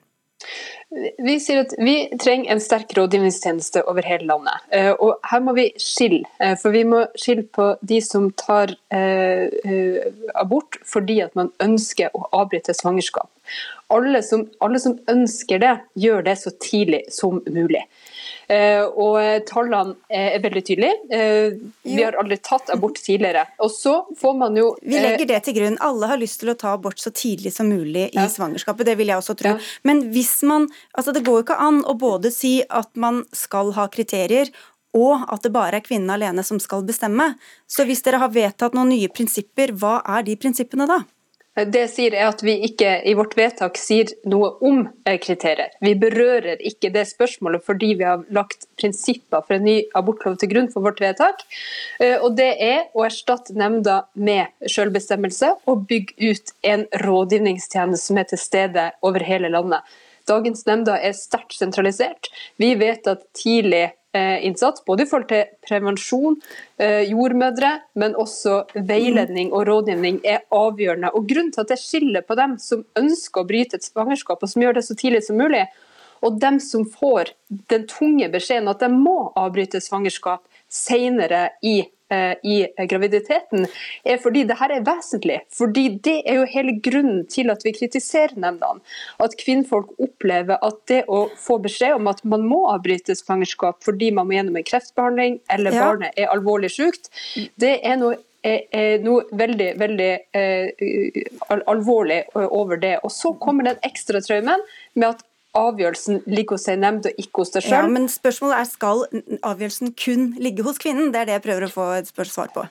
Vi 1.23 1.36
sier 1.43 1.63
at 1.65 1.73
vi 1.82 1.95
trenger 2.21 2.54
en 2.54 2.62
sterk 2.63 2.93
rådgivningstjeneste 2.97 3.84
over 3.89 4.06
hele 4.08 4.30
landet. 4.30 4.67
Eh, 4.71 4.91
og 4.93 5.17
her 5.28 5.41
må 5.43 5.56
vi 5.58 5.67
skille. 5.82 6.28
Eh, 6.39 6.56
for 6.62 6.76
vi 6.76 6.84
må 6.88 7.04
skille 7.19 7.43
på 7.43 7.73
de 7.82 8.02
som 8.04 8.30
tar 8.39 8.76
abort 10.38 10.78
fordi 10.88 11.19
at 11.26 11.36
man 11.36 11.52
ønsker 11.63 12.13
å 12.15 12.28
avbryte 12.39 12.76
svangerskap. 12.78 13.30
Alle 13.93 14.21
som, 14.23 14.45
alle 14.63 14.80
som 14.84 14.97
ønsker 15.12 15.62
det, 15.63 15.73
gjør 16.00 16.26
det 16.28 16.38
så 16.41 16.52
tidlig 16.62 17.06
som 17.13 17.41
mulig. 17.47 17.84
Eh, 18.48 18.80
og 18.80 19.18
tallene 19.50 19.98
er 20.08 20.38
veldig 20.44 20.64
tydelige. 20.64 21.00
Eh, 21.12 21.58
vi 21.84 22.00
har 22.00 22.16
aldri 22.20 22.38
tatt 22.40 22.72
abort 22.72 23.00
tidligere. 23.04 23.44
Og 23.64 23.72
så 23.74 23.98
får 24.20 24.38
man 24.40 24.56
jo 24.56 24.70
Vi 24.82 24.96
legger 24.96 25.26
eh, 25.26 25.32
det 25.34 25.42
til 25.48 25.58
grunn. 25.58 25.76
Alle 25.84 26.12
har 26.14 26.22
lyst 26.22 26.40
til 26.44 26.54
å 26.54 26.56
ta 26.60 26.72
abort 26.78 27.02
så 27.04 27.12
tidlig 27.12 27.52
som 27.58 27.68
mulig 27.68 28.08
i 28.08 28.16
ja. 28.16 28.30
svangerskapet, 28.32 28.88
det 28.88 28.96
vil 29.00 29.12
jeg 29.12 29.20
også 29.20 29.36
tro. 29.42 29.58
Ja. 29.58 29.74
Men 29.88 30.08
hvis 30.16 30.40
man 30.48 30.70
Altså 30.98 31.12
det 31.14 31.24
går 31.26 31.40
jo 31.40 31.44
ikke 31.46 31.60
an 31.62 31.80
å 31.88 31.94
både 32.00 32.32
si 32.34 32.60
at 32.64 32.90
man 33.00 33.22
skal 33.36 33.70
ha 33.78 33.86
kriterier 33.92 34.50
og 34.98 35.28
at 35.30 35.44
det 35.46 35.52
bare 35.54 35.78
er 35.80 35.86
kvinnen 35.86 36.10
alene 36.10 36.44
som 36.46 36.60
skal 36.64 36.86
bestemme. 36.88 37.34
Så 37.70 37.86
hvis 37.88 38.02
dere 38.06 38.22
har 38.24 38.32
vedtatt 38.34 38.76
noen 38.78 38.90
nye 38.94 39.12
prinsipper, 39.14 39.76
hva 39.78 40.00
er 40.16 40.26
de 40.26 40.38
prinsippene 40.40 40.88
da? 40.90 41.02
Det 41.58 41.80
jeg 41.88 41.89
sier 41.89 42.13
er 42.13 42.28
at 42.30 42.43
vi 42.46 42.54
ikke 42.67 42.91
i 43.10 43.15
vårt 43.17 43.32
vedtak 43.38 43.80
sier 43.82 44.12
noe 44.30 44.52
om 44.62 44.84
eh, 45.10 45.17
kriterier. 45.17 45.72
Vi 45.82 45.96
berører 45.98 46.62
ikke 46.62 46.91
det 46.93 47.08
spørsmålet 47.10 47.65
fordi 47.65 47.96
vi 47.98 48.06
har 48.06 48.22
lagt 48.34 48.67
prinsipper 48.78 49.41
for 49.41 49.58
en 49.58 49.65
ny 49.65 49.78
abortlov 49.98 50.38
til 50.38 50.51
grunn 50.51 50.70
for 50.70 50.86
vårt 50.86 51.01
vedtak. 51.01 51.41
Eh, 51.97 52.20
og 52.22 52.38
det 52.38 52.51
er 52.62 52.84
å 52.93 53.08
erstatte 53.08 53.58
nemnda 53.58 54.03
med 54.14 54.53
selvbestemmelse 54.70 55.55
og 55.66 55.88
bygge 55.89 56.30
ut 56.30 56.53
en 56.62 56.86
rådgivningstjeneste 57.01 58.05
som 58.12 58.22
er 58.22 58.30
til 58.30 58.43
stede 58.43 58.91
over 59.01 59.26
hele 59.26 59.49
landet. 59.49 59.82
Dagens 60.28 60.66
nemnder 60.68 60.99
er 60.99 61.16
sterkt 61.16 61.55
sentralisert. 61.58 62.30
Vi 62.60 62.74
vet 62.78 63.08
at 63.08 63.24
tidlig 63.38 63.88
innsats, 64.45 64.84
både 64.86 65.03
i 65.03 65.09
forhold 65.09 65.28
til 65.32 65.43
prevensjon, 65.68 66.38
eh, 66.80 67.03
jordmødre, 67.09 67.74
men 67.95 68.15
også 68.15 68.63
veiledning 68.76 69.51
og 69.53 69.68
rådgivning 69.68 70.22
er 70.26 70.45
avgjørende. 70.51 71.13
Og 71.13 71.28
Grunnen 71.28 71.51
til 71.53 71.65
at 71.65 71.76
jeg 71.76 71.84
skiller 71.84 72.26
på 72.28 72.38
dem 72.39 72.57
som 72.61 72.86
ønsker 72.99 73.43
å 73.43 73.47
bryte 73.47 73.78
et 73.78 73.88
svangerskap, 73.88 74.43
og 74.43 74.49
som 74.49 74.61
gjør 74.61 74.80
det 74.80 74.86
så 74.88 74.97
tidlig 74.97 75.24
som 75.28 75.39
mulig, 75.39 75.65
og 76.26 76.39
dem 76.41 76.59
som 76.63 76.86
får 76.89 77.34
den 77.70 77.86
tunge 77.89 78.30
beskjeden 78.34 78.70
at 78.72 78.82
de 78.82 78.89
må 78.89 79.32
avbryte 79.38 79.82
svangerskap 79.84 80.41
senere 80.70 81.49
i 81.63 81.80
Eh, 82.09 82.32
i 82.43 82.68
graviditeten, 82.88 83.65
er 84.07 84.20
fordi 84.24 84.45
det 84.47 84.55
her 84.61 84.72
er 84.72 84.84
vesentlig. 84.88 85.41
Fordi 85.51 85.99
Det 85.99 86.22
er 86.24 86.38
jo 86.39 86.45
hele 86.47 86.80
grunnen 86.80 87.26
til 87.28 87.51
at 87.51 87.65
vi 87.65 87.74
kritiserer 87.76 88.32
nemndene. 88.39 88.80
At 89.20 89.36
kvinnfolk 89.36 89.91
opplever 89.99 90.55
at 90.63 90.78
det 90.88 91.01
å 91.09 91.26
få 91.36 91.59
beskjed 91.59 91.97
om 91.97 92.07
at 92.07 92.24
man 92.24 92.47
må 92.47 92.61
avbryte 92.72 93.11
svangerskap 93.11 93.84
fordi 93.84 94.13
man 94.15 94.28
må 94.28 94.38
gjennom 94.38 94.55
en 94.55 94.63
kreftbehandling 94.63 95.39
eller 95.51 95.76
ja. 95.76 95.84
barnet 95.84 96.15
er 96.15 96.32
alvorlig 96.32 96.72
sykt, 96.72 97.11
det 97.59 97.82
er 97.84 97.99
noe 97.99 98.15
er 98.47 99.01
noe 99.03 99.26
veldig 99.36 99.74
veldig 99.76 100.11
eh, 100.32 101.57
alvorlig 101.68 102.22
over 102.38 102.80
det. 102.80 102.99
Og 103.03 103.11
Så 103.11 103.34
kommer 103.36 103.68
den 103.68 103.84
ekstra 103.84 104.22
traumen 104.24 104.63
med 104.93 105.09
at 105.09 105.28
avgjørelsen 105.58 106.24
ligger 106.30 106.58
hos 106.58 106.68
ei 106.72 106.78
nemnd 106.80 107.10
og 107.10 107.22
ikke 107.22 107.43
hos 107.43 107.53
deg 107.55 107.66
sjøl. 107.66 107.78
Ja, 107.78 107.91
men 107.91 108.08
spørsmålet 108.12 108.62
er 108.62 108.72
skal 108.72 109.05
avgjørelsen 109.41 109.93
kun 109.97 110.32
ligge 110.41 110.66
hos 110.68 110.82
kvinnen? 110.82 111.14
Det 111.14 111.24
er 111.24 111.30
det 111.30 111.39
jeg 111.39 111.47
prøver 111.49 111.68
å 111.68 111.74
få 111.74 111.91
et 111.97 112.12
svar 112.30 112.53
på. 112.55 112.68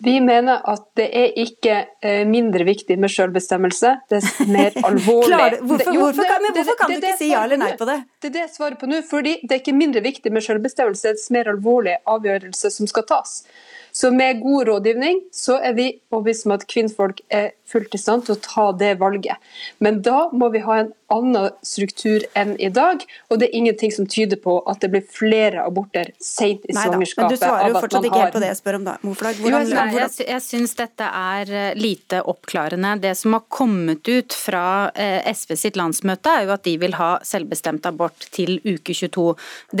Vi 0.00 0.14
mener 0.24 0.62
at 0.68 0.84
det 0.96 1.06
er 1.16 1.34
ikke 1.42 1.74
eh, 2.04 2.22
mindre 2.28 2.64
viktig 2.64 2.96
med 3.00 3.12
selvbestemmelse, 3.12 3.90
det 4.08 4.20
er 4.20 4.46
mer 4.56 4.76
alvorlig. 4.80 5.28
Klar, 5.28 5.56
hvorfor, 5.60 5.92
jo, 5.92 6.06
hvorfor, 6.06 6.28
kan, 6.28 6.46
hvorfor 6.56 6.78
kan 6.78 6.92
det, 6.92 6.96
det, 6.96 7.02
du 7.02 7.08
ikke 7.10 7.20
si 7.20 7.28
ja 7.32 7.42
eller 7.44 7.60
nei 7.60 7.74
på 7.76 7.88
det? 7.88 7.98
Det 8.20 8.30
er 8.30 8.36
det 8.38 8.42
jeg 8.46 8.52
svarer 8.54 8.78
på 8.80 8.88
nå, 8.88 9.02
fordi 9.08 9.36
det 9.42 9.56
er 9.56 9.60
ikke 9.60 9.76
mindre 9.76 10.04
viktig 10.04 10.32
med 10.32 10.44
selvbestemmelse, 10.46 11.04
det 11.04 11.20
er 11.20 11.20
en 11.20 11.36
mer 11.36 11.52
alvorlig 11.52 11.98
avgjørelse 12.08 12.72
som 12.78 12.88
skal 12.88 13.06
tas. 13.12 13.36
Så 13.92 14.12
med 14.14 14.40
god 14.40 14.68
rådgivning 14.70 15.24
så 15.34 15.58
er 15.58 15.76
vi 15.76 15.90
overbevist 16.12 16.46
om 16.46 16.56
at 16.56 16.66
kvinnfolk 16.70 17.20
er 17.28 17.52
fullt 17.70 17.94
i 17.94 18.00
stand 18.00 18.26
til 18.26 18.36
å 18.36 18.42
ta 18.44 18.70
det 18.76 18.96
valget. 19.00 19.52
Men 19.78 20.02
da 20.06 20.28
må 20.32 20.50
vi 20.54 20.64
ha 20.64 20.80
en 20.84 20.92
annen 21.10 21.50
struktur 21.66 22.22
enn 22.38 22.54
i 22.62 22.70
dag, 22.72 23.02
og 23.30 23.40
det 23.40 23.48
er 23.48 23.56
ingenting 23.58 23.92
som 23.94 24.06
tyder 24.10 24.38
på 24.40 24.56
at 24.70 24.82
det 24.82 24.90
blir 24.92 25.02
flere 25.10 25.64
aborter 25.64 26.12
sent 26.22 26.66
i 26.70 26.76
svangerskapet. 26.76 27.26
Men 27.26 27.34
du 27.34 27.40
svarer 27.42 27.72
jo 27.72 27.82
fortsatt 27.82 28.06
ikke 28.06 28.20
helt 28.22 28.36
på 28.36 28.42
det 28.44 28.50
jeg 28.52 28.58
spør 28.60 28.78
om 28.78 28.86
da. 28.86 28.96
Hvordan, 29.02 29.38
hvordan, 29.40 29.66
hvordan... 29.72 29.94
Jeg, 29.96 30.28
jeg 30.28 30.44
syns 30.44 30.76
dette 30.78 31.08
er 31.20 31.52
eh, 31.62 31.70
lite 31.78 32.22
oppklarende. 32.30 32.94
Det 33.02 33.14
som 33.18 33.34
har 33.36 33.44
kommet 33.50 34.06
ut 34.10 34.36
fra 34.36 34.64
eh, 34.94 35.26
SV 35.34 35.56
sitt 35.58 35.80
landsmøte, 35.80 36.30
er 36.30 36.46
jo 36.46 36.54
at 36.54 36.64
de 36.68 36.76
vil 36.84 36.94
ha 37.00 37.10
selvbestemt 37.26 37.88
abort 37.90 38.28
til 38.34 38.60
uke 38.62 38.94
22. 38.94 39.26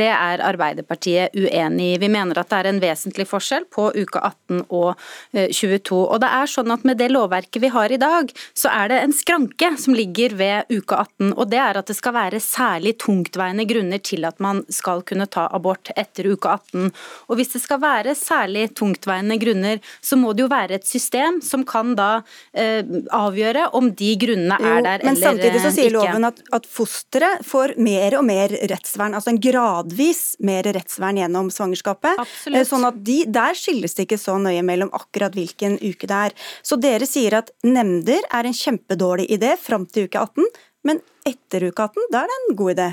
Det 0.02 0.10
er 0.10 0.44
Arbeiderpartiet 0.50 1.36
uenig 1.38 1.92
i. 1.94 2.00
Vi 2.02 2.10
mener 2.10 2.42
at 2.42 2.50
det 2.50 2.58
er 2.58 2.70
en 2.72 2.82
vesentlig 2.82 3.28
forskjell 3.30 3.68
på 3.70 3.90
uke 3.94 4.18
18 4.18 4.64
og 4.66 4.98
22. 5.36 5.78
Eh, 5.78 5.94
og 6.00 6.18
det 6.22 6.34
er 6.40 6.50
sånn 6.50 6.74
at 6.74 6.78
Med 6.80 6.96
det 6.96 7.10
lovverket 7.12 7.60
vi 7.60 7.68
har 7.70 7.79
har 7.80 7.92
i 7.92 8.00
dag, 8.00 8.32
så 8.54 8.70
er 8.72 8.92
det 8.92 9.00
en 9.00 9.14
skranke 9.16 9.72
som 9.80 9.96
ligger 9.96 10.36
ved 10.38 10.70
uke 10.70 10.96
18. 10.96 11.32
og 11.34 11.50
Det 11.50 11.60
er 11.60 11.80
at 11.80 11.90
det 11.90 11.96
skal 11.98 12.14
være 12.16 12.40
særlig 12.44 12.96
tungtveiende 13.02 13.66
grunner 13.68 14.02
til 14.04 14.26
at 14.28 14.40
man 14.42 14.62
skal 14.72 15.02
kunne 15.06 15.26
ta 15.30 15.46
abort 15.50 15.92
etter 15.96 16.30
uke 16.32 16.48
18. 16.48 16.90
Og 17.28 17.36
Hvis 17.40 17.54
det 17.54 17.62
skal 17.64 17.80
være 17.82 18.14
særlig 18.18 18.68
tungtveiende 18.76 19.38
grunner, 19.40 19.80
så 20.02 20.18
må 20.20 20.32
det 20.36 20.44
jo 20.44 20.50
være 20.52 20.78
et 20.78 20.86
system 20.86 21.40
som 21.44 21.64
kan 21.64 21.94
da 21.98 22.10
eh, 22.52 22.84
avgjøre 23.16 23.70
om 23.76 23.90
de 23.96 24.12
grunnene 24.20 24.58
er 24.58 24.82
der 24.84 25.00
eller 25.00 25.00
ikke. 25.00 25.08
Men 25.08 25.20
samtidig 25.22 25.62
så 25.64 25.72
sier 25.74 25.94
loven 25.94 26.28
at, 26.28 26.42
at 26.56 26.68
fosteret 26.68 27.46
får 27.46 27.76
mer 27.80 28.18
og 28.18 28.26
mer 28.28 28.54
rettsvern, 28.70 29.16
altså 29.16 29.32
en 29.32 29.40
gradvis 29.42 30.22
mer 30.44 30.68
rettsvern 30.76 31.20
gjennom 31.20 31.50
svangerskapet. 31.54 32.20
Absolutt. 32.20 32.60
Eh, 32.60 32.66
sånn 32.68 32.86
at 32.88 33.00
de, 33.06 33.18
Der 33.30 33.56
skilles 33.58 33.96
det 33.96 34.06
ikke 34.06 34.20
så 34.20 34.36
nøye 34.40 34.62
mellom 34.66 34.92
akkurat 34.96 35.34
hvilken 35.36 35.78
uke 35.80 36.08
det 36.10 36.20
er. 36.30 36.36
Så 36.66 36.78
dere 36.80 37.08
sier 37.08 37.38
at 37.40 37.52
nemnder 37.74 38.26
er 38.30 38.48
en 38.48 38.56
kjempedårlig 38.56 39.28
idé 39.36 39.54
fram 39.60 39.86
til 39.86 40.08
uke 40.08 40.20
18, 40.20 40.46
men 40.88 41.02
etter 41.30 41.68
uke 41.70 41.88
18, 41.88 42.08
da 42.12 42.24
er 42.24 42.30
det 42.30 42.38
en 42.40 42.56
god 42.58 42.74
idé? 42.74 42.88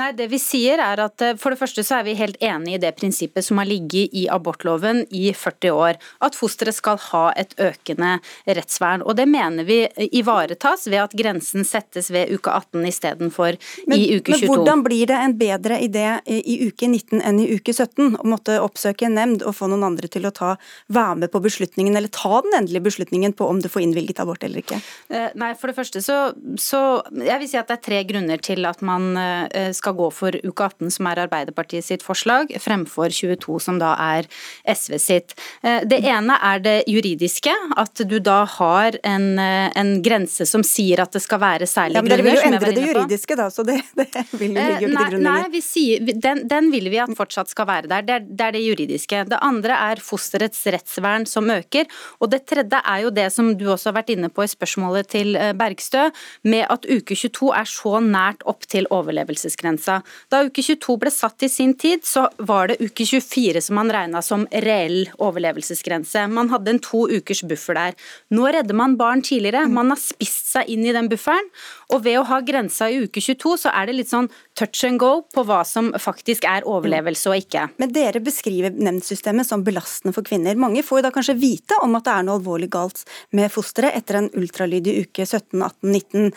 Nei, 0.00 0.10
det 0.16 0.28
vi 0.30 0.38
sier 0.40 0.80
er 0.80 1.02
at 1.02 1.22
eh, 1.24 1.36
For 1.40 1.52
det 1.52 1.60
første 1.60 1.82
så 1.86 1.98
er 1.98 2.06
vi 2.06 2.16
helt 2.18 2.38
enig 2.44 2.76
i 2.76 2.80
det 2.82 2.92
prinsippet 2.98 3.44
som 3.44 3.60
har 3.60 3.68
ligget 3.68 4.14
i 4.16 4.26
abortloven 4.32 5.02
i 5.10 5.30
40 5.36 5.74
år, 5.74 5.98
at 6.24 6.38
fosteret 6.38 6.76
skal 6.76 6.98
ha 7.10 7.24
et 7.40 7.54
økende 7.60 8.16
rettsvern. 8.46 9.04
Og 9.04 9.16
Det 9.18 9.26
mener 9.28 9.66
vi 9.68 9.82
ivaretas 10.20 10.86
ved 10.88 11.02
at 11.04 11.16
grensen 11.16 11.66
settes 11.68 12.10
ved 12.14 12.32
uke 12.34 12.52
18 12.52 12.86
istedenfor 12.88 13.56
i 13.56 14.00
uke 14.16 14.36
22. 14.36 14.40
Men 14.40 14.46
hvordan 14.50 14.84
blir 14.86 15.10
det 15.10 15.18
en 15.18 15.36
bedre 15.40 15.80
idé 15.82 16.06
i 16.26 16.60
uke 16.68 16.88
19 16.88 17.20
enn 17.20 17.42
i 17.42 17.48
uke 17.56 17.74
17 17.74 18.20
å 18.20 18.28
måtte 18.28 18.60
oppsøke 18.62 19.08
en 19.08 19.16
nemnd 19.18 19.44
og 19.46 19.56
få 19.58 19.68
noen 19.70 19.86
andre 19.90 20.10
til 20.10 20.28
å 20.28 20.34
ta, 20.34 20.54
være 20.92 21.24
med 21.24 21.32
på 21.32 21.42
beslutningen, 21.44 21.96
eller 21.96 22.12
ta 22.14 22.40
den 22.44 22.56
endelige 22.60 22.86
beslutningen 22.88 23.34
på 23.36 23.48
om 23.48 23.60
du 23.62 23.68
får 23.72 23.84
innvilget 23.86 24.22
abort 24.22 24.44
eller 24.46 24.62
ikke? 24.62 24.80
Eh, 25.10 25.30
nei, 25.40 25.52
for 25.58 25.70
det 25.70 25.78
første 25.78 26.02
så, 26.04 26.18
så 26.60 26.82
jeg 27.20 27.42
vil 27.42 27.50
si 27.50 27.60
at 27.60 27.69
det 27.70 27.76
er 27.78 27.84
tre 27.86 28.00
grunner 28.08 28.40
til 28.42 28.66
at 28.68 28.80
man 28.86 29.14
eh, 29.18 29.70
skal 29.76 29.94
gå 29.98 30.08
for 30.14 30.34
uke 30.42 30.66
18, 30.66 30.90
som 30.96 31.08
er 31.10 31.22
Arbeiderpartiet 31.24 31.86
sitt 31.86 32.04
forslag, 32.04 32.50
fremfor 32.62 33.12
22, 33.14 33.58
som 33.62 33.78
da 33.80 33.92
er 34.00 34.28
SV 34.68 34.96
sitt. 35.02 35.34
Eh, 35.62 35.84
det 35.88 36.00
ene 36.08 36.36
er 36.50 36.62
det 36.64 36.76
juridiske, 36.90 37.54
at 37.80 38.02
du 38.10 38.18
da 38.24 38.42
har 38.58 38.98
en, 39.06 39.28
eh, 39.38 39.68
en 39.78 39.92
grense 40.02 40.46
som 40.48 40.64
sier 40.66 41.02
at 41.04 41.14
det 41.14 41.22
skal 41.22 41.42
være 41.42 41.68
særlige 41.70 42.00
grunner. 42.00 42.00
Ja, 42.00 42.02
men 42.02 42.10
Dere 42.10 42.26
vil 42.26 42.38
jo 42.38 42.46
endre 42.48 42.72
det 42.74 42.86
juridiske, 42.88 43.38
da, 43.38 43.48
så 43.54 43.66
det, 43.66 43.78
det 44.00 44.08
vil 44.32 44.56
jo 44.56 44.66
ligge 44.72 44.90
ikke 44.90 45.06
til 45.14 45.24
Nei, 45.28 45.38
vi 45.52 45.62
sier, 45.64 46.10
den, 46.10 46.44
den, 46.50 46.72
vil 46.74 46.90
vi 46.90 47.00
at 47.02 47.14
fortsatt 47.18 47.52
skal 47.52 47.68
være 47.70 47.90
der. 47.90 48.06
Det 48.06 48.16
er, 48.16 48.26
det 48.26 48.48
er 48.48 48.56
det 48.56 48.64
juridiske. 48.64 49.22
Det 49.30 49.40
andre 49.46 49.78
er 49.90 50.02
fosterets 50.02 50.64
rettsvern 50.74 51.28
som 51.28 51.50
øker. 51.52 51.86
Og 52.18 52.32
det 52.32 52.42
tredje 52.50 52.80
er 52.80 53.04
jo 53.04 53.14
det 53.14 53.28
som 53.34 53.52
du 53.58 53.68
også 53.70 53.90
har 53.90 54.00
vært 54.00 54.14
inne 54.16 54.30
på 54.32 54.44
i 54.44 54.50
spørsmålet 54.50 55.10
til 55.12 55.36
Bergstø, 55.58 56.08
med 56.48 56.66
at 56.72 56.86
uke 56.88 57.14
22 57.14 57.49
er 57.56 57.68
så 57.68 57.98
nært 58.04 58.44
opp 58.48 58.66
til 58.70 58.88
overlevelsesgrensa. 58.92 60.00
Da 60.32 60.42
uke 60.46 60.64
22 60.64 60.96
ble 61.02 61.12
satt 61.14 61.46
i 61.46 61.50
sin 61.52 61.74
tid, 61.78 62.04
så 62.06 62.26
var 62.38 62.70
det 62.70 62.80
uke 62.80 63.06
24 63.06 63.62
som 63.66 63.78
man 63.80 63.92
regna 63.94 64.22
som 64.24 64.46
reell 64.66 65.04
overlevelsesgrense. 65.18 66.26
Man 66.32 66.50
hadde 66.52 66.74
en 66.74 66.82
to 66.84 67.06
ukers 67.10 67.42
buffer 67.48 67.78
der. 67.78 67.98
Nå 68.34 68.48
redder 68.48 68.76
man 68.76 68.96
barn 69.00 69.24
tidligere. 69.26 69.66
Man 69.68 69.92
har 69.94 70.00
spist 70.00 70.52
seg 70.54 70.70
inn 70.72 70.86
i 70.86 70.94
den 70.96 71.10
bufferen. 71.10 71.50
Og 71.90 72.04
ved 72.04 72.20
å 72.20 72.26
ha 72.28 72.40
grensa 72.46 72.90
i 72.90 73.00
uke 73.04 73.22
22, 73.22 73.56
så 73.64 73.72
er 73.74 73.88
det 73.88 73.96
litt 73.98 74.10
sånn 74.12 74.30
touch 74.58 74.84
and 74.86 75.00
go 75.00 75.24
på 75.34 75.44
hva 75.46 75.62
som 75.66 75.90
faktisk 75.98 76.44
er 76.48 76.66
overlevelse 76.68 77.30
og 77.30 77.40
ikke. 77.40 77.66
Men 77.80 77.94
dere 77.94 78.22
beskriver 78.22 78.74
nemndsystemet 78.74 79.48
som 79.48 79.64
belastende 79.66 80.14
for 80.16 80.26
kvinner. 80.26 80.58
Mange 80.60 80.84
får 80.86 81.00
jo 81.00 81.06
da 81.08 81.12
kanskje 81.14 81.38
vite 81.40 81.78
om 81.84 81.96
at 81.98 82.06
det 82.06 82.14
er 82.14 82.26
noe 82.26 82.38
alvorlig 82.38 82.70
galt 82.72 83.04
med 83.36 83.50
fosteret 83.52 83.96
etter 83.98 84.20
en 84.20 84.30
ultralyd 84.38 84.90
i 84.90 84.96
uke 85.04 85.26
17, 85.26 85.56
18, 85.58 85.90
19. 85.90 86.30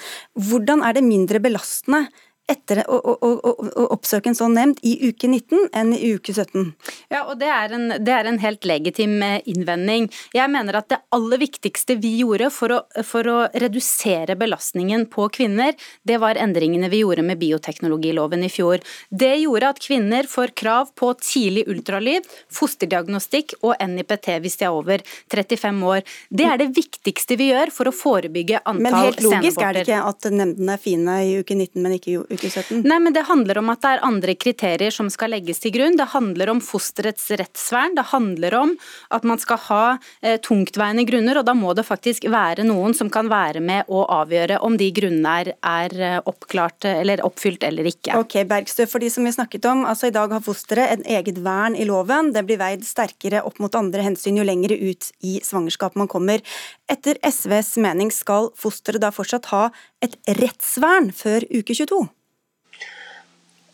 Hvordan 0.49 0.83
er 0.87 0.97
det 0.97 1.02
mindre 1.03 1.41
belastende 1.43 2.07
etter 2.51 2.81
å, 2.91 2.97
å, 2.97 3.13
å, 3.23 3.51
å, 3.63 3.83
oppsøke 3.95 4.27
en 4.31 4.35
sånn 4.35 4.55
nemnd 4.57 4.81
i 4.83 4.97
uke 5.07 5.29
19 5.29 5.69
enn 5.79 5.93
i 5.95 6.11
uke 6.17 6.33
17. 6.35 6.73
Ja, 7.13 7.23
og 7.23 7.37
det 7.39 7.47
er, 7.47 7.71
en, 7.75 7.85
det 8.03 8.11
er 8.11 8.27
en 8.27 8.39
helt 8.43 8.67
legitim 8.67 9.15
eh, 9.23 9.39
innvending. 9.49 10.09
Jeg 10.35 10.51
mener 10.51 10.79
at 10.79 10.89
det 10.91 10.99
aller 11.15 11.39
viktigste 11.39 11.95
vi 12.03 12.17
gjorde 12.19 12.49
for 12.51 12.75
å, 12.75 12.79
for 13.07 13.29
å 13.31 13.37
redusere 13.63 14.35
belastningen 14.39 15.05
på 15.13 15.29
kvinner, 15.33 15.77
det 16.03 16.19
var 16.19 16.39
endringene 16.41 16.89
vi 16.91 17.03
gjorde 17.03 17.23
med 17.25 17.39
bioteknologiloven 17.39 18.43
i 18.43 18.51
fjor. 18.51 18.83
Det 19.09 19.31
gjorde 19.45 19.71
at 19.71 19.81
kvinner 19.83 20.27
får 20.29 20.55
krav 20.59 20.91
på 20.99 21.13
tidlig 21.23 21.63
ultralyd, 21.71 22.27
fosterdiagnostikk 22.51 23.55
og 23.61 23.79
NIPT 23.79 24.33
hvis 24.43 24.59
de 24.59 24.67
er 24.67 24.75
over 24.75 25.05
35 25.31 25.81
år. 25.93 26.03
Det 26.27 26.49
er 26.49 26.59
det 26.59 26.73
viktigste 26.75 27.39
vi 27.39 27.53
gjør 27.53 27.71
for 27.71 27.87
å 27.87 27.95
forebygge 27.95 28.59
antall 28.65 28.83
senaborter. 28.83 28.83
Men 28.83 28.99
helt 28.99 29.25
logisk 29.29 29.63
er 29.63 29.79
det 29.79 29.87
ikke 29.87 30.03
at 30.11 30.31
nemndene 30.33 30.75
er 30.75 30.81
fine 30.83 31.17
i 31.23 31.33
uke 31.39 31.55
19, 31.55 31.79
men 31.79 31.97
ikke 31.97 32.11
i 32.11 32.19
uke 32.19 32.32
17? 32.41 32.83
Nei, 32.87 32.99
men 32.99 33.13
Det 33.13 33.25
handler 33.27 33.59
om 33.61 33.69
at 33.73 33.81
det 33.83 33.91
er 33.93 34.03
andre 34.07 34.35
kriterier 34.35 34.93
som 34.93 35.09
skal 35.13 35.33
legges 35.35 35.61
til 35.63 35.73
grunn. 35.75 35.97
Det 35.99 36.09
handler 36.13 36.49
om 36.53 36.61
fosterets 36.63 37.29
rettsvern. 37.39 37.95
Det 37.97 38.05
handler 38.11 38.55
om 38.57 38.73
at 39.13 39.23
man 39.27 39.41
skal 39.41 39.59
ha 39.67 39.83
eh, 40.21 40.39
tungtveiende 40.41 41.05
grunner, 41.07 41.39
og 41.39 41.45
da 41.47 41.55
må 41.57 41.73
det 41.77 41.85
faktisk 41.87 42.27
være 42.31 42.65
noen 42.67 42.95
som 42.97 43.11
kan 43.13 43.29
være 43.31 43.61
med 43.63 43.89
å 43.91 44.05
avgjøre 44.21 44.59
om 44.65 44.77
de 44.79 44.89
grunnene 44.95 45.35
er, 45.43 45.51
er 45.61 45.97
eh, 45.99 46.19
oppklart 46.29 46.87
eller 46.89 47.23
oppfylt 47.25 47.63
eller 47.67 47.87
ikke. 47.89 48.17
Ok, 48.19 48.39
Bergstø, 48.49 48.87
for 48.89 49.03
de 49.03 49.11
som 49.13 49.25
vi 49.25 49.35
snakket 49.35 49.67
om, 49.69 49.85
altså 49.89 50.09
I 50.09 50.15
dag 50.15 50.33
har 50.33 50.43
fosteret 50.43 50.95
en 50.95 51.05
eget 51.05 51.39
vern 51.43 51.77
i 51.77 51.87
loven. 51.89 52.33
Det 52.35 52.45
blir 52.47 52.61
veid 52.61 52.85
sterkere 52.87 53.43
opp 53.45 53.61
mot 53.63 53.75
andre 53.77 54.05
hensyn 54.05 54.39
jo 54.39 54.47
lengre 54.47 54.77
ut 54.79 55.11
i 55.23 55.37
svangerskapet 55.43 55.99
man 55.99 56.11
kommer. 56.11 56.43
Etter 56.91 57.19
SVs 57.23 57.75
mening 57.83 58.11
skal 58.13 58.51
fosteret 58.59 59.03
da 59.03 59.13
fortsatt 59.13 59.51
ha 59.53 59.63
et 60.03 60.17
rettsvern 60.39 61.11
før 61.15 61.47
uke 61.53 61.75
22? 61.75 62.03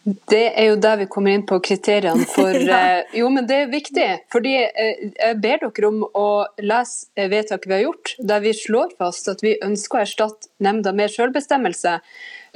Det 0.03 0.45
er 0.55 0.69
jo 0.69 0.77
der 0.79 1.01
vi 1.01 1.07
kommer 1.11 1.35
inn 1.35 1.43
på 1.47 1.59
kriteriene 1.63 2.25
for 2.29 2.55
ja. 2.69 2.79
eh, 3.01 3.17
Jo, 3.19 3.29
men 3.33 3.47
det 3.49 3.57
er 3.65 3.71
viktig. 3.71 4.07
fordi 4.31 4.55
eh, 4.63 5.05
Jeg 5.11 5.39
ber 5.43 5.61
dere 5.65 5.89
om 5.89 6.01
å 6.07 6.27
lese 6.63 7.09
eh, 7.19 7.29
vedtaket 7.31 7.67
vi 7.67 7.75
har 7.75 7.85
gjort, 7.87 8.13
der 8.31 8.43
vi 8.45 8.53
slår 8.55 8.95
fast 8.99 9.27
at 9.31 9.43
vi 9.45 9.57
ønsker 9.65 9.99
å 9.99 10.03
erstatte 10.05 10.51
nemnda 10.63 10.93
med 10.95 11.11
selvbestemmelse. 11.13 11.99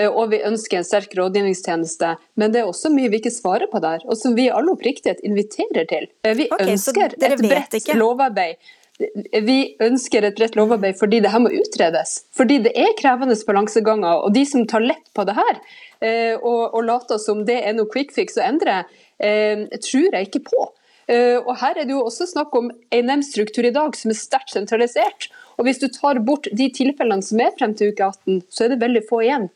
Og 0.09 0.31
vi 0.31 0.39
ønsker 0.41 0.79
en 0.79 0.85
sterk 0.87 1.11
rådgivningstjeneste. 1.13 2.15
Men 2.41 2.53
det 2.53 2.63
er 2.63 2.69
også 2.69 2.89
mye 2.89 3.11
vi 3.13 3.19
ikke 3.21 3.29
svarer 3.29 3.69
på 3.69 3.77
der, 3.83 4.01
og 4.09 4.17
som 4.17 4.33
vi 4.33 4.47
i 4.47 4.49
all 4.49 4.71
oppriktighet 4.71 5.21
inviterer 5.21 5.85
til. 5.91 6.07
Vi 6.25 6.47
okay, 6.47 6.71
ønsker 6.73 7.13
et 7.13 7.43
bredt 7.43 7.91
lovarbeid. 7.93 8.57
Vi 8.99 9.57
ønsker 9.81 10.27
et 10.27 10.35
bredt 10.37 10.53
lovarbeid 10.55 10.99
fordi 10.99 11.17
det 11.23 11.31
her 11.33 11.41
må 11.41 11.49
utredes. 11.49 12.19
Fordi 12.37 12.59
det 12.67 12.75
er 12.77 12.93
krevende 12.99 13.35
balanseganger. 13.47 14.21
Og 14.27 14.35
de 14.35 14.43
som 14.45 14.67
tar 14.69 14.85
lett 14.85 15.07
på 15.17 15.25
det 15.25 15.33
her, 15.39 15.57
Eh, 16.03 16.35
og, 16.35 16.73
og 16.75 16.83
later 16.87 17.19
som 17.21 17.43
det 17.47 17.61
er 17.63 17.75
noe 17.77 17.89
quick 17.91 18.11
fix 18.15 18.35
å 18.39 18.43
endre, 18.43 18.81
eh, 19.23 19.67
tror 19.83 20.09
jeg 20.09 20.29
ikke 20.29 20.45
på. 20.49 20.65
Eh, 21.11 21.37
og 21.39 21.55
Her 21.61 21.79
er 21.79 21.87
det 21.87 21.95
jo 21.95 22.03
også 22.03 22.27
snakk 22.31 22.55
om 22.59 22.69
en 22.71 23.09
nemndstruktur 23.09 23.67
i 23.67 23.73
dag 23.75 23.95
som 23.99 24.11
er 24.11 24.19
sterkt 24.19 24.55
sentralisert. 24.55 25.29
Og 25.57 25.67
Hvis 25.67 25.79
du 25.79 25.87
tar 25.87 26.19
bort 26.25 26.49
de 26.51 26.69
tilfellene 26.75 27.23
som 27.23 27.39
er 27.43 27.53
frem 27.57 27.75
til 27.77 27.93
uke 27.93 28.09
18, 28.09 28.41
så 28.49 28.65
er 28.65 28.73
det 28.73 28.81
veldig 28.83 29.03
få 29.09 29.23
igjen. 29.23 29.49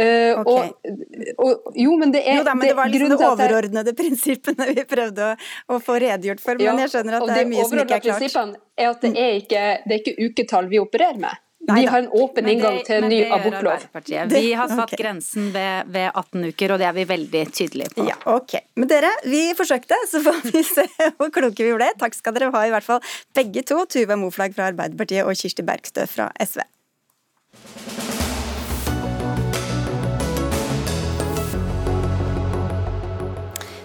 Uh, 0.00 0.40
okay. 0.40 0.70
og, 1.36 1.44
og, 1.44 1.74
jo, 1.76 1.92
men 2.00 2.14
det 2.14 2.22
er 2.24 2.38
jo 2.40 2.44
da, 2.46 2.54
men 2.56 2.70
det, 2.70 2.76
var 2.78 2.88
liksom 2.88 3.12
de 3.12 3.26
overordnede 3.26 3.92
prinsippene 4.00 4.70
vi 4.72 4.86
prøvde 4.88 5.26
å, 5.26 5.34
å, 5.74 5.80
få 5.84 5.98
redegjort 6.00 6.40
for. 6.40 6.56
Men 6.56 6.80
ja, 6.80 6.86
jeg 6.86 6.94
skjønner 6.94 7.18
at 7.18 7.28
det 7.28 7.42
er 7.42 7.50
mye 7.50 7.68
som 7.68 7.82
ikke 7.82 7.98
er 7.98 8.06
klart. 8.06 8.22
Prinsippene 8.22 8.60
er 8.80 8.90
at 8.94 9.04
det 9.04 9.12
er 9.12 9.38
ikke, 9.42 9.68
det 9.84 9.96
er 9.96 10.02
ikke 10.02 10.28
uketall 10.30 10.70
vi 10.72 10.80
opererer 10.80 11.20
med. 11.20 11.46
Vi 11.74 11.86
har 11.86 11.98
en 11.98 12.08
åpen 12.08 12.48
inngang 12.48 12.78
til 12.86 13.04
en 13.04 13.08
ny 13.12 13.18
abortlov. 13.28 13.84
Vi 14.32 14.52
har 14.56 14.68
satt 14.70 14.86
okay. 14.86 14.96
grensen 15.02 15.50
ved, 15.52 15.90
ved, 15.92 16.08
18 16.08 16.48
uker, 16.48 16.72
og 16.72 16.80
det 16.80 16.88
er 16.88 16.96
vi 16.96 17.04
veldig 17.10 17.42
tydelige 17.52 17.92
på. 17.94 18.06
Ja, 18.08 18.16
ok. 18.32 18.56
Men 18.80 18.90
dere, 18.90 19.12
vi 19.28 19.42
forsøkte, 19.58 19.98
så 20.08 20.22
får 20.24 20.40
vi 20.48 20.64
se 20.74 20.86
hvor 21.20 21.32
kloke 21.34 21.66
vi 21.66 21.74
ble. 21.76 21.90
Takk 22.00 22.16
skal 22.16 22.36
dere 22.36 22.50
ha, 22.54 22.64
i 22.66 22.72
hvert 22.72 22.86
fall 22.86 23.04
begge 23.36 23.64
to. 23.68 23.84
Tuva 23.90 24.16
Moflag 24.18 24.56
fra 24.56 24.70
Arbeiderpartiet 24.72 25.28
og 25.28 25.36
Kirsti 25.36 25.66
Bergstø 25.66 26.08
fra 26.08 26.30
SV. 26.40 26.64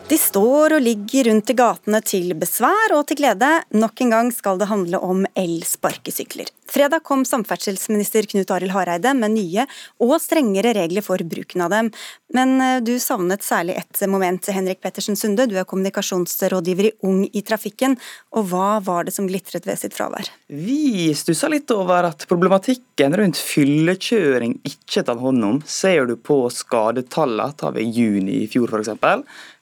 De 0.05 0.17
står 0.21 0.75
og 0.75 0.83
ligger 0.85 1.31
rundt 1.31 1.49
i 1.49 1.55
gatene 1.57 1.97
til 2.05 2.35
besvær 2.37 2.93
og 2.93 3.07
til 3.09 3.17
glede. 3.23 3.47
Nok 3.73 4.03
en 4.05 4.11
gang 4.13 4.27
skal 4.29 4.59
det 4.61 4.67
handle 4.69 4.99
om 5.01 5.23
elsparkesykler. 5.33 6.51
Fredag 6.69 7.01
kom 7.05 7.23
samferdselsminister 7.25 8.27
Knut 8.29 8.51
Arild 8.53 8.73
Hareide 8.75 9.13
med 9.17 9.33
nye 9.33 9.65
og 10.01 10.15
strengere 10.21 10.75
regler 10.77 11.05
for 11.05 11.21
bruken 11.25 11.63
av 11.65 11.73
dem. 11.73 11.89
Men 12.37 12.53
eh, 12.61 12.81
du 12.85 12.91
savnet 13.01 13.45
særlig 13.45 13.77
et 13.79 14.03
moment, 14.11 14.49
Henrik 14.53 14.81
Pettersen 14.83 15.17
Sunde. 15.17 15.47
Du 15.49 15.55
er 15.57 15.65
kommunikasjonsrådgiver 15.69 16.89
i 16.89 16.93
Ung 17.05 17.23
i 17.25 17.41
trafikken. 17.45 17.97
Og 18.37 18.49
hva 18.51 18.77
var 18.85 19.07
det 19.07 19.15
som 19.15 19.29
glitret 19.29 19.65
ved 19.65 19.81
sitt 19.81 19.97
fravær? 19.97 20.29
Vi 20.49 21.13
stussa 21.17 21.49
litt 21.49 21.71
over 21.73 22.11
at 22.11 22.27
problematikken 22.29 23.17
rundt 23.17 23.41
fyllekjøring 23.41 24.59
ikke 24.65 25.01
er 25.01 25.09
tatt 25.09 25.21
hånd 25.21 25.49
om. 25.49 25.61
Ser 25.65 26.09
du 26.09 26.17
på 26.17 26.43
skadetallene, 26.53 27.57
tar 27.57 27.73
vi 27.77 27.89
juni 27.89 28.43
i 28.43 28.49
fjor 28.51 28.73
f.eks 28.73 28.93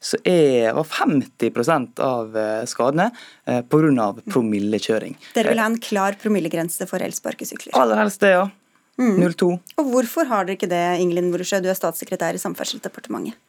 så 0.04 0.20
er, 0.28 0.74
var 0.76 0.88
50 0.90 2.02
av 2.04 2.36
eh, 2.38 2.66
skadene 2.68 3.10
eh, 3.48 3.62
pga. 3.64 4.10
promillekjøring. 4.28 5.16
Dere 5.38 5.54
vil 5.54 5.64
ha 5.64 5.70
en 5.72 5.80
klar 5.80 6.18
promillegrense 6.20 6.88
for 6.90 7.04
elsparkesykler? 7.06 7.72
Aller 7.80 8.04
helst 8.04 8.24
det, 8.24 8.34
ja. 8.36 8.50
Mm. 9.00 9.16
02. 9.34 9.48
Og 9.82 9.88
Hvorfor 9.90 10.28
har 10.30 10.46
dere 10.46 10.60
ikke 10.60 10.70
det, 10.70 10.84
Ingelin 11.02 11.32
Woresjø, 11.34 11.64
du 11.64 11.72
er 11.72 11.78
statssekretær 11.78 12.36
i 12.36 12.42
Samferdselsdepartementet? 12.42 13.40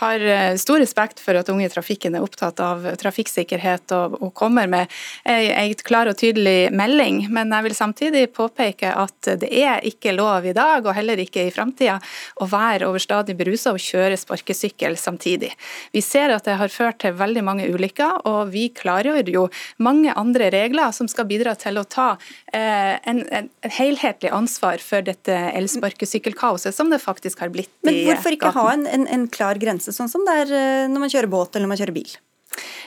Har 0.00 0.22
eh, 0.22 0.56
stor 0.60 0.80
respekt 0.82 1.22
for 1.22 1.38
at 1.38 1.48
unge 1.52 1.66
i 1.66 1.72
trafikken 1.72 2.16
er 2.16 2.24
opptatt 2.24 2.60
av 2.64 2.86
trafikksikkerhet 3.00 3.94
og, 3.96 4.18
og 4.22 4.32
kommer 4.36 4.68
med 4.70 4.90
en 5.28 5.74
klar 5.86 6.08
og 6.10 6.16
tydelig 6.18 6.70
melding, 6.74 7.24
men 7.34 7.52
jeg 7.52 7.66
vil 7.66 7.76
samtidig 7.76 8.24
påpeke 8.36 8.92
at 8.94 9.30
det 9.40 9.48
er 9.50 9.84
ikke 9.86 10.14
lov 10.16 10.46
i 10.48 10.54
dag, 10.56 10.86
og 10.86 10.94
heller 10.96 11.20
ikke 11.20 11.46
i 11.46 11.52
framtida, 11.54 11.98
å 12.42 12.48
være 12.48 12.88
overstadig 12.88 13.36
berusa 13.38 13.74
og 13.74 13.82
kjøre 13.82 14.18
sparkesykkel 14.18 14.96
samtidig. 15.00 15.50
Vi 15.94 16.02
ser 16.04 16.32
at 16.34 16.46
det 16.48 16.58
har 16.60 16.72
ført 16.72 17.00
til 17.02 17.16
veldig 17.18 17.44
mange 17.44 17.68
ulykker, 17.68 18.24
og 18.28 18.52
vi 18.54 18.68
klargjør 18.74 19.30
jo 19.32 19.46
mange 19.82 20.14
andre 20.18 20.50
regler 20.54 20.92
som 20.96 21.08
skal 21.10 21.28
bidra 21.28 21.54
til 21.58 21.80
å 21.80 21.86
ta 21.88 22.10
eh, 22.52 22.96
en, 23.08 23.24
en, 23.34 23.50
en 23.62 23.74
helhetlig 23.78 24.32
ansvar 24.34 24.82
for 24.82 25.04
dette 25.06 25.34
elsparkesykkelkaoset 25.58 26.74
som 26.74 26.92
det 26.92 27.00
faktisk 27.02 27.42
har 27.44 27.52
blitt 27.54 27.70
i 27.70 27.72
gaten. 27.72 27.90
Men 27.90 28.00
hvorfor 28.08 28.36
ikke 28.36 28.54
ha 28.56 28.66
en, 28.74 28.86
en, 28.86 29.06
en 29.18 29.26
klar 29.32 29.60
grense, 29.60 29.87
sånn 29.94 30.10
som 30.10 30.24
det 30.26 30.34
er 30.44 30.54
eh, 30.54 30.88
når 30.90 31.04
man 31.04 31.12
kjører 31.12 31.30
båt 31.32 31.54
eller 31.54 31.66
når 31.66 31.72
man 31.74 31.80
kjører 31.82 31.96
bil? 31.96 32.16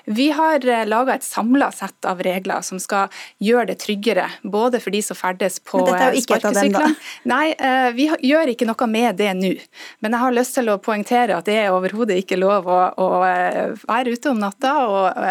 Vi 0.06 0.30
har 0.32 0.68
eh, 0.70 0.86
laga 0.88 1.16
et 1.16 1.24
samla 1.24 1.72
sett 1.72 2.06
av 2.06 2.22
regler 2.24 2.62
som 2.66 2.80
skal 2.82 3.12
gjøre 3.40 3.72
det 3.72 3.78
tryggere, 3.84 4.28
både 4.44 4.82
for 4.82 4.94
de 4.94 5.02
som 5.06 5.18
ferdes 5.18 5.60
på 5.60 5.84
sparkesyklene. 5.86 6.94
Nei, 7.30 7.54
eh, 7.54 7.90
vi 7.96 8.08
gjør 8.32 8.54
ikke 8.54 8.68
noe 8.70 8.88
med 8.90 9.20
det 9.22 9.32
nå. 9.38 9.54
Men 10.02 10.16
jeg 10.16 10.24
har 10.24 10.36
lyst 10.36 10.58
til 10.58 10.72
å 10.74 10.80
poengtere 10.82 11.38
at 11.38 11.50
det 11.50 11.60
er 11.62 11.76
overhodet 11.76 12.18
ikke 12.24 12.40
lov 12.42 12.70
å, 12.70 12.80
å, 12.98 13.10
eh, 13.28 13.76
være 13.88 14.16
ute 14.16 14.34
om 14.34 14.42
natta 14.42 14.74
og 14.88 15.22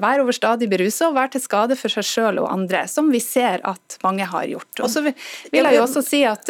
være 0.00 0.24
overstadig 0.24 0.68
berusa 0.70 1.10
og 1.10 1.18
være 1.18 1.34
til 1.34 1.44
skade 1.44 1.76
for 1.76 1.92
seg 1.92 2.06
sjøl 2.08 2.40
og 2.42 2.50
andre, 2.52 2.86
som 2.88 3.10
vi 3.12 3.20
ser 3.20 3.60
at 3.68 3.98
mange 4.04 4.26
har 4.28 4.46
gjort. 4.48 4.80
Og 4.80 4.90
så 4.90 5.04
vil 5.04 5.14
jeg 5.60 5.76
jo 5.76 5.84
også 5.84 6.02
si 6.04 6.22
at 6.28 6.48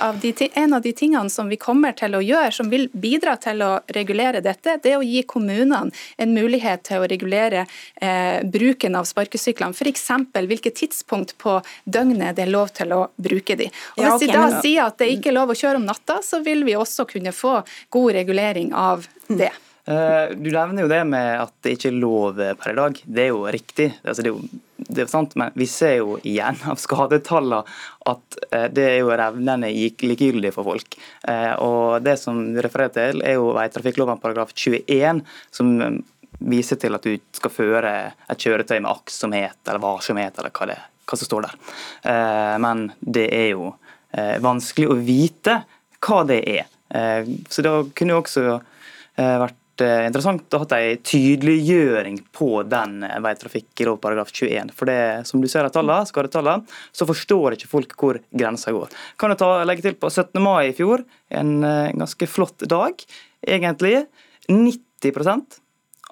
av 0.00 0.18
de, 0.20 0.34
En 0.54 0.74
av 0.74 0.82
de 0.82 0.92
tingene 0.96 1.30
som 1.30 1.48
vi 1.48 1.56
kommer 1.60 1.92
til 1.96 2.14
å 2.16 2.20
gjøre, 2.24 2.52
som 2.54 2.70
vil 2.70 2.88
bidra 2.92 3.36
til 3.40 3.62
å 3.64 3.70
regulere 3.94 4.40
dette, 4.44 4.78
det 4.82 4.92
er 4.94 5.00
å 5.00 5.06
gi 5.06 5.22
kommunene 5.28 5.90
en 6.18 6.34
mulighet 6.34 6.84
til 6.88 7.02
å 7.02 7.08
regulere 7.10 7.64
eh, 8.02 8.40
bruken 8.44 8.98
av 8.98 9.06
sparkesyklene. 9.08 9.76
F.eks. 9.76 10.08
hvilket 10.34 10.78
tidspunkt 10.82 11.36
på 11.38 11.58
døgnet 11.84 12.36
det 12.38 12.46
er 12.46 12.52
lov 12.52 12.74
til 12.76 12.94
å 12.96 13.04
bruke 13.16 13.56
de. 13.58 13.70
Og 13.96 14.02
Hvis 14.02 14.08
ja, 14.08 14.16
okay, 14.16 14.26
vi 14.26 14.34
da 14.34 14.44
men... 14.48 14.58
sier 14.64 14.88
at 14.88 14.98
det 15.00 15.12
ikke 15.14 15.32
er 15.32 15.38
lov 15.38 15.54
å 15.54 15.58
kjøre 15.58 15.80
om 15.80 15.88
natta, 15.88 16.20
så 16.26 16.42
vil 16.44 16.66
vi 16.68 16.76
også 16.78 17.08
kunne 17.08 17.34
få 17.36 17.60
god 17.94 18.12
regulering 18.18 18.74
av 18.76 19.08
det. 19.28 19.52
Eh, 19.52 19.64
du 19.88 20.48
nevner 20.52 20.84
jo 20.84 20.88
det 20.90 21.00
med 21.08 21.28
at 21.40 21.52
det 21.64 21.78
ikke 21.78 21.88
er 21.88 21.94
lov 21.96 22.40
per 22.60 22.72
i 22.74 22.76
dag. 22.76 22.98
Det 23.04 23.22
er 23.22 23.30
jo 23.30 23.46
riktig. 23.48 23.86
Altså, 24.02 24.24
det 24.24 24.28
er 24.28 24.34
jo 24.34 24.58
det 24.88 25.02
er 25.02 25.10
sant, 25.10 25.34
men 25.38 25.54
vi 25.58 25.66
ser 25.68 25.98
jo 26.00 26.16
igjen 26.26 26.58
av 26.70 26.78
skadetallene 26.80 27.60
at 28.08 28.38
eh, 28.50 28.68
det 28.72 28.84
er 28.92 28.96
jo 29.00 29.10
revnende 29.10 29.70
likegyldig 29.74 30.52
for 30.54 30.68
folk. 30.68 30.98
Eh, 31.28 31.52
og 31.64 32.04
Det 32.04 32.16
som 32.20 32.40
du 32.54 32.60
refererer 32.64 32.94
til, 32.94 33.22
er 33.26 33.36
jo 33.38 33.50
veitrafikkloven 33.56 34.22
paragraf 34.22 34.54
21, 34.54 35.24
som 35.54 35.74
viser 36.38 36.78
til 36.78 36.94
at 36.94 37.04
du 37.04 37.18
skal 37.34 37.52
føre 37.52 37.92
et 38.30 38.46
kjøretøy 38.46 38.78
med 38.78 38.92
aktsomhet 38.92 39.58
eller 39.66 39.82
varsomhet, 39.82 40.38
eller 40.38 40.54
hva, 40.54 40.70
det, 40.70 40.78
hva 41.04 41.18
som 41.18 41.30
står 41.30 41.48
der. 41.48 41.60
Eh, 42.14 42.56
men 42.64 42.88
det 43.00 43.28
er 43.34 43.52
jo 43.52 43.74
vanskelig 44.40 44.86
å 44.88 44.94
vite 45.04 45.58
hva 46.00 46.22
det 46.24 46.38
er. 46.48 46.68
Så 47.52 47.60
det 47.60 47.72
kunne 47.98 48.14
jo 48.14 48.20
også 48.22 48.44
vært 49.18 49.58
Eh, 49.84 50.04
interessant 50.08 50.54
å 50.54 50.60
ha 50.62 50.78
en 50.78 51.02
tydeliggjøring 51.06 52.18
på 52.34 52.50
den 52.68 53.02
eh, 53.06 53.18
veitrafikklov 53.24 54.00
paragraf 54.02 54.32
21. 54.34 54.72
For 54.76 54.90
det, 54.90 55.26
som 55.28 55.42
du 55.42 55.48
ser 55.50 55.68
av 55.68 55.74
tallene, 55.74 56.08
skadetallene, 56.08 56.66
så 56.92 57.06
forstår 57.08 57.56
ikke 57.56 57.70
folk 57.70 57.94
hvor 58.00 58.20
grensa 58.30 58.74
går. 58.74 58.92
Kan 59.20 59.34
du 59.34 59.38
ta, 59.38 59.52
legge 59.68 59.86
til 59.86 59.98
på 60.00 60.10
17. 60.10 60.40
mai 60.42 60.70
i 60.70 60.76
fjor, 60.76 61.04
en, 61.30 61.58
en 61.62 61.70
eh, 61.70 61.94
ganske 61.98 62.30
flott 62.30 62.66
dag, 62.70 63.06
egentlig. 63.46 64.06
90 64.48 65.14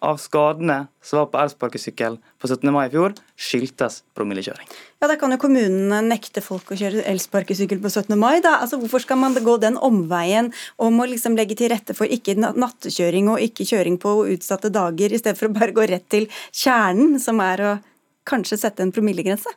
av 0.04 0.18
skadene 0.20 0.86
som 1.04 1.22
var 1.22 1.28
på 1.32 1.40
elsparkesykkel 1.40 2.18
på 2.40 2.50
17. 2.50 2.68
mai 2.74 2.86
i 2.86 2.92
fjor, 2.92 3.14
skyldtes 3.40 4.02
promillekjøring. 4.16 4.68
Ja, 5.00 5.08
Da 5.08 5.16
kan 5.16 5.32
jo 5.32 5.38
kommunene 5.40 6.02
nekte 6.04 6.42
folk 6.44 6.70
å 6.72 6.78
kjøre 6.78 7.04
elsparkesykkel 7.08 7.80
på 7.80 7.90
17. 7.90 8.16
mai. 8.18 8.40
da. 8.40 8.58
Altså, 8.60 8.78
Hvorfor 8.80 9.00
skal 9.00 9.16
man 9.16 9.34
gå 9.34 9.58
den 9.60 9.76
omveien 9.76 10.52
om 10.78 11.00
å 11.00 11.08
liksom 11.08 11.36
legge 11.36 11.56
til 11.56 11.70
rette 11.70 11.94
for 11.94 12.06
ikke 12.06 12.36
nattekjøring 12.36 13.28
og 13.28 13.40
ikke 13.40 13.64
kjøring 13.64 13.98
på 13.98 14.26
utsatte 14.36 14.70
dager, 14.70 15.12
i 15.12 15.18
stedet 15.18 15.38
for 15.38 15.48
å 15.48 15.54
bare 15.54 15.72
gå 15.72 15.88
rett 15.88 16.08
til 16.08 16.28
kjernen, 16.52 17.20
som 17.20 17.40
er 17.40 17.58
å 17.60 17.78
kanskje 18.26 18.58
sette 18.58 18.82
en 18.82 18.92
promillegrense? 18.92 19.48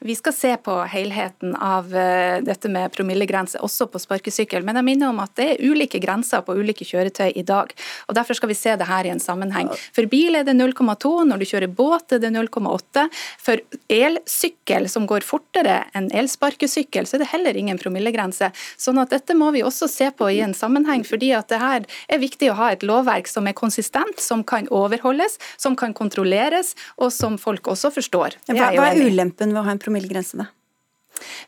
Vi 0.00 0.14
skal 0.18 0.34
se 0.36 0.52
på 0.60 0.74
helheten 0.90 1.54
av 1.56 1.88
uh, 1.94 2.38
dette 2.44 2.68
med 2.72 2.92
promillegrense 2.94 3.60
også 3.64 3.88
på 3.90 4.00
sparkesykkel. 4.02 4.64
Men 4.66 4.80
jeg 4.80 4.88
minner 4.90 5.12
om 5.12 5.22
at 5.24 5.34
det 5.38 5.48
er 5.54 5.62
ulike 5.64 6.00
grenser 6.02 6.44
på 6.46 6.56
ulike 6.58 6.86
kjøretøy 6.86 7.32
i 7.32 7.44
dag. 7.46 7.72
og 8.06 8.18
Derfor 8.18 8.38
skal 8.38 8.52
vi 8.52 8.58
se 8.58 8.76
det 8.76 8.88
her 8.88 9.08
i 9.08 9.12
en 9.14 9.22
sammenheng. 9.22 9.70
For 9.96 10.08
bil 10.10 10.38
er 10.38 10.46
det 10.46 10.56
0,2, 10.56 11.12
når 11.28 11.42
du 11.42 11.46
kjører 11.48 11.72
båt 11.72 12.16
er 12.16 12.22
det 12.22 12.32
0,8. 12.34 13.06
For 13.42 13.62
elsykkel 13.92 14.88
som 14.92 15.08
går 15.08 15.26
fortere 15.26 15.82
enn 15.96 16.10
elsparkesykkel, 16.14 17.08
så 17.08 17.18
er 17.18 17.24
det 17.24 17.30
heller 17.32 17.58
ingen 17.58 17.80
promillegrense. 17.80 18.52
Sånn 18.80 19.00
at 19.02 19.14
dette 19.14 19.36
må 19.38 19.50
vi 19.56 19.64
også 19.66 19.88
se 19.90 20.10
på 20.16 20.30
i 20.32 20.42
en 20.44 20.54
sammenheng, 20.56 21.04
fordi 21.06 21.32
at 21.36 21.50
det 21.52 21.60
her 21.62 21.86
er 22.12 22.22
viktig 22.22 22.50
å 22.52 22.58
ha 22.60 22.70
et 22.74 22.84
lovverk 22.86 23.30
som 23.30 23.48
er 23.48 23.56
konsistent, 23.56 24.20
som 24.22 24.44
kan 24.46 24.68
overholdes, 24.74 25.38
som 25.60 25.76
kan 25.78 25.94
kontrolleres, 25.96 26.74
og 27.00 27.12
som 27.14 27.40
folk 27.40 27.68
også 27.72 27.92
forstår. 27.94 28.38
Hva 28.50 28.70
er 28.90 29.02
ulempen 29.02 29.55
ved 29.56 29.64
å 29.64 29.68
ha 29.70 29.76
en 29.76 29.82
promillegrense, 29.82 30.36
da? 30.36 30.50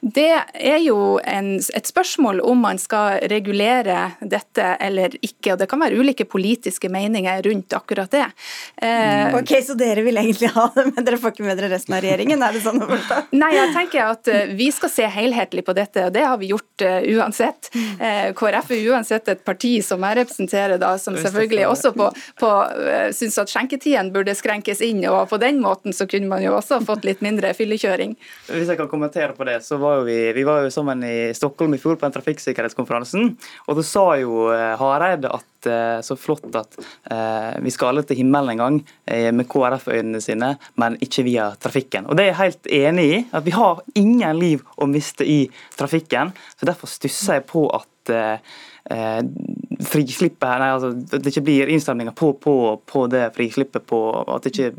Det 0.00 0.30
er 0.54 0.78
jo 0.82 1.18
en, 1.24 1.54
et 1.58 1.88
spørsmål 1.88 2.40
om 2.46 2.60
man 2.62 2.78
skal 2.80 3.22
regulere 3.30 4.12
dette 4.20 4.74
eller 4.80 5.14
ikke. 5.20 5.54
og 5.54 5.58
Det 5.62 5.68
kan 5.70 5.82
være 5.82 5.98
ulike 5.98 6.26
politiske 6.28 6.90
meninger 6.92 7.42
rundt 7.46 7.74
akkurat 7.76 8.10
det. 8.10 8.26
Eh, 8.76 9.34
ok, 9.34 9.52
Så 9.66 9.74
dere 9.78 10.04
vil 10.06 10.16
egentlig 10.16 10.52
ha 10.54 10.68
det, 10.74 10.86
men 10.92 11.04
dere 11.04 11.18
får 11.20 11.34
ikke 11.34 11.46
med 11.46 11.58
dere 11.58 11.72
resten 11.74 11.96
av 11.96 12.04
regjeringen? 12.04 12.42
er 12.42 12.54
det 12.54 12.62
sånn 12.64 12.82
å 12.82 12.88
forstå? 12.88 13.20
Nei, 13.42 13.50
jeg 13.56 13.72
tenker 13.74 14.12
at 14.14 14.30
eh, 14.32 14.54
vi 14.58 14.70
skal 14.74 14.92
se 14.92 15.08
helhetlig 15.18 15.64
på 15.66 15.74
dette, 15.76 16.06
og 16.08 16.14
det 16.14 16.24
har 16.24 16.38
vi 16.40 16.52
gjort 16.52 16.84
uh, 16.86 17.00
uansett. 17.18 17.70
Eh, 17.74 18.30
KrF 18.38 18.72
er 18.74 18.90
uansett 18.92 19.32
et 19.32 19.42
parti 19.46 19.74
som 19.84 20.04
jeg 20.06 20.20
representerer, 20.20 20.78
da, 20.80 20.94
som 21.00 21.16
selvfølgelig 21.18 21.66
også 21.68 21.92
på, 21.96 22.08
på 22.40 22.52
uh, 22.54 23.08
syns 23.14 23.38
at 23.42 23.52
skjenketiden 23.52 24.12
burde 24.14 24.34
skrenkes 24.38 24.82
inn, 24.84 25.02
og 25.10 25.28
på 25.32 25.40
den 25.42 25.60
måten 25.62 25.96
så 25.96 26.06
kunne 26.10 26.30
man 26.30 26.44
jo 26.44 26.54
også 26.56 26.80
fått 26.86 27.06
litt 27.08 27.24
mindre 27.24 27.52
fyllekjøring. 27.56 28.14
Hvis 28.50 28.70
jeg 28.70 28.80
kan 28.80 28.90
kommentere 28.90 29.34
på 29.36 29.46
det, 29.48 29.57
så 29.64 29.78
var 29.80 29.98
jo 29.98 30.06
vi, 30.06 30.16
vi 30.36 30.44
var 30.46 30.64
jo 30.64 30.72
sammen 30.72 31.02
i 31.06 31.30
Stockholm 31.36 31.74
i 31.74 31.80
fjor 31.80 31.96
på 31.98 32.06
den 32.06 32.14
trafikksikkerhetskonferansen. 32.14 33.32
Og 33.66 33.78
da 33.78 33.84
sa 33.86 34.04
jo 34.20 34.48
eh, 34.54 34.74
Hareide 34.80 35.30
at 35.34 35.68
eh, 35.70 35.98
så 36.06 36.16
flott 36.18 36.48
at 36.58 36.78
eh, 36.78 37.58
vi 37.64 37.72
skal 37.74 37.92
alle 37.92 38.04
til 38.08 38.20
himmelen 38.20 38.54
en 38.54 38.62
gang 38.62 38.80
med 39.34 39.48
KrF-øynene 39.48 40.20
sine, 40.22 40.52
men 40.80 40.96
ikke 41.04 41.24
via 41.26 41.48
trafikken. 41.60 42.06
Og 42.08 42.18
Det 42.18 42.24
er 42.24 42.30
jeg 42.30 42.40
helt 42.42 42.72
enig 42.78 43.06
i. 43.08 43.20
at 43.32 43.44
Vi 43.46 43.54
har 43.56 43.82
ingen 43.98 44.38
liv 44.38 44.64
å 44.76 44.88
miste 44.90 45.26
i 45.26 45.40
trafikken. 45.78 46.32
så 46.56 46.68
Derfor 46.68 46.90
stusser 46.90 47.40
jeg 47.40 47.48
på 47.48 47.66
at 47.72 48.12
eh, 49.78 49.84
her, 49.84 49.90
frislippet, 49.90 50.48
nei, 50.60 50.70
altså, 50.74 50.92
at 50.92 51.22
det 51.22 51.32
ikke 51.32 51.44
blir 51.46 51.72
innstramninger 51.74 52.14
på, 52.18 52.32
på, 52.42 52.54
på, 52.86 53.06
det 53.12 53.28
frislippet. 53.36 53.86
på 53.86 54.00
at 54.24 54.42
det, 54.44 54.54
ikke, 54.54 54.72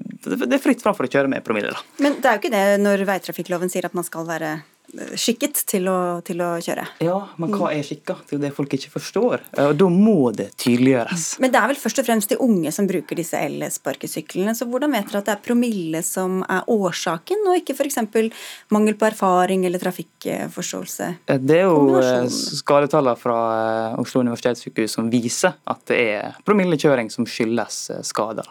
det 0.46 0.58
er 0.58 0.64
fritt 0.64 0.84
fram 0.84 0.98
for 0.98 1.08
å 1.08 1.12
kjøre 1.12 1.32
med 1.32 1.46
promille. 1.46 1.72
Da. 1.72 2.04
Men 2.04 2.20
det 2.20 2.30
er 2.30 2.38
jo 2.38 2.44
ikke 2.44 2.56
det 2.56 2.66
når 2.84 3.06
veitrafikkloven 3.10 3.72
sier 3.72 3.88
at 3.90 3.98
man 3.98 4.08
skal 4.08 4.28
være 4.28 4.60
skikket 5.20 5.62
til 5.70 5.88
å, 5.92 5.98
til 6.26 6.42
å, 6.44 6.50
kjøre. 6.64 6.86
Ja, 7.04 7.18
men 7.42 7.54
hva 7.54 7.72
er 7.74 7.86
skikka? 7.86 8.18
Det 8.24 8.36
er 8.36 8.38
jo 8.38 8.42
det 8.44 8.52
folk 8.58 8.74
ikke 8.76 8.92
forstår. 8.94 9.44
Og 9.66 9.76
Da 9.80 9.90
må 9.94 10.32
det 10.36 10.50
tydeliggjøres. 10.62 11.28
Men 11.44 11.54
det 11.54 11.62
er 11.62 11.72
vel 11.72 11.80
først 11.80 12.02
og 12.02 12.08
fremst 12.08 12.34
de 12.34 12.40
unge 12.44 12.74
som 12.76 12.88
bruker 12.90 13.20
disse 13.20 13.40
elsparkesyklene. 13.40 14.56
Så 14.58 14.68
hvordan 14.70 14.94
vet 14.96 15.12
dere 15.12 15.22
at 15.22 15.30
det 15.30 15.36
er 15.36 15.44
promille 15.46 16.04
som 16.06 16.42
er 16.46 16.68
årsaken, 16.70 17.46
og 17.50 17.60
ikke 17.62 17.78
f.eks. 17.78 18.00
mangel 18.74 18.98
på 19.00 19.10
erfaring 19.10 19.66
eller 19.70 19.82
trafikkforståelse? 19.82 21.12
Det 21.40 21.60
er 21.62 21.68
jo 21.68 22.00
eh, 22.02 22.30
skadetallene 22.30 23.20
fra 23.20 23.40
eh, 23.60 24.00
Oslo 24.02 24.24
universitetssykehus 24.26 24.98
som 24.98 25.12
viser 25.12 25.58
at 25.70 25.86
det 25.90 26.00
er 26.16 26.40
promillekjøring 26.48 27.12
som 27.14 27.28
skyldes 27.30 27.84
eh, 27.94 28.04
skader. 28.06 28.50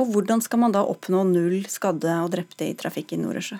Og 0.00 0.08
hvordan 0.14 0.40
skal 0.40 0.62
man 0.62 0.72
da 0.72 0.86
oppnå 0.88 1.20
null 1.28 1.60
skadde 1.70 2.14
og 2.22 2.32
drepte 2.32 2.70
i 2.70 2.76
trafikk 2.78 3.12
i 3.12 3.20
Nordøsjø? 3.20 3.58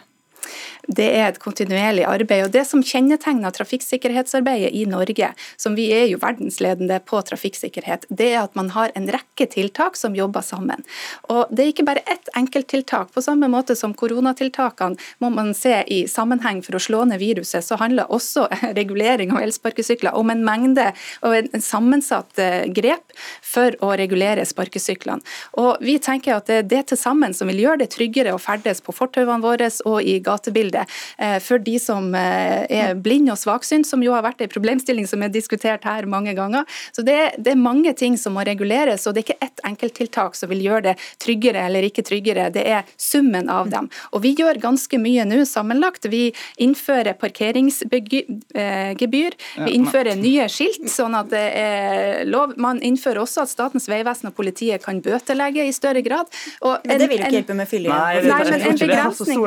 Det 0.88 1.08
er 1.14 1.28
et 1.28 1.38
kontinuerlig 1.42 2.04
arbeid. 2.08 2.44
og 2.46 2.52
Det 2.54 2.64
som 2.66 2.82
kjennetegner 2.82 3.54
trafikksikkerhetsarbeidet 3.54 4.72
i 4.74 4.84
Norge, 4.90 5.32
som 5.56 5.76
vi 5.78 5.88
er 5.94 6.06
jo 6.10 6.18
verdensledende 6.22 6.98
på 7.06 7.20
trafikksikkerhet, 7.22 8.06
det 8.10 8.32
er 8.32 8.42
at 8.42 8.56
man 8.58 8.72
har 8.74 8.90
en 8.98 9.06
rekke 9.12 9.46
tiltak 9.46 9.96
som 9.96 10.16
jobber 10.16 10.42
sammen. 10.42 10.82
Og 11.30 11.46
Det 11.52 11.64
er 11.64 11.72
ikke 11.72 11.86
bare 11.86 12.04
ett 12.06 12.28
enkelttiltak. 12.36 13.12
På 13.12 13.22
samme 13.22 13.48
måte 13.48 13.76
som 13.76 13.94
koronatiltakene 13.94 14.96
må 15.20 15.30
man 15.30 15.54
se 15.54 15.84
i 15.86 16.06
sammenheng 16.08 16.62
for 16.62 16.76
å 16.76 16.82
slå 16.82 17.04
ned 17.04 17.20
viruset, 17.20 17.64
så 17.64 17.76
handler 17.76 18.10
også 18.10 18.48
regulering 18.80 19.32
av 19.32 19.42
elsparkesykler 19.42 20.14
om 20.14 20.30
en 20.30 20.44
mengde 20.44 20.92
og 21.22 21.36
en 21.36 21.62
sammensatt 21.62 22.38
eh, 22.38 22.66
grep 22.72 23.14
for 23.42 23.76
å 23.80 23.92
regulere 23.96 24.44
sparkesyklene. 24.46 25.22
Og 25.60 25.78
Vi 25.82 25.98
tenker 25.98 26.36
at 26.36 26.46
det 26.46 26.58
er 26.62 26.68
det 26.68 26.82
til 26.88 26.98
sammen 26.98 27.34
som 27.34 27.48
vil 27.50 27.62
gjøre 27.62 27.82
det 27.84 27.92
tryggere 27.94 28.34
å 28.34 28.40
ferdes 28.40 28.80
på 28.82 28.94
fortauene 28.94 29.42
våre 29.42 29.68
og 29.86 30.02
i 30.02 30.18
gatebildet. 30.32 30.88
Eh, 31.18 31.38
for 31.42 31.58
de 31.62 31.78
som 31.82 32.14
eh, 32.14 32.64
er 32.72 32.94
blinde 32.98 33.32
og 33.34 33.40
svaksynt, 33.40 33.86
som 33.88 34.02
jo 34.04 34.12
har 34.16 34.22
vært 34.24 34.42
en 34.44 34.52
problemstilling 34.52 35.06
som 35.08 35.22
er 35.22 35.30
diskutert 35.32 35.84
her 35.88 36.06
mange 36.10 36.34
ganger. 36.38 36.64
Så 36.92 37.02
det, 37.06 37.18
det, 37.38 37.50
er 37.54 37.60
mange 37.60 37.92
ting 37.98 38.14
som 38.20 38.32
må 38.36 38.42
reguleres, 38.46 39.06
og 39.06 39.10
det 39.14 39.20
er 39.22 39.26
ikke 39.28 39.46
ett 39.46 39.60
enkelttiltak 39.68 40.32
som 40.38 40.46
vil 40.52 40.62
gjøre 40.64 40.84
det 40.90 40.96
tryggere 41.22 41.60
eller 41.68 41.82
ikke 41.88 42.04
tryggere. 42.06 42.44
Det 42.54 42.64
er 42.66 42.82
summen 42.96 43.46
av 43.52 43.70
dem. 43.72 43.84
Og 44.12 44.18
vi 44.24 44.30
gjør 44.38 44.56
ganske 44.62 44.96
mye 45.00 45.24
nå 45.28 45.44
sammenlagt. 45.48 46.02
Vi 46.12 46.24
innfører 46.62 47.14
parkeringsgebyr, 47.20 49.32
vi 49.66 49.70
innfører 49.76 50.14
nye 50.20 50.48
skilt, 50.52 50.86
sånn 50.90 51.14
at 51.18 51.28
det 51.32 51.46
er 51.58 52.24
lov. 52.28 52.48
Man 52.60 52.82
innfører 52.84 53.20
også 53.22 53.40
at 53.44 53.50
Statens 53.52 53.88
vegvesen 53.90 54.28
og 54.30 54.34
politiet 54.36 54.82
kan 54.84 55.00
bøtelegge 55.04 55.62
i 55.68 55.72
større 55.76 56.02
grad. 56.04 56.26
En, 56.62 56.68
men 56.84 56.98
det 57.00 57.08
vil 57.10 57.18
ikke 57.20 57.36
hjelpe 57.38 57.54
med 57.58 57.66
fyllekjøring. 57.70 58.02
Nei, 58.02 58.14
det, 58.22 58.28
Nei, 58.30 58.42
men 58.48 58.60
en 58.70 58.78
begrensning. 58.80 59.38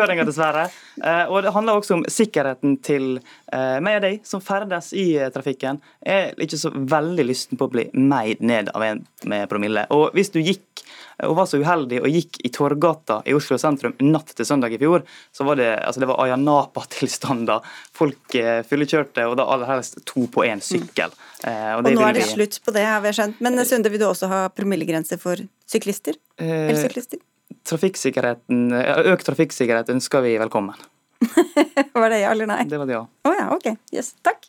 Fyllekjøringa, 0.00 0.26
dessverre. 0.28 0.66
Eh, 1.02 1.30
og 1.30 1.44
det 1.44 1.52
handler 1.54 1.80
også 1.80 1.98
om 1.98 2.04
sikkerheten 2.08 2.78
til 2.84 3.20
eh, 3.52 3.78
meg 3.82 4.00
og 4.00 4.06
deg 4.06 4.26
som 4.26 4.42
ferdes 4.44 4.92
i 4.96 5.12
eh, 5.18 5.30
trafikken. 5.32 5.80
Jeg 6.04 6.30
er 6.30 6.44
ikke 6.46 6.60
så 6.60 6.72
veldig 6.72 7.26
lysten 7.28 7.60
på 7.60 7.68
å 7.68 7.74
bli 7.74 7.86
meid 7.94 8.40
ned 8.40 8.72
av 8.74 8.84
en 8.86 9.04
med 9.28 9.48
promille. 9.50 9.86
Og 9.94 10.10
hvis 10.16 10.32
du 10.32 10.40
gikk 10.40 10.84
og 11.20 11.36
var 11.36 11.48
så 11.48 11.60
uheldig 11.60 12.00
og 12.00 12.08
gikk 12.08 12.38
i 12.48 12.50
Torgata 12.54 13.18
i 13.28 13.34
Oslo 13.36 13.58
sentrum 13.60 13.92
natt 14.00 14.32
til 14.36 14.46
søndag 14.48 14.72
i 14.72 14.78
fjor, 14.80 15.04
så 15.36 15.44
var 15.44 15.58
det, 15.60 15.68
altså 15.84 16.00
det 16.02 16.08
var 16.08 16.22
Ayanapa-tilstander. 16.24 17.66
Folk 17.96 18.36
eh, 18.40 18.62
fyllekjørte, 18.66 19.26
og 19.28 19.36
da 19.40 19.48
aller 19.52 19.68
helst 19.74 20.00
to 20.08 20.24
på 20.32 20.46
én 20.48 20.64
sykkel. 20.64 21.12
Eh, 21.44 21.72
og, 21.76 21.84
og 21.84 21.92
nå 21.92 22.06
er 22.08 22.16
det 22.16 22.24
vi... 22.24 22.30
slutt 22.38 22.60
på 22.64 22.74
det, 22.76 22.86
har 22.88 23.04
vi 23.04 23.12
skjønt. 23.16 23.42
Men 23.44 23.60
Sunde, 23.68 23.92
vil 23.92 24.00
du 24.00 24.08
også 24.08 24.30
ha 24.32 24.46
promillegrense 24.54 25.20
for 25.20 25.44
syklister? 25.68 26.16
Eh, 26.40 26.70
Elsyklister? 26.72 27.20
Trafikksikkerheten, 27.68 28.70
økt 29.12 29.26
trafikksikkerhet 29.28 29.92
ønsker 29.92 30.24
vi 30.24 30.36
velkommen. 30.40 30.78
var 31.92 32.10
det 32.12 32.22
ja 32.22 32.30
eller 32.32 32.48
nei? 32.48 32.62
Det 32.68 32.80
var 32.80 32.88
det 32.88 32.96
ja. 32.96 33.04
Å 33.04 33.28
oh, 33.28 33.36
ja, 33.36 33.50
ok. 33.56 33.74
Yes, 33.92 34.14
takk. 34.24 34.48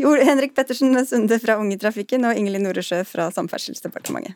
Jo, 0.00 0.14
Henrik 0.16 0.54
Pettersen 0.56 0.96
Sunde 1.06 1.38
fra 1.38 1.58
Unge 1.60 1.78
Trafikken 1.78 2.24
og 2.26 2.38
Ingelin 2.38 2.64
Noresjø 2.66 3.04
fra 3.06 3.28
Samferdselsdepartementet. 3.34 4.34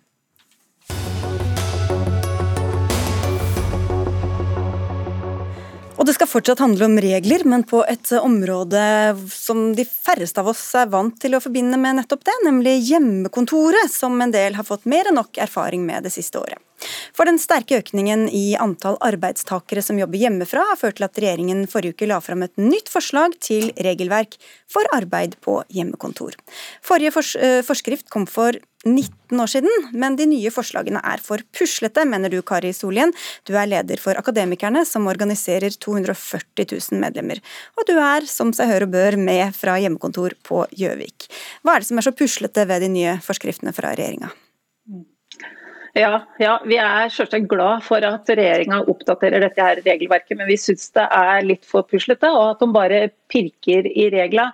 Og 5.99 6.07
det 6.07 6.15
skal 6.15 6.31
fortsatt 6.31 6.61
handle 6.63 6.87
om 6.87 6.95
regler, 7.03 7.43
men 7.43 7.65
på 7.67 7.81
et 7.91 8.13
område 8.21 8.81
som 9.35 9.73
de 9.75 9.83
færreste 9.83 10.39
av 10.39 10.53
oss 10.53 10.63
er 10.79 10.87
vant 10.93 11.17
til 11.19 11.35
å 11.35 11.43
forbinde 11.43 11.81
med 11.81 11.99
nettopp 11.99 12.23
det, 12.29 12.37
nemlig 12.47 12.77
hjemmekontoret, 12.93 13.91
som 13.91 14.15
en 14.23 14.35
del 14.35 14.55
har 14.55 14.67
fått 14.69 14.87
mer 14.87 15.11
enn 15.11 15.19
nok 15.19 15.43
erfaring 15.43 15.83
med 15.89 16.07
det 16.07 16.15
siste 16.15 16.39
året. 16.39 16.63
For 17.17 17.29
den 17.29 17.41
sterke 17.43 17.81
økningen 17.83 18.27
i 18.31 18.57
antall 18.61 18.99
arbeidstakere 19.05 19.83
som 19.85 19.99
jobber 20.01 20.21
hjemmefra, 20.21 20.65
har 20.71 20.81
ført 20.81 20.99
til 21.01 21.09
at 21.09 21.19
regjeringen 21.19 21.67
forrige 21.71 21.97
uke 21.97 22.09
la 22.11 22.21
fram 22.25 22.47
et 22.47 22.55
nytt 22.61 22.91
forslag 22.93 23.37
til 23.45 23.73
regelverk 23.85 24.39
for 24.71 24.87
arbeid 24.95 25.39
på 25.45 25.61
hjemmekontor. 25.75 26.37
Forrige 26.85 27.15
fors 27.15 27.35
forskrift 27.67 28.09
kom 28.13 28.27
for 28.31 28.57
19 28.87 29.41
år 29.43 29.51
siden, 29.51 29.87
men 29.93 30.17
de 30.17 30.27
nye 30.31 30.51
forslagene 30.55 31.01
er 31.05 31.23
for 31.23 31.43
puslete, 31.57 32.05
mener 32.07 32.31
du 32.31 32.39
Kari 32.47 32.71
Solien. 32.77 33.13
Du 33.49 33.57
er 33.59 33.69
leder 33.69 34.01
for 34.01 34.19
Akademikerne, 34.21 34.85
som 34.87 35.09
organiserer 35.11 35.75
240 35.75 36.69
000 36.71 37.03
medlemmer. 37.03 37.43
Og 37.77 37.89
du 37.89 37.97
er, 37.99 38.27
som 38.31 38.55
seg 38.57 38.71
hør 38.71 38.87
og 38.87 38.95
bør, 38.95 39.19
med 39.19 39.57
fra 39.57 39.79
hjemmekontor 39.83 40.39
på 40.47 40.65
Gjøvik. 40.79 41.31
Hva 41.63 41.77
er 41.77 41.83
det 41.83 41.91
som 41.91 41.99
er 41.99 42.07
så 42.07 42.15
puslete 42.17 42.69
ved 42.71 42.87
de 42.87 42.93
nye 42.95 43.19
forskriftene 43.25 43.75
fra 43.77 43.97
regjeringa? 43.99 44.31
Ja, 45.99 46.21
ja, 46.39 46.53
vi 46.69 46.77
er 46.79 47.11
selvsagt 47.11 47.49
glad 47.51 47.83
for 47.87 48.05
at 48.07 48.29
regjeringa 48.31 48.85
oppdaterer 48.91 49.43
dette 49.43 49.65
her 49.65 49.81
regelverket, 49.83 50.37
men 50.39 50.47
vi 50.51 50.59
syns 50.61 50.93
det 50.95 51.07
er 51.11 51.47
litt 51.47 51.67
for 51.67 51.87
puslete, 51.89 52.31
og 52.31 52.53
at 52.53 52.63
de 52.63 52.69
bare 52.75 53.01
pirker 53.33 53.89
i 53.91 54.07
reglene. 54.15 54.53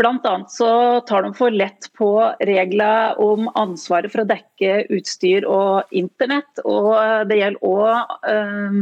Bl.a. 0.00 0.44
så 0.48 1.00
tar 1.06 1.22
de 1.22 1.30
for 1.36 1.52
lett 1.52 1.90
på 1.98 2.08
reglene 2.40 3.12
om 3.20 3.50
ansvaret 3.58 4.12
for 4.12 4.22
å 4.22 4.28
dekke 4.30 4.86
utstyr 4.96 5.44
og 5.44 5.92
internett. 5.92 6.62
og 6.64 6.96
Det 7.28 7.36
gjelder 7.38 7.66
òg 7.68 8.14
øh, 8.32 8.78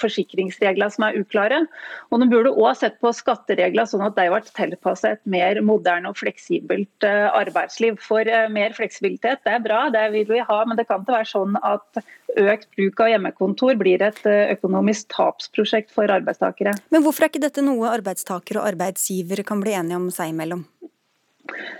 forsikringsregler 0.00 0.90
som 0.90 1.06
er 1.06 1.20
uklare. 1.22 1.62
Og 2.10 2.22
De 2.22 2.28
burde 2.32 2.54
òg 2.54 2.80
sett 2.80 2.98
på 3.00 3.14
skatteregler, 3.14 3.86
sånn 3.86 4.04
at 4.08 4.18
de 4.18 4.26
ble 4.32 4.42
tilpasset 4.50 5.20
et 5.20 5.32
mer 5.36 5.62
moderne 5.64 6.10
og 6.10 6.18
fleksibelt 6.18 7.06
øh, 7.06 7.28
arbeidsliv. 7.30 8.00
For 8.02 8.26
øh, 8.26 8.50
mer 8.50 8.74
fleksibilitet 8.76 9.46
det 9.46 9.54
er 9.54 9.64
bra, 9.64 9.84
det 9.94 10.08
vil 10.16 10.34
vi 10.34 10.42
ha, 10.42 10.62
men 10.66 10.80
det 10.80 10.88
kan 10.90 11.06
ikke 11.06 11.20
være 11.20 11.30
sånn 11.30 11.60
at 11.62 12.02
økt 12.38 12.68
bruk 12.76 13.00
av 13.04 13.12
hjemmekontor 13.12 13.78
blir 13.80 14.02
et 14.04 14.20
økonomisk 14.26 15.10
tapsprosjekt 15.14 15.90
for 15.94 16.10
arbeidstakere. 16.12 16.76
Men 16.94 17.04
hvorfor 17.04 17.26
er 17.26 17.32
ikke 17.32 17.42
dette 17.46 17.64
noe 17.64 17.90
arbeidstakere 17.90 18.62
og 18.62 18.70
arbeidsgivere 18.74 19.46
kan 19.46 19.62
bli 19.62 19.74
enige 19.78 19.98
om 19.98 20.10
seg 20.14 20.34
imellom? 20.34 20.66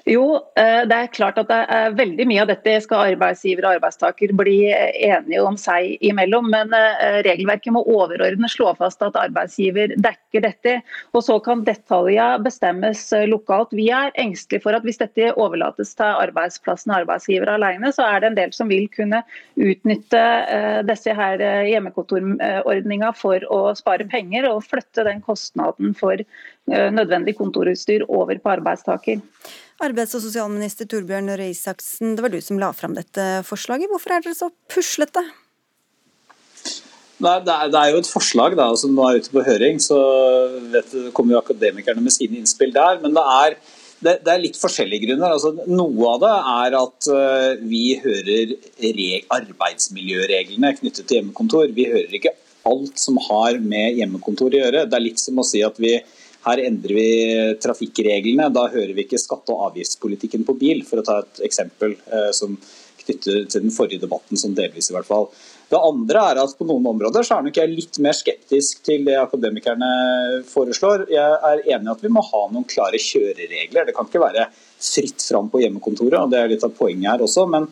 Jo, 0.09 0.41
eh, 0.57 0.83
det 0.89 0.97
er 0.97 1.11
klart 1.13 1.39
at 1.41 1.49
det 1.51 1.59
er 1.71 1.95
veldig 1.99 2.25
mye 2.29 2.43
av 2.43 2.49
dette 2.51 2.77
skal 2.85 3.13
arbeidsgiver 3.13 3.67
og 3.67 3.77
arbeidstaker 3.77 4.33
bli 4.37 4.57
enige 4.73 5.43
om 5.45 5.59
seg 5.61 6.01
imellom. 6.07 6.49
Men 6.53 6.73
eh, 6.77 7.21
regelverket 7.27 7.75
må 7.75 7.83
overordnet 7.85 8.53
slå 8.53 8.73
fast 8.79 9.03
at 9.05 9.19
arbeidsgiver 9.21 9.95
dekker 10.01 10.45
dette. 10.47 10.77
Og 11.15 11.25
så 11.27 11.37
kan 11.45 11.65
detaljer 11.67 12.41
bestemmes 12.45 13.05
eh, 13.17 13.27
lokalt. 13.31 13.75
Vi 13.77 13.91
er 13.95 14.15
engstelige 14.21 14.65
for 14.65 14.77
at 14.77 14.87
hvis 14.89 15.01
dette 15.03 15.33
overlates 15.37 15.95
til 15.99 16.23
arbeidsplassen 16.25 16.95
og 16.95 17.03
arbeidsgiver 17.03 17.53
alene, 17.55 17.93
så 17.95 18.09
er 18.09 18.23
det 18.23 18.33
en 18.33 18.41
del 18.41 18.57
som 18.57 18.73
vil 18.73 18.89
kunne 18.95 19.23
utnytte 19.61 20.23
disse 20.89 21.13
her 21.15 21.41
hjemmekontorordninga 21.69 23.11
for 23.19 23.45
å 23.53 23.61
spare 23.79 24.07
penger 24.11 24.49
og 24.49 24.65
flytte 24.67 25.05
den 25.07 25.21
kostnaden 25.25 25.95
for 25.99 26.23
nødvendig 26.69 27.37
kontorutstyr 27.39 28.05
over 28.09 28.39
på 28.39 28.53
arbeidstaker. 28.53 29.23
Arbeids- 29.81 30.13
og 30.15 30.21
sosialminister 30.27 30.85
Torbjørn 30.85 31.33
Røe 31.33 31.55
Isaksen, 31.55 32.13
det 32.17 32.25
var 32.25 32.33
du 32.33 32.41
som 32.45 32.59
la 32.61 32.69
fram 32.77 32.93
dette 32.99 33.25
forslaget. 33.49 33.89
Hvorfor 33.89 34.13
er 34.13 34.27
dere 34.27 34.37
så 34.37 34.51
puslete? 34.69 35.23
Nei, 37.21 37.37
det, 37.45 37.53
er, 37.53 37.69
det 37.73 37.81
er 37.81 37.93
jo 37.93 38.01
et 38.01 38.09
forslag 38.09 38.57
da, 38.57 38.71
som 38.81 38.95
nå 38.97 39.05
er 39.07 39.21
ute 39.21 39.33
på 39.33 39.45
høring, 39.45 39.81
så 39.83 39.99
vet, 40.73 40.95
kommer 41.17 41.37
jo 41.37 41.43
akademikerne 41.43 42.05
med 42.05 42.15
sine 42.15 42.39
innspill 42.41 42.73
der. 42.77 43.01
Men 43.03 43.17
det 43.17 43.25
er, 43.35 43.57
det, 44.01 44.15
det 44.25 44.33
er 44.33 44.45
litt 44.45 44.61
forskjellige 44.61 45.09
grunner. 45.09 45.35
Altså, 45.37 45.53
noe 45.69 46.15
av 46.15 46.23
det 46.23 46.37
er 46.55 46.79
at 46.81 47.11
uh, 47.13 47.65
vi 47.69 47.83
hører 48.01 48.55
arbeidsmiljøreglene 49.37 50.73
knyttet 50.79 51.05
til 51.05 51.21
hjemmekontor. 51.21 51.69
Vi 51.77 51.91
hører 51.93 52.17
ikke 52.21 52.37
alt 52.69 53.01
som 53.01 53.21
har 53.29 53.61
med 53.61 54.01
hjemmekontor 54.01 54.57
å 54.57 54.65
gjøre. 54.65 54.87
Det 54.89 54.97
er 54.97 55.09
litt 55.11 55.21
som 55.21 55.41
å 55.41 55.47
si 55.47 55.61
at 55.65 55.77
vi 55.81 55.99
her 56.47 56.63
endrer 56.65 56.97
vi 56.97 57.09
trafikkreglene. 57.63 58.49
Da 58.55 58.67
hører 58.73 58.95
vi 58.97 59.05
ikke 59.05 59.21
skatte- 59.21 59.55
og 59.55 59.71
avgiftspolitikken 59.71 60.47
på 60.49 60.57
bil, 60.61 60.85
for 60.89 61.01
å 61.01 61.07
ta 61.07 61.21
et 61.25 61.43
eksempel 61.51 61.97
eh, 61.97 62.31
som 62.37 62.57
knytter 63.01 63.47
til 63.51 63.65
den 63.65 63.75
forrige 63.75 64.05
debatten, 64.05 64.39
som 64.41 64.55
delvis 64.57 64.91
i 64.91 64.97
hvert 64.97 65.09
fall. 65.09 65.29
Det 65.71 65.79
andre 65.79 66.23
er 66.33 66.41
at 66.43 66.57
på 66.59 66.67
noen 66.67 66.89
områder 66.91 67.23
så 67.27 67.37
er 67.37 67.45
nok 67.47 67.61
jeg 67.61 67.71
litt 67.71 67.99
mer 68.03 68.17
skeptisk 68.17 68.81
til 68.87 69.05
det 69.07 69.15
akademikerne 69.21 69.91
foreslår. 70.51 71.07
Jeg 71.13 71.37
er 71.51 71.63
enig 71.77 71.87
i 71.87 71.93
at 71.93 72.03
vi 72.03 72.11
må 72.11 72.25
ha 72.27 72.43
noen 72.51 72.67
klare 72.67 72.99
kjøreregler. 72.99 73.87
Det 73.87 73.95
kan 73.95 74.09
ikke 74.09 74.25
være 74.25 74.49
fritt 74.51 75.23
fram 75.23 75.53
på 75.53 75.63
hjemmekontoret, 75.63 76.19
og 76.19 76.33
det 76.33 76.41
er 76.41 76.51
litt 76.51 76.67
av 76.67 76.75
poenget 76.75 77.13
her 77.13 77.29
også. 77.29 77.47
men 77.53 77.71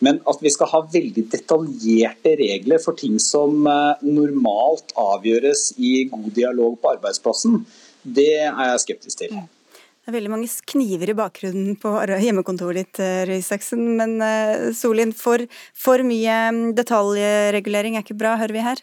men 0.00 0.16
at 0.30 0.40
vi 0.40 0.48
skal 0.48 0.70
ha 0.72 0.78
veldig 0.88 1.26
detaljerte 1.28 2.32
regler 2.40 2.80
for 2.80 2.96
ting 2.96 3.18
som 3.20 3.66
eh, 3.68 4.04
normalt 4.06 4.94
avgjøres 4.96 5.74
i 5.76 6.06
god 6.08 6.30
dialog 6.38 6.78
på 6.80 6.94
arbeidsplassen, 6.94 7.58
det 8.02 8.30
er 8.42 8.70
jeg 8.72 8.84
skeptisk 8.86 9.24
til. 9.24 9.40
Det 10.00 10.08
er 10.08 10.16
veldig 10.16 10.30
mange 10.32 10.48
kniver 10.72 11.10
i 11.12 11.14
bakgrunnen 11.18 11.74
på 11.78 11.90
hjemmekontoret 12.08 12.80
ditt, 12.80 13.00
eh, 13.04 13.24
Røe 13.28 13.42
Isaksen. 13.42 13.82
Men 13.98 14.16
eh, 14.24 14.70
Solin, 14.74 15.12
for, 15.12 15.44
for 15.76 16.00
mye 16.06 16.36
mm, 16.56 16.62
detaljregulering 16.78 17.98
er 17.98 18.06
ikke 18.06 18.16
bra, 18.18 18.38
hører 18.40 18.56
vi 18.56 18.64
her? 18.64 18.80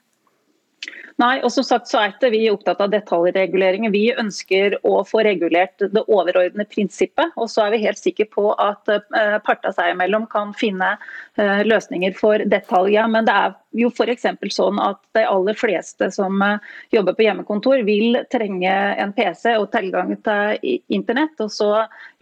Nei, 1.17 1.39
og 1.41 1.49
som 1.49 1.65
sagt 1.65 1.89
så 1.89 1.97
er 1.99 2.11
ikke 2.13 2.29
vi 2.29 2.43
opptatt 2.51 2.83
av 2.85 2.91
detaljreguleringer. 2.93 3.89
Vi 3.89 4.05
ønsker 4.13 4.77
å 4.85 5.01
få 5.09 5.23
regulert 5.25 5.81
det 5.81 6.03
overordnede 6.05 6.69
prinsippet. 6.69 7.33
Og 7.33 7.49
så 7.49 7.65
er 7.65 7.73
vi 7.73 7.81
helt 7.87 7.97
sikre 7.97 8.29
på 8.29 8.51
at 8.53 8.93
eh, 8.93 9.39
partene 9.41 9.73
seg 9.73 9.95
imellom 9.95 10.29
kan 10.29 10.53
finne 10.55 10.93
løsninger 11.37 12.13
for 12.17 12.45
detaljer. 12.45 13.09
Men 13.09 13.25
det 13.25 13.33
er 13.33 13.57
jo 13.77 13.89
f.eks. 13.93 14.25
sånn 14.53 14.79
at 14.81 14.99
de 15.17 15.23
aller 15.27 15.57
fleste 15.57 16.09
som 16.13 16.41
eh, 16.43 16.61
jobber 16.95 17.17
på 17.17 17.25
hjemmekontor, 17.27 17.83
vil 17.87 18.19
trenge 18.31 18.73
en 18.97 19.13
PC 19.15 19.55
og 19.57 19.69
tilgang 19.75 20.15
til 20.25 20.79
internett. 20.93 21.37
Og 21.43 21.51
så 21.53 21.71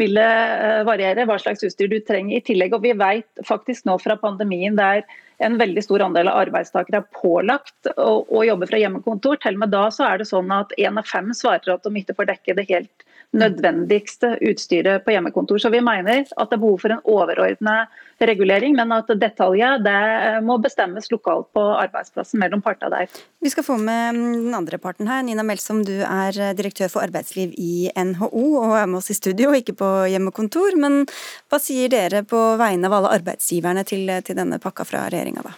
vil 0.01 0.17
det 0.19 0.85
variere 0.87 1.27
hva 1.27 1.39
slags 1.41 1.65
utstyr 1.65 1.91
du 1.91 1.99
trenger 2.03 2.37
i 2.39 2.43
tillegg. 2.45 2.75
Og 2.75 2.83
vi 2.85 2.95
vet 2.99 3.45
faktisk 3.47 3.87
nå 3.89 3.97
fra 4.03 4.19
pandemien 4.21 4.77
der 4.77 5.05
en 5.43 5.57
veldig 5.59 5.83
stor 5.83 6.05
andel 6.05 6.29
av 6.31 6.45
arbeidstakere 6.45 7.01
er 7.01 7.09
pålagt 7.15 7.89
å, 7.95 8.23
å, 8.23 8.43
jobbe 8.47 8.69
fra 8.69 8.79
hjemmekontor. 8.79 9.39
Til 9.43 9.57
og 9.57 9.65
med 9.65 9.73
da 9.73 9.87
så 9.91 10.07
er 10.07 10.21
det 10.21 10.29
sånn 10.29 10.51
at 10.55 10.71
én 10.79 10.99
av 10.99 11.07
fem 11.09 11.33
svarer 11.35 11.75
at 11.75 11.83
de 11.83 12.01
ikke 12.01 12.15
får 12.19 12.31
dekke 12.31 12.55
det 12.59 12.67
helt 12.71 13.07
nødvendigste 13.35 14.35
utstyret 14.49 15.03
på 15.05 15.13
hjemmekontor. 15.13 15.59
Så 15.61 15.71
vi 15.73 15.81
mener 15.83 16.23
at 16.25 16.49
det 16.49 16.57
er 16.57 16.61
behov 16.61 16.79
for 16.81 16.95
en 16.95 17.03
overordnet 17.03 17.91
regulering, 18.23 18.75
men 18.77 18.93
at 18.95 19.11
detaljer 19.19 19.81
det 19.83 20.43
må 20.47 20.57
bestemmes 20.63 21.09
lokalt 21.11 21.49
på 21.55 21.63
arbeidsplassen 21.75 22.39
mellom 22.39 22.63
partene 22.65 22.93
der. 22.93 23.21
Vi 23.43 23.51
skal 23.51 23.67
få 23.67 23.77
med 23.81 24.15
den 24.15 24.55
andre 24.55 24.79
parten 24.81 25.09
her. 25.11 25.23
Nina 25.27 25.43
Melsom, 25.43 25.83
du 25.85 25.97
er 25.99 26.55
direktør 26.55 26.91
for 26.93 27.05
arbeidsliv 27.05 27.53
i 27.59 27.91
NHO 27.91 28.45
og 28.63 28.77
er 28.79 28.89
med 28.89 29.01
oss 29.01 29.11
i 29.11 29.19
studio, 29.19 29.51
ikke 29.55 29.75
på 29.77 29.91
hjemmekontor. 30.13 30.79
Men 30.79 31.03
hva 31.51 31.61
sier 31.61 31.91
dere 31.91 32.23
på 32.27 32.41
vegne 32.61 32.89
av 32.89 32.99
alle 32.99 33.15
arbeidsgiverne 33.19 33.85
til, 33.87 34.07
til 34.25 34.39
denne 34.39 34.61
pakka 34.63 34.87
fra 34.87 35.07
regjeringa, 35.11 35.45
da? 35.45 35.55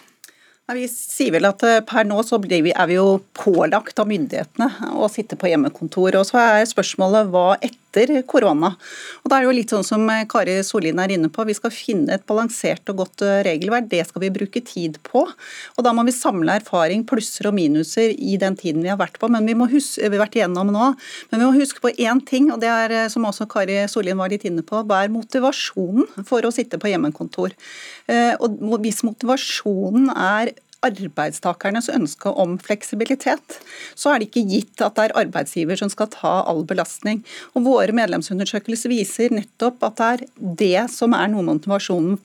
Vi 0.68 0.84
sier 0.92 1.32
vel 1.32 1.48
at 1.48 1.62
eh, 1.64 1.78
per 1.86 2.04
nå 2.04 2.20
så 2.28 2.36
er 2.36 2.88
vi 2.90 2.96
jo 2.98 3.06
pålagt 3.32 4.00
av 4.02 4.08
myndighetene 4.10 4.92
å 5.00 5.08
sitte 5.08 5.38
på 5.40 5.48
hjemmekontor. 5.48 6.18
og 6.20 6.26
Så 6.28 6.36
er 6.42 6.68
spørsmålet 6.68 7.30
hva 7.32 7.54
etter 7.56 7.87
korona. 8.26 8.76
Og 9.22 9.30
Det 9.30 9.36
er 9.36 9.44
jo 9.44 9.54
litt 9.54 9.70
sånn 9.70 9.84
som 9.84 10.08
eh, 10.10 10.26
Kari 10.28 10.62
Sollien 10.62 10.98
er 10.98 11.10
inne 11.10 11.28
på, 11.28 11.44
vi 11.44 11.54
skal 11.54 11.70
finne 11.70 12.14
et 12.14 12.26
balansert 12.26 12.88
og 12.88 12.96
godt 13.04 13.22
eh, 13.22 13.42
regelverk. 13.44 13.88
Det 13.88 14.06
skal 14.06 14.22
vi 14.22 14.30
bruke 14.30 14.60
tid 14.60 14.98
på. 15.02 15.26
Og 15.76 15.84
Da 15.84 15.92
må 15.92 16.04
vi 16.04 16.12
samle 16.12 16.58
erfaring, 16.60 17.04
plusser 17.04 17.48
og 17.48 17.54
minuser 17.54 18.12
i 18.12 18.36
den 18.36 18.56
tiden 18.56 18.82
vi 18.82 18.88
har 18.88 18.98
vært 18.98 19.18
på. 19.18 19.28
Men 19.28 19.46
vi 19.46 19.54
må 19.54 19.68
huske, 19.68 20.02
vi 20.02 20.16
har 20.16 20.26
vært 20.26 20.36
igjennom 20.36 20.72
nå. 20.72 20.94
Men 21.30 21.40
vi 21.40 21.44
må 21.46 21.52
huske 21.56 21.80
på 21.80 21.94
én 21.96 22.24
ting, 22.24 22.52
og 22.52 22.60
det 22.60 22.68
er 22.68 23.08
som 23.08 23.24
også 23.24 23.48
Kari 23.50 23.80
Sollien 23.88 24.18
var 24.18 24.30
litt 24.30 24.44
inne 24.48 24.62
på. 24.62 24.84
Hva 24.84 25.04
er 25.04 25.12
motivasjonen 25.12 26.26
for 26.28 26.44
å 26.44 26.54
sitte 26.54 26.78
på 26.78 26.90
hjemmekontor? 26.92 27.54
Og 28.38 28.78
Hvis 28.82 29.02
motivasjonen 29.04 30.10
er 30.12 30.52
arbeidstakernes 30.86 31.90
ønske 31.90 32.30
om 32.30 32.56
fleksibilitet, 32.62 33.58
så 33.98 34.12
er 34.12 34.20
det 34.20 34.30
ikke 34.30 34.46
gitt 34.50 34.84
at 34.84 34.96
det 34.98 35.08
er 35.08 35.18
arbeidsgiver 35.24 35.80
som 35.80 35.90
skal 35.92 36.10
ta 36.14 36.38
all 36.46 36.64
belastning. 36.68 37.24
Og 37.54 37.66
Våre 37.68 37.94
medlemsundersøkelser 37.96 38.92
viser 38.92 39.34
nettopp 39.34 39.82
at 39.88 39.98
det 39.98 40.08
er 40.08 40.24
det 40.62 40.86
som 40.94 41.16
er 41.18 41.30
noe 41.32 41.46
motivasjonen 41.46 42.18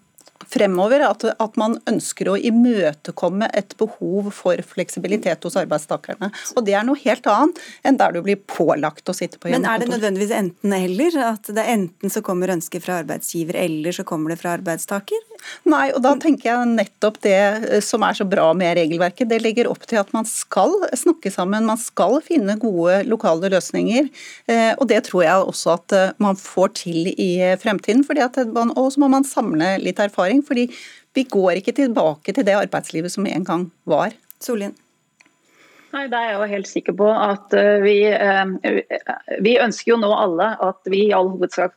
fremover 0.50 1.04
at, 1.06 1.26
at, 1.32 1.58
man 1.60 1.78
ønsker 1.90 2.30
å 2.30 2.36
imøtekomme 2.38 3.50
et 3.56 3.76
behov 3.80 4.30
for 4.36 4.60
fleksibilitet 4.68 5.46
hos 5.46 5.58
arbeidstakerne. 5.60 6.30
Og 6.58 6.66
Det 6.68 6.76
er 6.78 6.86
noe 6.88 7.00
helt 7.04 7.28
annet 7.32 7.62
enn 7.88 8.00
der 8.02 8.16
du 8.16 8.22
blir 8.26 8.42
pålagt 8.50 9.10
å 9.10 9.16
sitte 9.16 9.40
på 9.40 9.50
hjemmekontor. 9.50 9.70
Men 9.70 9.82
er 9.82 9.84
det 9.84 9.94
nødvendigvis 9.94 10.36
enten-eller? 10.38 11.20
At 11.34 11.50
det 11.50 11.64
er 11.64 11.76
enten 11.78 12.14
så 12.14 12.24
kommer 12.26 12.54
ønsket 12.54 12.86
fra 12.86 13.00
arbeidsgiver, 13.04 13.58
eller 13.64 13.96
så 13.96 14.06
kommer 14.08 14.34
det 14.34 14.42
fra 14.44 14.58
arbeidstaker? 14.58 15.33
Nei, 15.70 15.88
og 15.94 16.02
da 16.04 16.14
tenker 16.20 16.50
jeg 16.50 16.72
nettopp 16.74 17.20
det 17.24 17.38
eh, 17.38 17.80
som 17.84 18.04
er 18.06 18.18
så 18.18 18.28
bra 18.28 18.50
med 18.58 18.76
regelverket. 18.80 19.30
Det 19.32 19.42
legger 19.44 19.70
opp 19.72 19.86
til 19.90 20.02
at 20.02 20.12
man 20.16 20.28
skal 20.30 20.76
snakke 20.98 21.32
sammen, 21.34 21.68
man 21.70 21.82
skal 21.82 22.20
finne 22.26 22.58
gode 22.62 23.02
lokale 23.10 23.52
løsninger. 23.54 24.10
Eh, 24.52 24.72
og 24.78 24.88
det 24.92 25.04
tror 25.10 25.26
jeg 25.26 25.50
også 25.54 25.76
at 25.78 25.98
eh, 25.98 26.14
man 26.24 26.40
får 26.40 26.76
til 26.84 27.14
i 27.14 27.32
fremtiden. 27.62 28.06
Og 28.76 28.92
så 28.94 29.04
må 29.04 29.10
man 29.12 29.28
samle 29.28 29.78
litt 29.84 30.02
erfaring 30.04 30.44
fordi 30.46 30.70
vi 31.14 31.28
går 31.30 31.60
ikke 31.62 31.76
tilbake 31.78 32.34
til 32.34 32.46
det 32.48 32.58
arbeidslivet 32.58 33.14
som 33.14 33.28
en 33.30 33.46
gang 33.48 33.68
var. 33.90 34.16
Solien. 34.44 34.74
Nei, 35.94 36.08
Det 36.10 36.18
er 36.18 36.32
jeg 36.32 36.38
jo 36.40 36.46
helt 36.50 36.68
sikker 36.70 36.96
på. 36.98 37.08
at 37.14 37.54
eh, 37.54 37.84
vi, 37.84 37.98
eh, 38.10 38.80
vi 39.46 39.60
ønsker 39.62 39.92
jo 39.92 39.98
nå 40.02 40.10
alle 40.10 40.48
at 40.66 40.90
vi 40.90 41.04
i 41.06 41.14
all 41.14 41.30
hovedsak, 41.36 41.76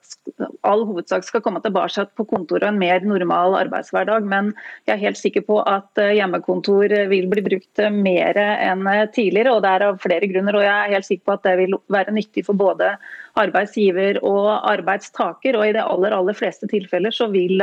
all 0.64 0.86
hovedsak 0.88 1.26
skal 1.26 1.42
komme 1.44 1.60
tilbake 1.60 2.06
på 2.16 2.24
kontoret 2.30 2.64
en 2.64 2.78
mer 2.80 3.04
normal 3.04 3.58
arbeidshverdag. 3.60 4.24
Men 4.24 4.54
jeg 4.88 4.94
er 4.94 5.02
helt 5.04 5.20
sikker 5.20 5.44
på 5.44 5.60
at 5.68 6.00
eh, 6.00 6.14
hjemmekontor 6.16 6.94
vil 7.12 7.28
bli 7.28 7.44
brukt 7.44 7.84
mer 7.92 8.40
enn 8.40 8.88
tidligere. 9.12 9.52
og 9.52 9.62
Det 9.66 9.74
er 9.74 9.86
av 9.90 10.00
flere 10.00 10.32
grunner. 10.32 10.56
og 10.56 10.64
Jeg 10.64 10.72
er 10.72 10.96
helt 10.96 11.10
sikker 11.10 11.24
på 11.26 11.36
at 11.36 11.44
det 11.44 11.56
vil 11.60 11.76
være 11.92 12.16
nyttig 12.16 12.46
for 12.48 12.56
både 12.56 12.96
arbeidsgiver 13.36 14.22
og 14.24 14.48
arbeidstaker. 14.64 15.60
og 15.60 15.68
I 15.68 15.76
de 15.76 15.84
aller, 15.84 16.16
aller 16.16 16.32
fleste 16.32 16.64
tilfeller 16.72 17.12
så 17.12 17.28
vil 17.28 17.60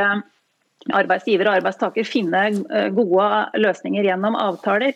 arbeidsgiver 0.94 1.48
og 1.48 1.58
arbeidstaker 1.58 2.04
finne 2.06 2.46
gode 2.94 3.28
løsninger 3.58 4.04
gjennom 4.04 4.36
avtaler. 4.36 4.94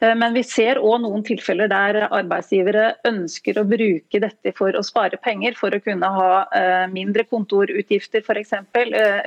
Eh, 0.00 0.14
men 0.14 0.34
vi 0.36 0.44
ser 0.46 0.78
òg 0.78 1.00
noen 1.02 1.24
tilfeller 1.26 1.70
der 1.70 2.00
arbeidsgivere 2.06 2.92
ønsker 3.08 3.58
å 3.58 3.66
bruke 3.68 4.20
dette 4.22 4.52
for 4.58 4.76
å 4.78 4.84
spare 4.86 5.18
penger, 5.22 5.56
for 5.58 5.74
å 5.74 5.80
kunne 5.82 6.10
ha 6.14 6.30
eh, 6.54 6.84
mindre 6.92 7.26
kontorutgifter 7.26 8.22
f.eks., 8.22 8.54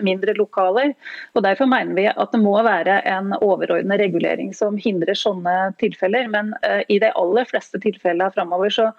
mindre 0.06 0.36
lokaler. 0.38 0.94
Og 1.36 1.44
Derfor 1.46 1.70
mener 1.72 1.98
vi 1.98 2.08
at 2.12 2.32
det 2.32 2.42
må 2.44 2.56
være 2.64 3.02
en 3.10 3.36
overordnet 3.42 4.00
regulering 4.02 4.54
som 4.56 4.80
hindrer 4.80 5.18
sånne 5.18 5.74
tilfeller. 5.82 6.30
Men 6.32 6.54
i 6.88 7.00
de 7.02 7.12
aller 7.18 7.48
fleste 7.50 7.80
tilfellene 7.82 8.32
framover 8.34 8.72
så 8.74 8.90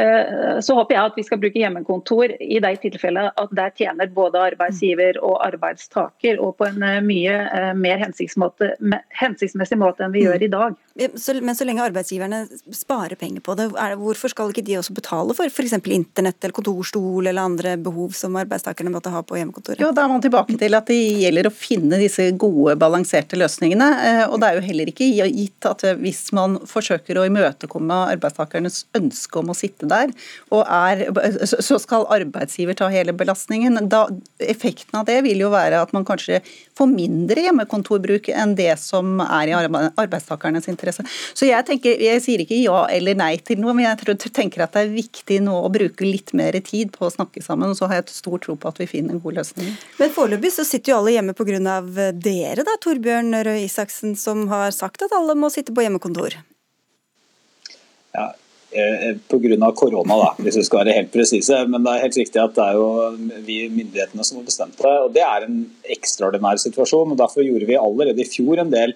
Eh, 0.00 0.60
så 0.60 0.74
håper 0.74 0.94
jeg 0.94 1.08
at 1.10 1.16
vi 1.18 1.24
skal 1.26 1.40
bruke 1.42 1.60
hjemmekontor 1.60 2.32
i 2.40 2.60
de 2.62 2.70
tilfellene 2.80 3.32
at 3.40 3.50
der 3.56 3.72
tjener 3.76 4.08
både 4.14 4.40
arbeidsgiver 4.52 5.18
og 5.26 5.40
arbeidstaker, 5.44 6.40
og 6.40 6.56
på 6.60 6.68
en 6.70 6.84
eh, 6.86 7.00
mye 7.04 7.34
eh, 7.58 7.72
mer 7.76 8.00
hensiktsmessig 8.00 9.80
måte 9.80 10.06
enn 10.06 10.14
vi 10.14 10.24
gjør 10.24 10.46
i 10.46 10.52
dag. 10.52 10.78
Men 11.42 11.56
så 11.56 11.66
lenge 11.66 11.84
arbeidsgiverne 11.84 12.42
sparer 12.74 13.18
penger 13.20 13.42
på 13.44 13.56
det, 13.58 13.68
hvorfor 14.00 14.32
skal 14.32 14.52
ikke 14.52 14.64
de 14.66 14.78
også 14.80 14.94
betale 14.96 15.34
for 15.36 15.50
f.eks. 15.50 15.76
internett 15.90 16.38
eller 16.42 16.54
kontorstol 16.56 17.26
eller 17.30 17.42
andre 17.42 17.76
behov 17.80 18.14
som 18.16 18.38
arbeidstakerne 18.40 18.92
måtte 18.92 19.12
ha 19.12 19.22
på 19.26 19.38
hjemmekontoret? 19.38 19.82
Jo, 19.82 19.92
Da 19.96 20.04
er 20.04 20.12
man 20.12 20.24
tilbake 20.24 20.56
til 20.60 20.76
at 20.78 20.90
det 20.90 20.98
gjelder 21.20 21.50
å 21.50 21.54
finne 21.54 22.00
disse 22.00 22.30
gode, 22.40 22.76
balanserte 22.80 23.38
løsningene. 23.38 23.90
Og 24.30 24.40
det 24.40 24.48
er 24.48 24.58
jo 24.58 24.66
heller 24.68 24.92
ikke 24.92 25.10
gitt 25.10 25.68
at 25.68 25.84
hvis 26.00 26.22
man 26.36 26.58
forsøker 26.68 27.20
å 27.20 27.26
imøtekomme 27.28 28.00
arbeidstakernes 28.16 28.84
ønske 28.98 29.40
om 29.42 29.52
å 29.52 29.58
sitte 29.58 29.88
der, 29.90 30.14
er, 30.60 31.04
så 31.46 31.78
skal 31.82 32.08
arbeidsgiver 32.12 32.78
ta 32.78 32.90
hele 32.92 33.14
belastningen. 33.16 33.78
Da, 33.90 34.06
effekten 34.40 35.00
av 35.00 35.08
det 35.08 35.20
vil 35.26 35.42
jo 35.44 35.52
være 35.52 35.82
at 35.82 35.94
man 35.96 36.06
kanskje 36.08 36.40
får 36.78 36.90
mindre 36.90 37.44
hjemmekontorbruk 37.46 38.30
enn 38.32 38.56
det 38.58 38.72
som 38.80 39.20
er 39.24 39.50
i 39.50 39.56
arbeidstakernes 39.56 40.68
interesse. 40.70 41.04
Så 41.34 41.48
jeg, 41.48 41.66
tenker, 41.68 42.00
jeg 42.00 42.22
sier 42.24 42.44
ikke 42.44 42.58
ja 42.60 42.82
eller 42.92 43.18
nei 43.18 43.32
til 43.44 43.60
noe, 43.62 43.74
men 43.76 43.86
jeg 43.86 44.18
tenker 44.30 44.64
at 44.64 44.76
det 44.76 44.84
er 44.86 44.92
viktig 44.94 45.40
nå 45.44 45.56
å 45.64 45.72
bruke 45.72 46.06
litt 46.06 46.34
mer 46.36 46.58
tid 46.66 46.92
på 46.96 47.06
å 47.08 47.12
snakke 47.14 47.42
sammen. 47.44 47.72
og 47.72 47.78
Så 47.78 47.88
har 47.90 48.00
jeg 48.00 48.08
et 48.08 48.14
stor 48.16 48.42
tro 48.42 48.56
på 48.60 48.70
at 48.72 48.82
vi 48.82 48.88
finner 48.90 49.16
en 49.16 49.22
god 49.22 49.40
løsning. 49.40 49.72
Men 50.00 50.14
foreløpig 50.14 50.52
så 50.56 50.66
sitter 50.66 50.94
jo 50.94 51.00
alle 51.00 51.16
hjemme 51.16 51.36
pga. 51.36 51.80
dere, 52.12 52.66
da, 52.66 52.76
Torbjørn 52.82 53.34
Røe 53.46 53.64
Isaksen, 53.64 54.16
som 54.16 54.46
har 54.52 54.70
sagt 54.76 55.02
at 55.06 55.16
alle 55.16 55.36
må 55.38 55.50
sitte 55.52 55.74
på 55.74 55.84
hjemmekontor. 55.84 56.38
Ja, 58.14 58.30
Eh, 58.72 59.08
eh, 59.08 59.16
pga. 59.28 59.72
korona, 59.72 60.16
da, 60.16 60.34
hvis 60.38 60.56
vi 60.56 60.62
skal 60.62 60.84
være 60.84 60.94
helt 60.94 61.10
presise. 61.12 61.56
Men 61.66 61.82
det 61.82 61.92
er 61.92 62.04
helt 62.04 62.18
riktig 62.20 62.42
at 62.42 62.54
det 62.54 62.66
er 62.68 62.76
jo 62.78 62.90
vi 63.46 63.64
myndighetene 63.68 64.26
som 64.26 64.38
har 64.38 64.46
bestemt 64.46 64.78
det. 64.78 64.92
og 65.04 65.12
Det 65.12 65.24
er 65.26 65.46
en 65.46 65.64
ekstraordinær 65.90 66.60
situasjon. 66.62 67.10
og 67.10 67.18
Derfor 67.18 67.42
gjorde 67.42 67.66
vi 67.66 67.74
allerede 67.74 68.22
i 68.22 68.28
fjor 68.30 68.62
en 68.62 68.70
del 68.70 68.94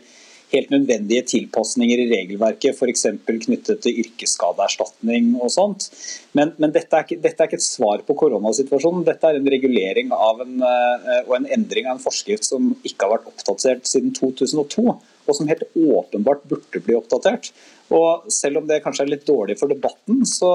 helt 0.54 0.72
nødvendige 0.72 1.24
tilpasninger 1.32 2.04
i 2.04 2.08
regelverket, 2.10 2.76
f.eks. 2.78 3.06
knyttet 3.26 3.82
til 3.84 4.00
yrkesskadeerstatning 4.04 5.34
og 5.40 5.52
sånt. 5.52 5.88
Men, 6.36 6.54
men 6.58 6.74
dette, 6.74 6.90
er 6.96 7.06
ikke, 7.06 7.20
dette, 7.22 7.38
er 7.42 7.50
ikke, 7.50 7.60
et 7.60 7.66
svar 7.66 8.04
på 8.06 8.16
koronasituasjonen. 8.24 9.04
Dette 9.06 9.30
er 9.30 9.40
en 9.40 9.50
regulering 9.56 10.12
en, 10.14 10.54
eh, 10.64 11.18
og 11.26 11.36
en 11.38 11.50
endring 11.58 11.88
av 11.88 11.98
en 11.98 12.04
forskrift 12.04 12.48
som 12.48 12.72
ikke 12.82 13.06
har 13.06 13.16
vært 13.16 13.30
oppdatert 13.32 13.90
siden 13.90 14.14
2002, 14.16 14.94
og 15.24 15.36
som 15.36 15.48
helt 15.48 15.64
åpenbart 15.74 16.44
burde 16.48 16.82
bli 16.84 16.96
oppdatert. 16.98 17.50
Og 17.92 18.24
Selv 18.32 18.62
om 18.62 18.68
det 18.68 18.80
kanskje 18.84 19.04
er 19.04 19.10
litt 19.12 19.26
dårlig 19.28 19.58
for 19.60 19.68
debatten, 19.70 20.22
så, 20.28 20.50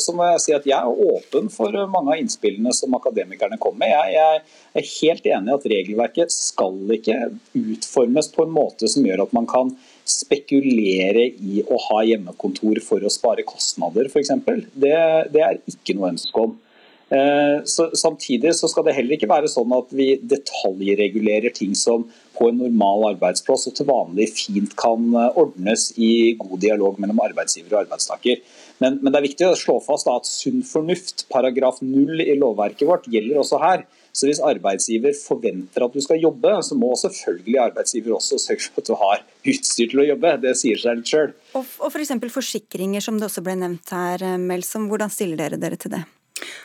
så, 0.00 0.14
må 0.16 0.30
jeg 0.30 0.42
si 0.44 0.54
at 0.56 0.68
jeg 0.68 0.78
er 0.78 1.02
åpen 1.12 1.50
for 1.52 1.76
mange 1.92 2.14
av 2.14 2.22
innspillene 2.22 2.72
som 2.76 2.96
akademikerne 2.96 3.60
kommer 3.60 3.84
med. 3.84 3.92
Jeg, 3.92 4.14
jeg 4.16 4.80
er 4.80 4.88
helt 4.94 5.28
enig 5.34 5.52
i 5.52 5.56
at 5.58 5.68
regelverket 5.74 6.34
skal 6.34 6.96
ikke 6.96 7.18
utformes 7.60 8.30
på 8.32 8.46
en 8.46 8.56
måte 8.56 8.88
som 8.90 9.06
gjør 9.06 9.26
at 9.26 9.36
man 9.36 9.48
kan 9.50 9.74
spekulere 10.08 11.28
i 11.28 11.60
å 11.68 11.78
ha 11.90 12.00
hjemmekontor 12.08 12.80
for 12.82 13.04
å 13.04 13.12
spare 13.12 13.46
kostnader, 13.46 14.08
f.eks. 14.10 14.32
Det, 14.74 14.96
det 15.34 15.44
er 15.46 15.60
ikke 15.70 15.98
noe 15.98 16.14
ønske 16.14 16.48
om. 16.48 16.56
Eh, 17.10 17.64
så, 17.64 17.90
samtidig 17.94 18.54
så 18.54 18.68
skal 18.70 18.86
det 18.86 18.94
heller 18.94 19.16
ikke 19.16 19.30
være 19.30 19.50
sånn 19.50 19.72
at 19.74 19.90
vi 19.94 20.12
detaljregulerer 20.30 21.50
ting 21.54 21.72
som 21.78 22.06
på 22.40 22.48
en 22.48 22.58
normal 22.62 23.10
arbeidsplass 23.12 23.68
og 23.68 23.76
til 23.76 23.88
vanlig 23.90 24.30
fint 24.32 24.74
kan 24.80 25.12
eh, 25.12 25.38
ordnes 25.40 25.90
i 26.00 26.32
god 26.40 26.56
dialog 26.64 26.98
mellom 27.02 27.20
arbeidsgiver 27.26 27.76
og 27.76 27.82
arbeidstaker. 27.84 28.40
Men, 28.80 28.96
men 29.02 29.12
det 29.12 29.20
er 29.20 29.26
viktig 29.28 29.48
å 29.50 29.56
slå 29.60 29.76
fast 29.84 30.08
da, 30.08 30.16
at 30.16 30.28
sunn 30.28 30.62
fornuft, 30.64 31.26
paragraf 31.32 31.82
null 31.84 32.22
i 32.24 32.38
lovverket 32.40 32.88
vårt, 32.88 33.10
gjelder 33.12 33.42
også 33.42 33.60
her. 33.60 33.84
Så 34.16 34.26
hvis 34.26 34.40
arbeidsgiver 34.42 35.14
forventer 35.14 35.84
at 35.84 35.94
du 35.94 36.00
skal 36.02 36.18
jobbe, 36.22 36.56
så 36.66 36.78
må 36.78 36.94
selvfølgelig 36.98 37.60
arbeidsgiver 37.68 38.16
også 38.16 38.40
sørge 38.42 38.70
for 38.70 38.82
at 38.82 38.88
du 38.88 38.96
har 38.98 39.20
utstyr 39.52 39.92
til 39.92 40.02
å 40.02 40.06
jobbe. 40.08 40.32
Det 40.42 40.54
sier 40.58 40.80
seg 40.80 40.98
litt 40.98 41.12
sjøl. 41.12 41.34
Og, 41.54 41.76
og 41.84 41.92
f.eks. 41.92 42.16
For 42.16 42.38
forsikringer, 42.40 43.04
som 43.04 43.20
det 43.20 43.28
også 43.28 43.44
ble 43.46 43.58
nevnt 43.60 43.92
her, 43.94 44.24
eh, 44.24 44.40
Melsom. 44.40 44.88
Hvordan 44.90 45.12
stiller 45.12 45.44
dere 45.44 45.60
dere 45.60 45.78
til 45.80 45.94
det? 45.94 46.02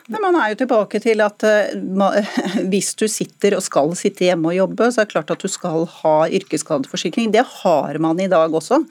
Men 0.07 0.21
man 0.21 0.35
er 0.37 0.51
jo 0.51 0.59
tilbake 0.59 0.99
til 1.01 1.21
at 1.25 1.43
uh, 1.45 2.33
hvis 2.71 2.91
du 2.99 3.07
sitter 3.09 3.55
og 3.57 3.63
skal 3.65 3.93
sitte 3.97 4.27
hjemme 4.27 4.51
og 4.51 4.57
jobbe, 4.59 4.89
så 4.93 5.01
er 5.01 5.07
det 5.07 5.13
klart 5.15 5.33
at 5.33 5.41
du 5.41 5.49
skal 5.49 5.87
ha 6.01 6.15
yrkesskadeforsikring. 6.29 7.31
Det 7.33 7.41
har 7.63 7.97
man 8.03 8.19
i 8.21 8.29
dag 8.31 8.53
også. 8.53 8.83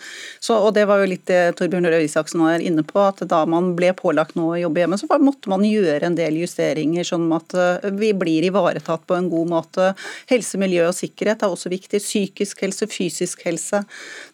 Så, 0.42 0.58
og 0.58 0.74
det 0.74 0.86
var 0.90 1.02
jo 1.02 1.10
litt 1.12 1.26
det 1.30 1.54
Torbjørn 1.58 1.86
Røe 1.92 2.04
Isaksen 2.06 2.42
var 2.42 2.62
inne 2.62 2.82
på, 2.86 2.98
at 3.02 3.22
da 3.30 3.44
man 3.48 3.72
ble 3.78 3.92
pålagt 3.96 4.34
nå 4.38 4.48
å 4.52 4.58
jobbe 4.58 4.82
hjemme, 4.82 4.98
så 4.98 5.08
måtte 5.22 5.52
man 5.52 5.66
gjøre 5.66 6.08
en 6.08 6.18
del 6.18 6.40
justeringer, 6.42 7.06
sånn 7.06 7.30
at 7.36 7.54
uh, 7.54 7.90
vi 7.94 8.10
blir 8.18 8.48
ivaretatt 8.50 9.06
på 9.06 9.18
en 9.18 9.30
god 9.32 9.52
måte. 9.54 9.92
Helse, 10.30 10.58
miljø 10.60 10.88
og 10.90 10.98
sikkerhet 10.98 11.46
er 11.46 11.54
også 11.54 11.72
viktig. 11.72 12.02
Psykisk 12.02 12.66
helse, 12.66 12.90
fysisk 12.90 13.46
helse. 13.46 13.84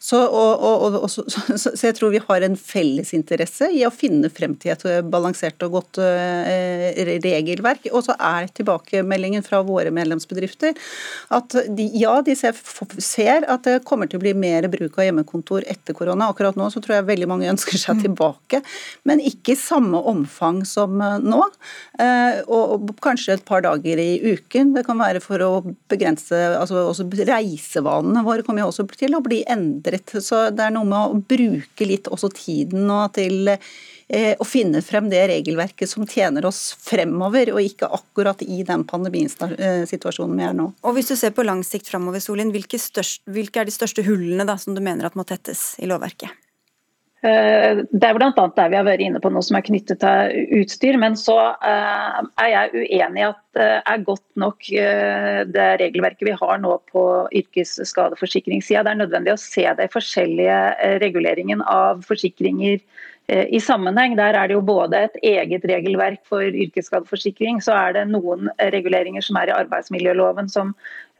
Så, 0.01 0.17
og, 0.25 0.65
og, 0.65 0.99
og, 1.03 1.07
så, 1.13 1.75
så 1.75 1.91
jeg 1.91 1.99
tror 1.99 2.15
vi 2.15 2.25
har 2.25 2.47
en 2.47 2.57
fellesinteresse 2.57 3.69
i 3.77 3.85
å 3.85 3.93
finne 3.93 4.33
frem 4.33 4.57
til 4.57 4.73
et 4.73 4.89
balansert 5.11 5.61
og 5.67 5.77
godt 5.77 6.01
Eh, 6.01 6.70
regelverk. 7.23 7.87
Og 7.91 8.05
så 8.05 8.15
er 8.17 8.49
tilbakemeldingen 8.55 9.43
fra 9.45 9.61
våre 9.65 9.91
medlemsbedrifter 9.93 10.77
at 11.35 11.55
de, 11.69 11.87
ja, 11.97 12.13
de 12.25 12.35
ser, 12.37 12.57
ser, 13.01 13.45
at 13.51 13.67
det 13.67 13.81
kommer 13.87 14.09
til 14.09 14.19
å 14.19 14.23
bli 14.23 14.33
mer 14.37 14.67
bruk 14.71 14.99
av 14.99 15.07
hjemmekontor 15.07 15.65
etter 15.71 15.97
korona. 15.97 16.29
Akkurat 16.31 16.57
nå 16.59 16.69
så 16.73 16.83
tror 16.83 16.99
jeg 16.99 17.09
veldig 17.09 17.29
mange 17.31 17.49
ønsker 17.51 17.79
seg 17.79 17.99
mm. 17.99 18.03
tilbake, 18.07 18.61
men 19.07 19.23
ikke 19.23 19.55
i 19.55 19.59
samme 19.59 20.01
omfang 20.11 20.61
som 20.67 21.01
eh, 21.01 21.19
nå. 21.21 21.43
Eh, 22.01 22.41
og 22.51 22.91
kanskje 23.03 23.37
et 23.37 23.45
par 23.47 23.63
dager 23.65 24.01
i 24.01 24.33
uken. 24.33 24.75
Det 24.77 24.85
kan 24.87 24.99
være 25.01 25.23
for 25.23 25.41
å 25.45 25.51
begrense 25.91 26.37
altså 26.57 26.87
også 26.89 27.07
Reisevanene 27.11 28.23
våre 28.25 28.43
kommer 28.45 28.63
jo 28.63 28.71
også 28.71 28.87
til 28.95 29.15
å 29.17 29.23
bli 29.23 29.41
endret. 29.49 30.13
Så 30.23 30.47
det 30.55 30.67
er 30.67 30.75
noe 30.75 30.87
med 30.87 30.99
å 30.99 31.21
bruke 31.21 31.87
litt 31.87 32.09
også 32.11 32.31
tiden 32.33 32.87
nå 32.89 33.03
til 33.15 33.51
Eh, 33.51 33.59
å 34.11 34.45
finne 34.47 34.81
frem 34.83 35.07
det 35.11 35.21
regelverket 35.31 35.89
som 35.89 36.07
tjener 36.09 36.45
oss 36.47 36.73
fremover, 36.83 37.53
og 37.55 37.63
ikke 37.63 37.87
akkurat 37.95 38.43
i 38.43 38.61
den 38.67 38.83
pandemisituasjonen 38.87 40.37
vi 40.37 40.47
er 40.49 40.57
nå. 40.57 40.67
Og 40.83 40.97
Hvis 40.97 41.13
du 41.13 41.15
ser 41.15 41.31
på 41.35 41.45
lang 41.47 41.63
sikt 41.63 41.87
fremover, 41.91 42.19
Solin, 42.23 42.51
hvilke, 42.51 42.79
størst, 42.81 43.23
hvilke 43.31 43.63
er 43.63 43.69
de 43.69 43.75
største 43.75 44.03
hullene 44.07 44.47
da, 44.47 44.57
som 44.59 44.75
du 44.75 44.83
mener 44.83 45.07
at 45.07 45.15
må 45.15 45.23
tettes 45.27 45.75
i 45.79 45.87
lovverket? 45.87 46.33
Eh, 47.21 47.83
det 47.85 48.07
er 48.07 48.17
bl.a. 48.17 48.31
der 48.33 48.69
vi 48.73 48.79
har 48.79 48.85
vært 48.87 49.03
inne 49.05 49.19
på 49.21 49.29
noe 49.29 49.45
som 49.45 49.59
er 49.59 49.65
knyttet 49.67 50.01
til 50.01 50.57
utstyr. 50.57 50.97
Men 50.99 51.15
så 51.19 51.37
eh, 51.53 52.17
er 52.41 52.49
jeg 52.49 52.87
uenig 52.87 53.21
i 53.21 53.27
at 53.29 53.41
det 53.55 53.69
er 53.93 54.05
godt 54.07 54.25
nok 54.39 54.63
det 55.51 55.67
regelverket 55.81 56.23
vi 56.23 56.35
har 56.39 56.61
nå 56.63 56.77
på 56.87 57.03
yrkesskadeforsikringssida. 57.35 58.85
Det 58.87 58.93
er 58.93 59.01
nødvendig 59.03 59.35
å 59.35 59.41
se 59.43 59.65
de 59.75 59.87
forskjellige 59.91 60.59
reguleringen 61.03 61.63
av 61.67 61.99
forsikringer 62.07 62.79
Eh, 63.20 63.20
i 63.31 63.59
sammenheng. 63.63 64.17
Der 64.19 64.35
er 64.35 64.49
det 64.49 64.57
jo 64.57 64.63
både 64.65 65.05
et 65.05 65.15
eget 65.23 65.65
regelverk 65.69 66.19
for 66.27 66.43
yrkesskadeforsikring, 66.43 67.61
så 67.63 67.77
er 67.77 67.95
det 67.95 68.05
noen 68.11 68.49
reguleringer 68.73 69.23
som 69.23 69.39
er 69.39 69.51
i 69.51 69.55
arbeidsmiljøloven 69.55 70.51
som 70.51 70.73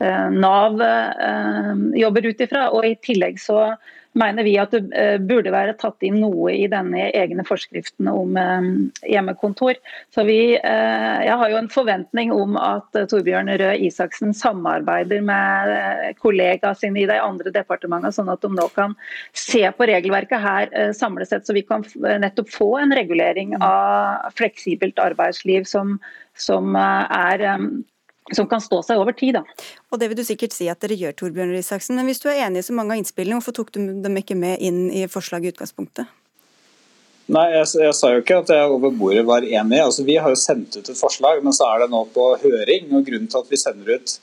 eh, 0.03 0.28
Nav 0.36 0.82
eh, 0.84 1.72
jobber 2.01 2.28
ut 2.28 2.43
ifra. 2.43 2.68
Og 2.76 2.88
i 2.89 2.97
tillegg 3.05 3.39
så 3.39 3.72
mener 4.18 4.43
vi 4.43 4.55
at 4.59 4.74
det 4.76 4.82
eh, 4.97 5.18
burde 5.24 5.53
være 5.53 5.76
tatt 5.80 6.03
inn 6.05 6.20
noe 6.24 6.51
i 6.53 6.68
denne 6.72 7.07
egne 7.16 7.45
forskriften 7.47 8.09
om 8.12 8.38
eh, 8.39 8.68
hjemmekontor. 9.14 9.80
Så 10.14 10.26
vi, 10.28 10.55
eh, 10.55 11.18
Jeg 11.26 11.38
har 11.39 11.51
jo 11.51 11.59
en 11.59 11.72
forventning 11.72 12.34
om 12.36 12.57
at 12.59 12.89
Torbjørn 12.95 13.51
Røe 13.62 13.78
Isaksen 13.88 14.34
samarbeider 14.36 15.24
med 15.26 16.18
kollegaene 16.20 16.78
sine 16.78 17.03
i 17.03 17.07
de 17.09 17.20
andre 17.22 17.53
departementene, 17.53 18.14
sånn 18.16 18.32
at 18.32 18.43
de 18.43 18.51
nå 18.51 18.68
kan 18.76 18.95
se 19.38 19.64
på 19.78 19.88
regelverket 19.88 20.43
her 20.43 20.93
samlet 20.97 21.30
sett, 21.30 21.47
så 21.47 21.55
vi 21.55 21.64
kan 21.66 21.86
nettopp 22.01 22.49
få 22.51 22.70
en 22.82 22.95
regulering 22.95 23.55
av 23.62 24.32
fleksibelt 24.38 24.99
arbeidsliv 25.01 25.68
som, 25.70 25.97
som 26.36 26.76
er 26.76 27.45
som 28.36 28.47
kan 28.47 28.61
stå 28.63 28.80
seg 28.86 29.01
over 29.01 29.15
tid. 29.17 29.39
Da. 29.39 29.43
Og 29.91 29.99
Det 29.99 30.09
vil 30.11 30.19
du 30.19 30.24
sikkert 30.28 30.55
si 30.55 30.69
at 30.72 30.82
dere 30.84 30.97
gjør, 30.99 31.17
Torbjørn 31.17 31.53
Risaksen. 31.55 31.97
Men 31.97 32.07
hvis 32.09 32.22
du 32.24 32.30
er 32.32 32.45
enig 32.45 32.61
i 32.61 32.67
så 32.67 32.76
mange 32.78 32.95
av 32.95 33.01
innspillene, 33.01 33.39
hvorfor 33.39 33.57
tok 33.57 33.72
du 33.76 33.82
dem 34.03 34.19
ikke 34.22 34.38
med 34.38 34.61
inn 34.63 34.89
i 34.93 35.07
forslaget 35.11 35.49
i 35.49 35.55
utgangspunktet? 35.55 36.17
Nei, 37.32 37.45
jeg, 37.53 37.67
jeg, 37.80 37.95
sa 37.95 38.09
jo 38.11 38.22
ikke 38.24 38.41
at 38.41 38.49
jeg 38.51 38.72
over 38.74 38.91
bordet 38.97 39.24
var 39.28 39.45
enig. 39.45 39.80
Altså, 39.80 40.03
vi 40.07 40.17
har 40.19 40.34
jo 40.34 40.39
sendt 40.39 40.76
ut 40.78 40.89
et 40.89 40.99
forslag, 40.99 41.39
men 41.45 41.55
så 41.55 41.69
er 41.69 41.84
det 41.84 41.91
nå 41.93 42.03
på 42.11 42.28
høring. 42.41 42.89
og 42.91 43.05
Grunnen 43.07 43.30
til 43.32 43.43
at 43.43 43.51
vi 43.51 43.59
sender 43.61 43.95
ut 43.95 44.15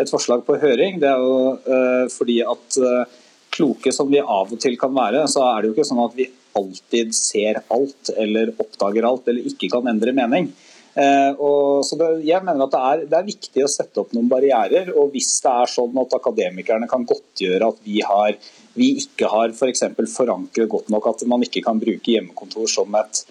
et 0.00 0.10
forslag 0.12 0.44
på 0.46 0.56
høring, 0.60 1.00
det 1.00 1.08
er 1.10 1.20
jo 1.20 1.56
uh, 1.60 2.06
fordi 2.08 2.38
at 2.40 2.78
uh, 2.80 3.18
kloke 3.52 3.92
som 3.92 4.08
vi 4.08 4.20
av 4.20 4.48
og 4.48 4.60
til 4.62 4.78
kan 4.80 4.94
være, 4.96 5.26
så 5.28 5.44
er 5.50 5.60
det 5.60 5.70
jo 5.70 5.74
ikke 5.76 5.88
sånn 5.88 6.04
at 6.06 6.16
vi 6.16 6.30
alltid 6.56 7.12
ser 7.14 7.60
alt 7.70 8.10
eller 8.16 8.54
oppdager 8.56 9.06
alt 9.06 9.28
eller 9.30 9.46
ikke 9.50 9.68
kan 9.74 9.90
endre 9.90 10.14
mening. 10.16 10.48
Eh, 10.94 11.32
og, 11.38 11.84
så 11.86 11.96
det, 11.98 12.08
jeg 12.26 12.42
mener 12.42 12.66
at 12.66 12.72
det 12.74 12.80
er, 12.80 13.02
det 13.12 13.18
er, 13.18 13.26
viktig 13.28 13.62
å 13.62 13.70
sette 13.70 14.02
opp 14.02 14.14
noen 14.16 14.30
barrierer. 14.30 14.90
og 14.96 15.12
Hvis 15.14 15.32
det 15.44 15.52
er 15.52 15.70
sånn 15.70 16.00
at 16.02 16.16
akademikerne 16.18 16.88
kan 16.90 17.06
godtgjøre 17.08 17.68
at 17.70 17.84
vi, 17.86 18.00
har, 18.06 18.38
vi 18.78 18.92
ikke 19.04 19.30
har 19.30 19.54
for 19.56 19.70
for 19.70 20.14
forankret 20.16 20.70
godt 20.70 20.90
nok 20.90 21.12
at 21.12 21.22
man 21.30 21.46
ikke 21.46 21.62
kan 21.66 21.78
bruke 21.82 22.16
hjemmekontor 22.16 22.66
som 22.70 22.96
et 22.98 23.22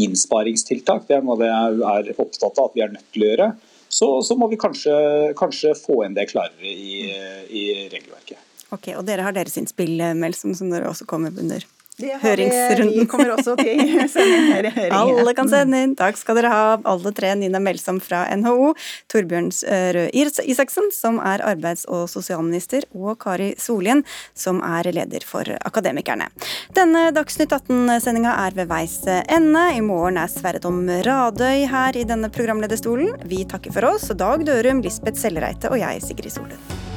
innsparingstiltak, 0.00 1.08
det 1.08 1.18
er 1.18 1.26
noe 1.26 1.42
jeg 1.42 1.82
er 1.90 2.22
opptatt 2.22 2.60
av 2.60 2.70
at 2.70 2.78
vi 2.78 2.84
er 2.84 2.94
nødt 2.94 3.10
til 3.12 3.26
å 3.26 3.32
gjøre, 3.32 3.48
så, 3.90 4.06
så 4.22 4.36
må 4.38 4.46
vi 4.48 4.56
kanskje, 4.60 4.94
kanskje, 5.36 5.74
få 5.76 6.04
inn 6.06 6.14
det 6.14 6.28
klarere 6.30 6.70
i, 6.70 7.10
i 7.50 7.64
regelverket. 7.90 8.38
Ok, 8.70 8.92
og 8.94 9.02
Dere 9.08 9.26
har 9.26 9.34
deres 9.34 9.58
innspill, 9.58 9.98
Melsom, 10.16 10.54
som 10.54 10.70
dere 10.70 10.88
også 10.88 11.08
kommer 11.10 11.34
under 11.34 11.66
høringsrunden. 12.00 12.94
Vi 13.00 13.06
kommer 13.10 13.34
også 13.34 13.56
til 13.60 13.80
å 14.00 14.06
sende 14.10 14.72
høringen. 14.74 14.96
Alle 14.96 15.34
kan 15.36 15.50
sende 15.50 15.82
inn. 15.84 15.94
Takk 15.98 16.18
skal 16.20 16.38
dere 16.40 16.52
ha, 16.52 16.64
alle 16.84 17.12
tre. 17.16 17.32
Nina 17.40 17.60
Melsom 17.62 18.00
fra 18.02 18.24
NHO, 18.36 18.72
Torbjørn 19.12 19.50
Røe 19.96 20.08
Isaksen, 20.10 20.90
som 20.94 21.20
er 21.22 21.44
arbeids- 21.46 21.86
og 21.88 22.08
sosialminister, 22.12 22.86
og 22.96 23.18
Kari 23.22 23.52
Solien, 23.60 24.04
som 24.34 24.60
er 24.66 24.90
leder 24.92 25.24
for 25.26 25.46
Akademikerne. 25.60 26.30
Denne 26.76 27.08
Dagsnytt 27.16 27.54
18-sendinga 27.54 28.36
er 28.46 28.56
ved 28.58 28.70
veis 28.70 28.98
ende. 29.06 29.66
I 29.76 29.82
morgen 29.84 30.20
er 30.20 30.30
Sverre 30.32 30.62
Tom 30.62 30.82
Radøy 30.88 31.66
her 31.70 31.98
i 31.98 32.06
denne 32.08 32.32
programlederstolen. 32.32 33.14
Vi 33.30 33.44
takker 33.48 33.74
for 33.76 33.92
oss. 33.94 34.10
Dag 34.20 34.46
Dørum, 34.46 34.82
Lisbeth 34.84 35.20
Sellereite 35.20 35.70
og 35.72 35.78
jeg, 35.80 36.02
Sigrid 36.04 36.34
Solund. 36.34 36.89